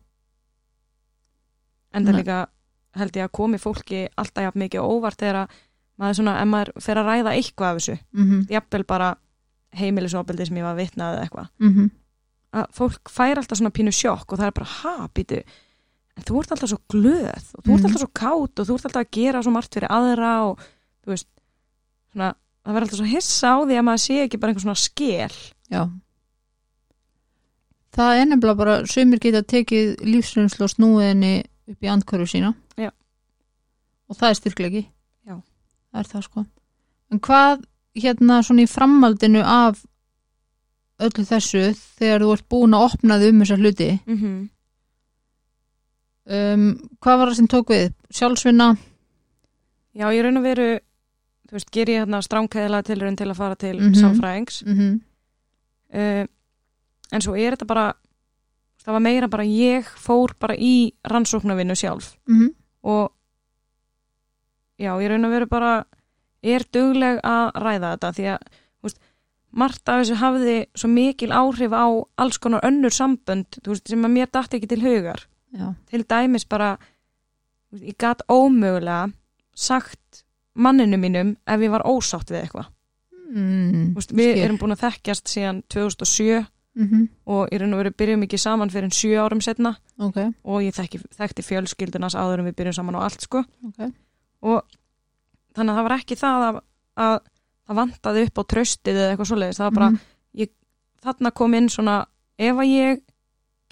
[1.93, 2.35] en það líka
[2.97, 5.57] held ég að komi fólki alltaf jafn mikið óvart þegar að
[6.01, 8.39] maður svona, ef maður fer að ræða eitthvað af þessu, -hmm.
[8.49, 9.09] jafnvel bara
[9.77, 11.91] heimilisofbildi sem ég var vitnað eða eitthvað Mm
[12.53, 15.39] að fólk fær alltaf svona pínu sjokk og það er bara, ha, býtu
[16.17, 17.85] en þú ert alltaf svo glöð og þú ert Mhm.
[17.87, 20.59] alltaf svo kátt og þú ert alltaf að gera svo margt fyrir aðra og
[21.05, 21.27] þú veist
[22.13, 22.33] svona,
[22.65, 25.35] það verður alltaf svo hissa á því að maður sé ekki bara einhver svona skel
[25.73, 25.89] Já
[27.93, 31.33] Það er nefnilega bara sömur geta tekið lífsreynslu og snúið henni
[31.69, 32.89] upp í andkörfu sína Já.
[34.09, 34.81] og það er styrklegi
[35.27, 35.35] Já.
[35.93, 36.45] Það er það sko
[37.13, 39.83] En hvað hérna svona í framaldinu af
[41.03, 41.61] öllu þessu
[41.99, 44.49] þegar þú ert búin að opna þig um þessar hluti mm -hmm.
[46.27, 47.93] Um, hvað var það sem tók við?
[48.13, 48.77] Sjálfsvinna?
[49.93, 50.67] Já, ég raun að veru
[51.49, 53.93] þú veist, ger ég hérna stránkæðilega tilraun til að fara til Mhm.
[53.99, 55.01] sálfræðings Mm -hmm.
[55.93, 56.25] uh,
[57.11, 57.93] en svo er þetta bara
[58.85, 62.49] það var meira bara ég fór bara í rannsóknarvinnu sjálf mm
[62.83, 63.11] og
[64.79, 65.85] já, ég raun að vera bara
[66.43, 68.99] er dugleg að ræða þetta því að þú veist,
[69.51, 71.85] margt af þessu hafði svo mikil áhrif á
[72.17, 76.05] alls konar önnur sambönd þú veist, sem að mér dætti ekki til hugar já, til
[76.09, 76.77] dæmis bara
[77.73, 79.11] ég gat ómögulega
[79.55, 80.23] sagt
[80.53, 82.69] manninu mínum ef ég var ósátt við eitthvað.
[83.33, 86.43] Mm, við erum búin að þekkjast síðan 2007
[86.77, 90.19] mhm, og í raun og veru byrjum ekki saman fyrir en sjö árum setna ok,
[90.45, 93.41] og ég þekki, þekkti fjölskyldunas áður en við byrjum saman og allt sko.
[93.65, 93.89] Ok.
[94.45, 94.61] Og
[95.55, 96.59] þannig að það var ekki það að,
[97.07, 97.15] að
[97.63, 100.01] það vantaði upp á tröstið eða eitthvað svoleiðis, það var bara Mhm,
[101.03, 101.97] þarna kom inn svona
[102.39, 103.01] ef að ég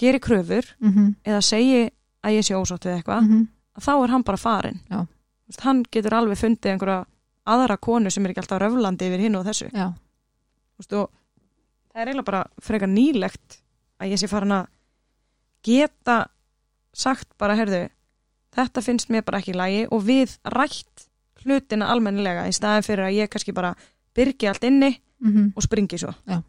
[0.02, 1.88] geri kröfur mhm, eða segi
[2.22, 3.48] að ég sé ósátt við eitthvað mhm,
[3.78, 7.00] að þá er hann bara farin veist, hann getur alveg fundið einhverja
[7.52, 9.70] aðra konu sem er ekki alltaf röflandi yfir hinn og þessu.
[10.78, 11.10] Veist, og
[11.92, 13.58] það er eiginlega bara frekar nýlegt
[14.02, 14.70] að ég sé farin að
[15.66, 16.18] geta
[16.94, 17.86] sagt bara, herðu
[18.56, 21.08] þetta finnst mér bara ekki í lagi og við rætt
[21.42, 23.74] hlutina almennilega í staðin fyrir að ég kannski bara
[24.18, 24.92] byrgi allt inni
[25.24, 26.14] mhm, og springi svo.
[26.28, 26.42] Já.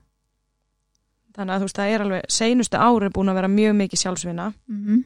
[1.36, 4.52] Þannig að þú veist, það er alveg seinustu ári búin að vera mjög mikið sjálfsvinna
[4.68, 5.02] mhm.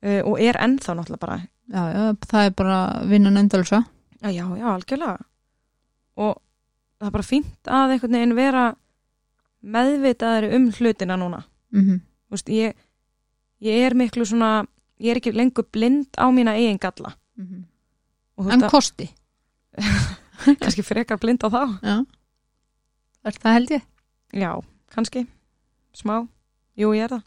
[0.00, 1.34] Uh, og er ennþá náttúrulega bara
[1.68, 3.82] já, já, það er bara vinnan endalsa
[4.22, 5.18] já, já, já, algjörlega.
[6.16, 6.38] Og
[7.00, 8.64] það er bara fínt að einhvern veginn vera
[9.60, 11.42] meðvitaðari um hlutina núna.
[11.72, 12.76] Mhm, Þú veist, ég,
[13.60, 14.66] ég er miklu svona
[15.00, 17.14] ég er ekki lengur blind á mína eigin galla.
[18.36, 19.08] Og þú en veist kosti,
[19.76, 21.62] að kannski frekar blind á þá.
[21.82, 21.96] Já.
[23.40, 23.88] Það held ég?
[24.32, 24.52] Já,
[24.90, 25.26] kannski,
[25.96, 26.22] smá.
[26.78, 27.22] Jú, ég er það.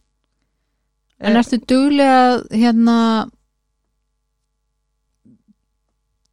[1.23, 2.97] En Eh, ertu duglega hérna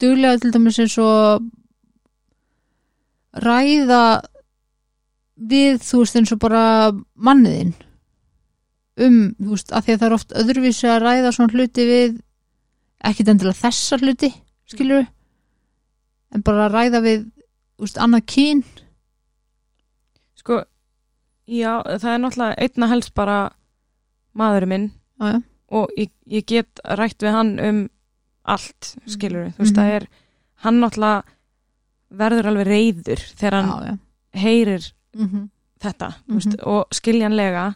[0.01, 1.45] duglega til dæmis eins og
[3.37, 4.23] ræða
[5.37, 6.65] við, þú veist, eins og bara
[7.15, 7.75] manniðinn
[9.01, 12.19] um, þú veist, að því að það er oft öðruvísi að ræða svona hluti við
[13.11, 14.33] ekkit endilega þessa hluti
[14.71, 15.07] skilur
[16.35, 17.25] en bara ræða við,
[17.77, 18.65] þú veist, annað kyn?
[20.41, 20.63] Sko,
[21.51, 23.39] já, það er náttúrulega einna helst bara
[24.39, 24.89] maðurinn minn.
[25.21, 27.81] Já, já, og ég, ég get rætt við hann um
[28.51, 29.81] allt, skilur við, þú veist, Mhm.
[29.83, 30.07] það er
[30.65, 31.23] hann náttúrulega
[32.11, 33.99] verður alveg reyður þegar hann já, já.
[34.41, 35.49] heyrir Mm
[35.81, 37.75] þetta, þú veist, og skiljanlega.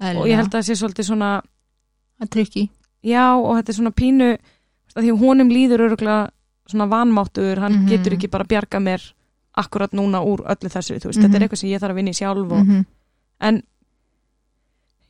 [0.00, 1.30] Og ég held að það sé svolítið svona
[2.22, 2.68] að trykki
[3.04, 4.28] já, og þetta er svona pínu
[4.94, 6.30] því honum líður örgulega
[6.70, 7.88] svona vanmáttur, hann Mhm.
[7.88, 9.12] getur ekki bara bjarga mér
[9.56, 11.24] akkurat núna úr öllu þessu, veist, Mhm.
[11.26, 12.84] þetta er eitthvað sem ég þarf að vinna í sjálf og, -hmm.
[13.40, 13.62] en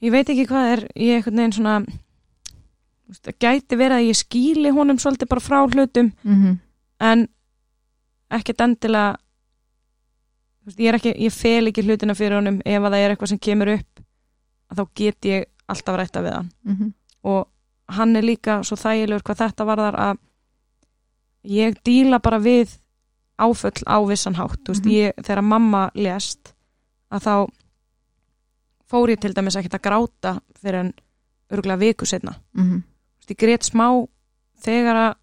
[0.02, 4.08] ég veit ekki hvað er ég einhvern veginn svona þú veist, það gæti verið að
[4.08, 6.58] ég skýli honum svolítið bara frá hlutum Mm
[7.00, 7.28] en
[8.30, 9.16] ekkert endilega
[10.66, 13.28] veist, ég er ekki, ég fel ekki hlutina fyrir honum ef að það er eitthvað
[13.28, 14.00] sem kemur upp
[14.74, 16.92] þá get ég alltaf rætta við hann -hmm.
[17.24, 17.48] og
[17.88, 20.18] hann er líka svo þægilegur hvað þetta varðar að
[21.44, 22.78] ég díla bara við
[23.42, 24.92] áföll á vissan hátt þú veist, Mhm.
[24.94, 26.52] ég, þegar mamma lést
[27.10, 27.34] að þá
[28.90, 30.92] fór ég til dæmis ekkert að gráta fyrir en
[31.52, 32.82] örgulega viku setna Mm -hmm.
[33.28, 34.06] ég grét smá
[34.62, 35.14] þegar að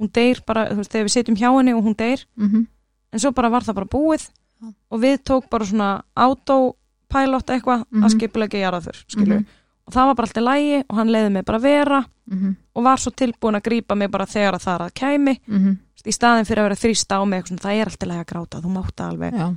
[0.00, 2.66] hún deyr bara, þú veist, þegar við setjum hjá henni og hún deyr Mm
[3.12, 4.30] en svo bara var það bara búið
[4.62, 4.72] Já.
[4.90, 8.04] og við tók bara svona autopilot eitthvað Mhm.
[8.04, 9.46] að skipulegja jarðaför, skilur Mhm.
[9.86, 12.56] og það var bara alltaf lægi og hann leiði mig bara vera -hmm.
[12.74, 15.78] og var svo tilbúin að grípa mig bara þegar að það er að kæmi Mm
[16.08, 18.60] í staðin fyrir að vera þrýsta á mig svona, það er alltaf lægi að gráta,
[18.64, 19.48] þú mátt það alveg Já,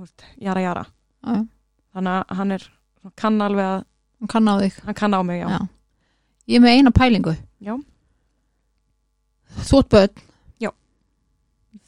[0.00, 1.42] veist, jara jara já, já.
[1.94, 2.64] þannig að hann er,
[3.16, 3.86] kann alveg að
[4.20, 5.58] Hún kann á þig hann kann á mig, já,
[6.50, 7.32] Ég er með eina pælingu
[7.64, 7.74] já.
[9.68, 10.26] Þú ert börn
[10.60, 10.70] Já.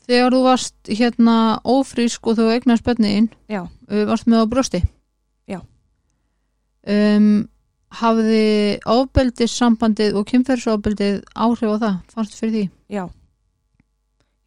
[0.08, 1.36] Þegar þú varst hérna
[1.68, 3.62] ófrísk og þú eignast börnin Já.
[3.68, 4.80] uh, varst með á brjósti
[5.48, 5.60] Já.
[6.88, 7.48] um,
[7.92, 12.62] Hafði ofbeldissambandið og kynferðsofbeldið áhrif á það, fannst fyrir því?
[12.96, 13.02] já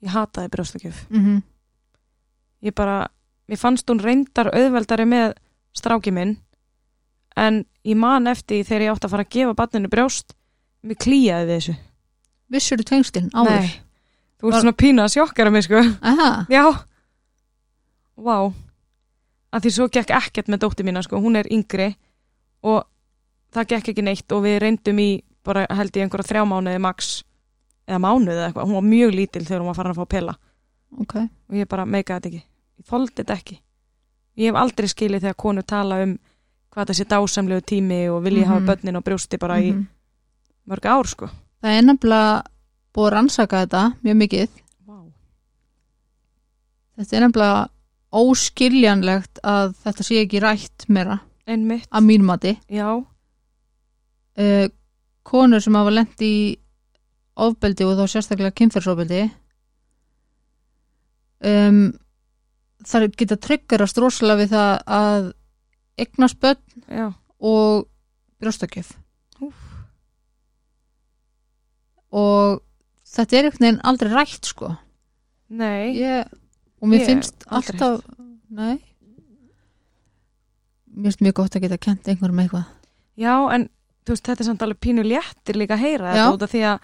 [0.06, 1.06] ég hataði brjóstakjöf.
[1.10, 1.44] Mm -hmm.
[2.66, 3.08] ég bara,
[3.48, 5.34] mér fannst hún reyndar auðveldari með
[5.76, 6.38] stráki minn
[7.36, 10.36] en ég man eftir þegar ég átti að fara að gefa barninu brjóst
[10.84, 11.76] mér klíjaði þessu.
[12.50, 13.60] Vissur þú tengstinn áður?
[13.60, 13.82] Nei,
[14.40, 15.82] þú ert Var- svona pína að sjokkara mig sko.
[16.02, 16.86] Aha, Já.
[18.18, 18.54] Vá.
[19.52, 21.96] Að því svo gekk ekkert með dóttir mína sko, hún er yngri
[22.64, 22.86] og
[23.52, 27.24] það gekk ekki neitt og við reyndum í bara held ég einhverja þrjá mánuði max
[27.88, 30.36] eða mánuði eða eitthvað, hún var mjög lítil þegar hún var farin að fá pela.
[31.02, 31.16] Ok.
[31.50, 32.44] Og ég bara meikaði þetta ekki.
[32.80, 33.58] Ég þoldi þetta ekki.
[34.38, 36.18] Ég hef aldrei skilið þegar konu tala um
[36.76, 38.50] hvað það sé dásamlegu tími og vilji Mhm.
[38.52, 39.86] hafa börnin og brjósti bara í Mhm.
[40.68, 41.30] mörg ár sko.
[41.64, 42.44] Það er nefnilega
[42.94, 44.50] búið að rannsaka þetta mjög mikið.
[44.88, 45.12] Wow.
[46.98, 47.70] Þetta er nefnilega
[48.16, 51.20] óskiljanlegt að þetta sé ekki rætt meira.
[51.48, 52.58] Að mínum mati.
[54.38, 54.68] Uh,
[55.24, 56.58] konur sem hafa lent í
[57.36, 59.24] ofbeldi og þá sérstaklega kynferðsofbeldi
[61.46, 61.82] um,
[62.86, 65.28] það geta tryggarast rosalega við það að
[66.42, 67.06] börn já,
[67.40, 67.86] og
[68.44, 68.92] brjóstakjöf.
[72.16, 72.62] Og
[73.12, 74.72] þetta er einhvern veginn aldrei rætt sko.
[75.56, 76.28] Nei, ég,
[76.80, 78.04] og mér finnst alltaf
[78.48, 78.80] nei.
[80.96, 82.70] Mér finnst mjög gott að geta kent einhverjum eitthvað.
[83.20, 83.68] Já, en
[84.14, 86.26] veist, þetta er samt alveg pínu léttir líka að heyra Já.
[86.36, 86.80] þetta því að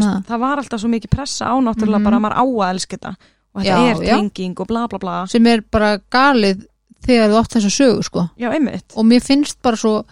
[0.00, 0.38] veist, það.
[0.40, 2.04] var alltaf svo mikið pressa á náttúrulega Mhm.
[2.04, 3.16] bara að maður á að elska þetta.
[3.56, 5.26] Og þetta Já, er tenging og bla bla bla.
[5.26, 6.66] Sem er bara galið
[7.06, 8.28] þegar þú átt þessa sögu sko.
[8.36, 8.48] Já,
[8.96, 10.04] og mér finnst bara svo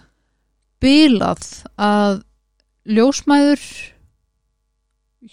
[0.81, 2.23] bilað að
[2.87, 3.61] ljósmæður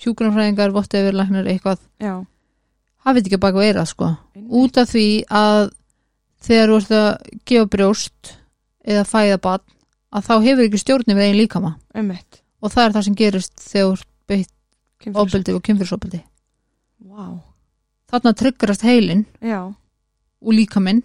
[0.02, 2.14] hjúgrunarfræðingar, votta yfir læknar eitthvað, já.
[3.04, 4.52] hafið ekki baka eirað sko, einmitt.
[4.62, 5.70] út af því að
[6.42, 8.32] þegar þú ert að gefa brjóst
[8.86, 9.66] eða fæða barn
[10.12, 11.76] að þá hefur ekki stjórni við einn líkama.
[11.96, 16.20] Einmitt, og það er það sem gerist þegar beitt ofbeldi og kynfyrsofbeldi
[17.12, 17.40] Vá,
[18.12, 21.02] þarna tryggarast heilin já, og líkaminn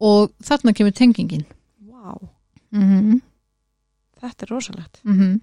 [0.00, 1.46] og þarna kemur tengingin.
[1.86, 2.16] Vá.
[2.70, 3.20] Mm -hmm.
[4.20, 5.00] þetta er rosalegt.
[5.04, 5.40] Mm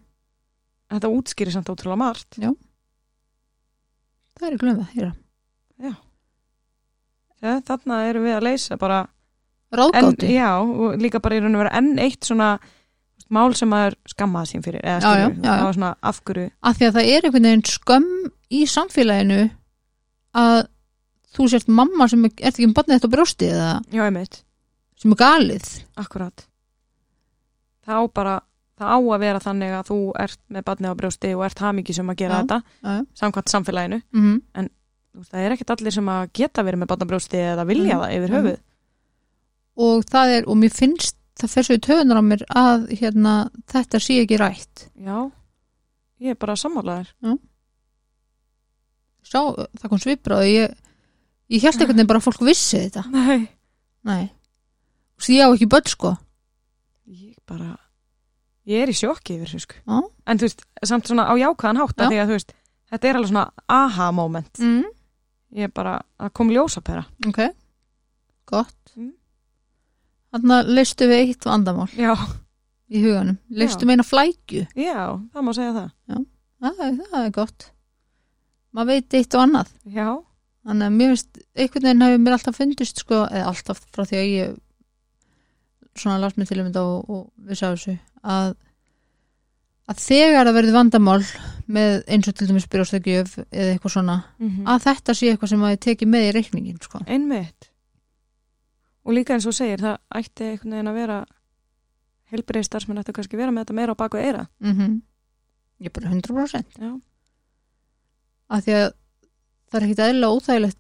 [0.88, 2.38] þetta útskýrir samt ótrúlega margt.
[4.38, 4.54] Það er
[7.42, 9.04] ja, þarna erum við að leysa bara
[9.72, 12.58] en, ráðgáti, já, og líka bara í raun og vera enn eitt svona
[13.30, 15.58] mál sem maður skammaði sín fyrir eða Já, já, skilur, já, já.
[15.58, 19.40] það var svona afhverju af því að það er einhvern veginn skömm í samfélaginu
[20.38, 20.60] að
[21.38, 24.44] þú sért mamma sem er, ert ekki með barnið þetta brjósti eða já, einmitt,
[24.98, 25.68] sem er galið.
[26.00, 26.46] Akkurat.
[27.88, 28.36] Það á bara
[28.78, 31.96] það á að vera þannig að þú ert með barnið á brjósti og ert hamingi
[31.98, 32.60] að gera þetta
[33.22, 34.02] samkvæmt samfélaginu.
[34.16, 34.42] Mm
[35.18, 37.64] Þú veist, það er ekkert allir sem að geta verið með barnið á brjósti eða
[37.66, 38.02] vilja Mhm.
[38.04, 38.38] það yfir Mhm.
[38.38, 38.58] höfuð
[39.78, 43.34] og það er, og mér finnst það fer svo í töðunar á mér að hérna,
[43.70, 44.88] þetta sé ekki rætt.
[44.98, 45.30] Já,
[46.24, 47.14] ég er bara sammálaður
[49.28, 50.72] Sá, það kom svipra og ég
[51.52, 53.04] ég held einhvern veginn bara að fólk vissi þetta.
[53.12, 53.50] Nei,
[54.08, 54.24] nei,
[55.20, 56.14] og ég á ekki börn sko.
[57.12, 57.76] Ég bara
[58.68, 59.82] ég er í sjokki yfir þessu sko.
[59.84, 60.00] Já.
[60.28, 62.08] en þú veist, samt svona á jákvæðan hátt Já.
[62.08, 62.56] því að þú veist,
[62.92, 64.64] þetta er alveg svona aha moment.
[64.64, 64.90] Mm.
[65.56, 67.06] ég er bara að koma ljósapera.
[67.28, 67.40] Ok,
[68.48, 68.96] gott.
[68.96, 69.14] Mm.
[70.36, 72.14] Þannig að leistu við eitt vandamál já,
[72.88, 73.88] í huganum, leistu Já.
[73.88, 74.68] með eina flækju.
[74.76, 75.02] Já,
[75.34, 75.90] það má segja það.
[76.58, 77.68] Það er, það er gott.
[78.74, 79.74] Maður veit eitt og annað.
[79.94, 80.08] Já,
[80.68, 84.22] þannig að mér veist, einhvern veginn hefur mér alltaf fundist sko, eða alltaf frá því
[84.22, 84.56] að ég
[85.98, 87.96] svona last mig til um þetta og, og við sá þessu
[88.28, 88.52] að,
[89.90, 91.24] að þegar það verði vandamál
[91.78, 95.66] með eins og til dæmis byrjastökjöf eða eitthvað svona, mm að þetta sé eitthvað sem
[95.66, 97.02] að ég teki með í reikningin sko.
[97.08, 97.72] einmitt
[99.08, 101.18] og líka eins og segir, það ætti einhvern veginn að vera
[102.28, 104.48] heilbriði starfsmenn ætti kannski vera með þetta meira á baku eira.
[104.60, 105.00] Mm
[105.78, 106.92] ég er bara 100% já,
[108.50, 108.88] að því að
[109.68, 110.80] það er ekkit eðla óþægilegt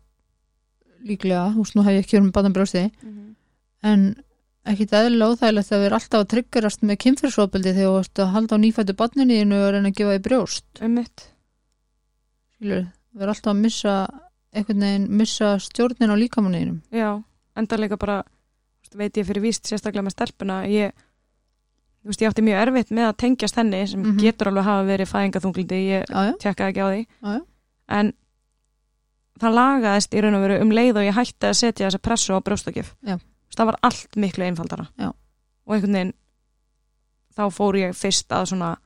[1.07, 2.83] líklega, þú veist, nú hef ég ekki verið með badan brjósti
[3.91, 4.05] en
[4.67, 8.57] ekkit eðla óþægilegt að vera alltaf að tryggurast með kynfyrsopildi þegar þú ert að halda
[8.57, 10.65] á nýfættu barnininu og reyna að gefa því brjóst.
[10.81, 11.27] Einmitt.
[12.57, 13.97] Skilur, vera alltaf að missa
[14.57, 17.21] missa stjórnin á líkamanninum já,
[17.57, 18.19] enda líka bara
[18.95, 20.93] veit ég fyrir víst sérstaklega með stelpuna ég,
[22.07, 24.17] veist, ég átti mjög erfitt með að tengjast henni sem Mhm.
[24.21, 27.01] getur alveg hafa verið fæðingaþunglindi, ég já, tjekkaði ekki á því.
[27.23, 27.41] Já,
[27.99, 28.13] en
[29.39, 32.33] það lagaðist í raun og veru um leið og ég hætti að setja þessa pressu
[32.33, 32.93] á brjóstakjöf.
[33.57, 34.87] Það var allt miklu einfaldara.
[34.97, 35.11] Já.
[35.67, 36.13] og einhvern veginn
[37.35, 38.77] þá fór ég fyrst að svona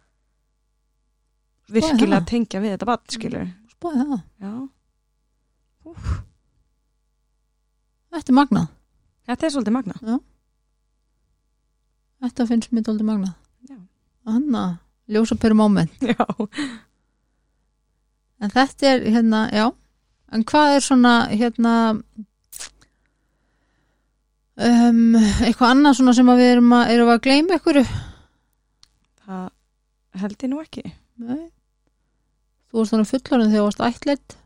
[1.72, 4.23] virkilega tengja við þetta bann skilur spáði það.
[4.41, 4.69] Já.
[8.12, 8.68] Þetta er magnað,
[9.30, 10.20] þetta er svolítið magna
[12.22, 13.34] þetta finnst mér dóldi magnað.
[13.70, 13.78] Já.
[14.30, 14.64] Anna,
[15.12, 15.94] ljósa per moment.
[16.12, 16.26] Já.
[18.42, 19.68] En þetta er hérna, já.
[20.34, 21.74] En hvað er svona hérna
[24.58, 27.82] um, eitthvað annað svona sem að við erum að, erum að gleyma ykkur?
[29.22, 30.86] Það held ég nú ekki.
[31.22, 31.44] Nei.
[32.72, 34.38] Þú varst þannig fullorinn þegar þú varst ættleitt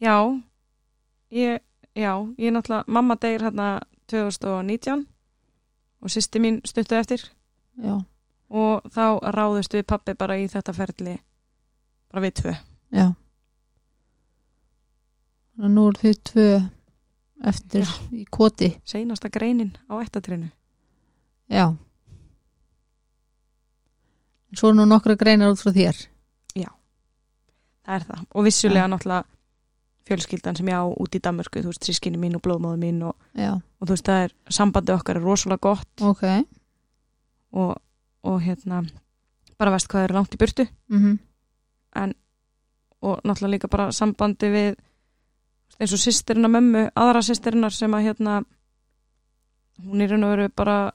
[0.00, 0.14] Já,
[1.34, 1.58] ég,
[1.94, 3.80] já, ég náttúrulega, mamma deyr hérna
[4.10, 5.06] 2019
[6.00, 7.22] og sýsti mín stuttu eftir
[7.80, 8.00] Já,
[8.50, 11.16] og þá ráðust við pappi bara í þetta ferli
[12.10, 12.54] bara við tvö.
[12.90, 13.06] já
[15.60, 16.48] að nú er þið tvö
[17.50, 17.92] eftir Já.
[18.12, 20.50] í koti Seinasta greinin á ættatrinu.
[21.48, 21.76] Já
[24.56, 26.08] Svo er nú nokkra greinar út frá þér
[27.90, 28.24] Það er það.
[28.36, 29.24] Og vissulega náttúrulega
[30.10, 33.14] fjölskyldan sem ég á út í Danmörku, þú veist, sískinni mín og blóðmáðu mín og,
[33.80, 35.90] og þú veist, það er sambandi okkar er rosalega gott.
[36.02, 36.24] Ok.
[37.54, 37.72] Og,
[38.26, 38.82] og hérna
[39.60, 40.66] bara veist hvað er langt í burtu.
[40.92, 41.18] Mm
[43.00, 44.74] og náttúrulega líka bara sambandi við
[45.80, 48.42] eins og sýstirina mömmu, aðra sýstirinnar sem að hérna
[49.80, 50.92] hún raun og veru bara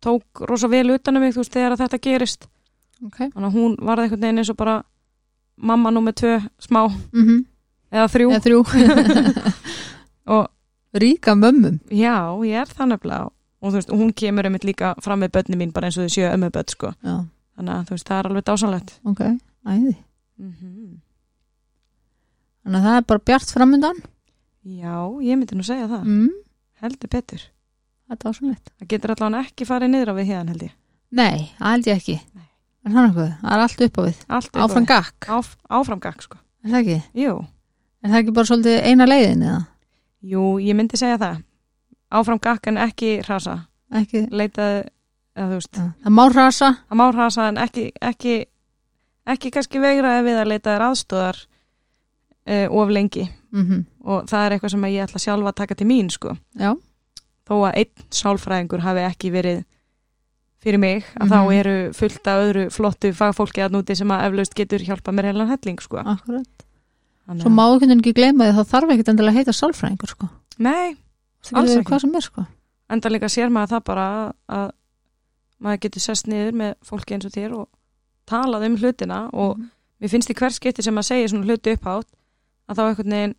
[0.00, 2.48] tók rosa vel utanum mig þú veist þegar þetta gerist.
[3.04, 3.18] Ok.
[3.34, 4.82] Þannig að hún varði einhvern veginn eins og bara
[5.56, 6.86] mamma númer tvö smá.
[7.12, 7.44] Mm
[7.90, 8.30] eða þrjú.
[8.30, 8.62] Eða þrjú.
[10.34, 10.48] Og
[11.02, 11.78] ríka mömmum.
[11.90, 13.28] Já, ég er það nefnilega.
[13.60, 16.14] Og þú veist, hún kemur einmitt líka fram með börni mín bara eins og þau
[16.14, 16.92] séu ömmu börn sko.
[17.04, 17.16] Já,
[17.58, 19.20] þannig að þú veist, það er alveg dásanlegt ok,
[19.68, 19.94] æði.
[20.40, 20.94] Mm -hmm.
[22.64, 23.98] þannig að það er bara bjart framundan.
[24.64, 26.04] Já, ég myndi nú segja það.
[26.04, 26.30] Mm,
[26.80, 27.42] heldur betur,
[28.06, 30.74] það er dásanlegt það getur allavega ekki farið niður á við hérna held ég.
[31.10, 32.20] Nei, held ég ekki.
[32.34, 32.48] Nei.
[32.84, 34.18] en það er eitthvað, það er allt upp á við.
[34.28, 34.88] Allt upp á áfram við.
[34.88, 36.36] gakk, Áf, áframgak sko.
[36.64, 37.02] Er það ekki?
[37.12, 37.44] Jú,
[38.04, 39.60] er það ekki bara svolítið eina leiðin eða?
[40.30, 41.42] Jú, ég myndi segja það.
[42.10, 43.54] Áframgak en ekki hrasa.
[43.94, 44.82] Ekki, leitaði,
[45.36, 45.76] eða þú veist.
[45.80, 48.34] Já, það má rasa það má hrasa en ekki ekki,
[49.26, 53.28] ekki kannski veigraði við að leita þér aðstóðar uh, of lengi.
[53.54, 56.30] Mm og það er eitthvað sem ég ætla sjálfa að taka til mín sko.
[56.56, 56.70] Já,
[57.44, 59.58] þó að einn sálfræðingur hafi ekki verið
[60.64, 61.32] fyrir mig að Mhm.
[61.34, 65.28] þá eru fullt af öðru flottu fagfólki að núti sem að eflaust getur hjálpa mér
[65.32, 65.98] heilan helling sko.
[66.00, 66.64] Akkurat
[67.30, 69.54] Þannig svo má einhvern veginn ekki gleyma því að það þarf ekkert endilega að heita
[69.60, 70.28] sálfræðingur sko
[70.58, 70.96] Nei,
[71.46, 71.86] það Alls ekki.
[71.90, 72.46] hvað sem er sko
[72.90, 74.06] enda líka sér maður það bara
[74.50, 74.70] að
[75.60, 77.68] maður getur sest niður með fólki eins og þér og
[78.26, 79.68] talað um hlutina og Mhm.
[80.00, 82.08] mér finnst í hver skipti sem maður segir svona hluti upphátt
[82.68, 83.34] að þá einhvern veginn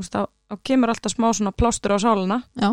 [0.00, 0.26] þá,
[0.64, 2.72] kemur alltaf smá svona plástur á sálina Já.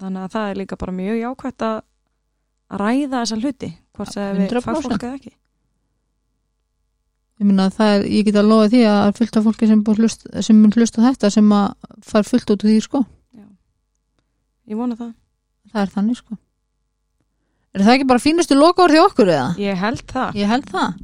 [0.00, 1.78] þannig að það er líka bara mjög jákvætt að
[2.82, 4.62] ræða þessa hluti hvort það er við 100%.
[4.66, 5.32] fagfólk eða ekki
[7.42, 9.46] ég minna að það er, ég get að lofa því að það er fullt af
[9.48, 13.02] fólki sem, hlust, sem mun hlusta þetta sem að fær fullt út úr því sko.
[14.70, 15.12] Ég vona það,
[15.72, 16.38] það er þannig sko.
[17.72, 19.46] Er það ekki bara fínustu lokaður því okkur eða?
[19.58, 20.38] ég held það.
[20.38, 21.00] Ég held það.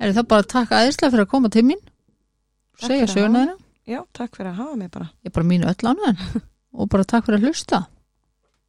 [0.00, 1.82] Er það bara að taka aðeinslega fyrir að koma til mín?
[2.80, 3.58] Segja söguna þeirra
[3.90, 5.10] já, takk fyrir að hafa mig bara.
[5.26, 6.20] Ég bara mínu öll ánæðan
[6.78, 7.82] og bara takk fyrir að hlusta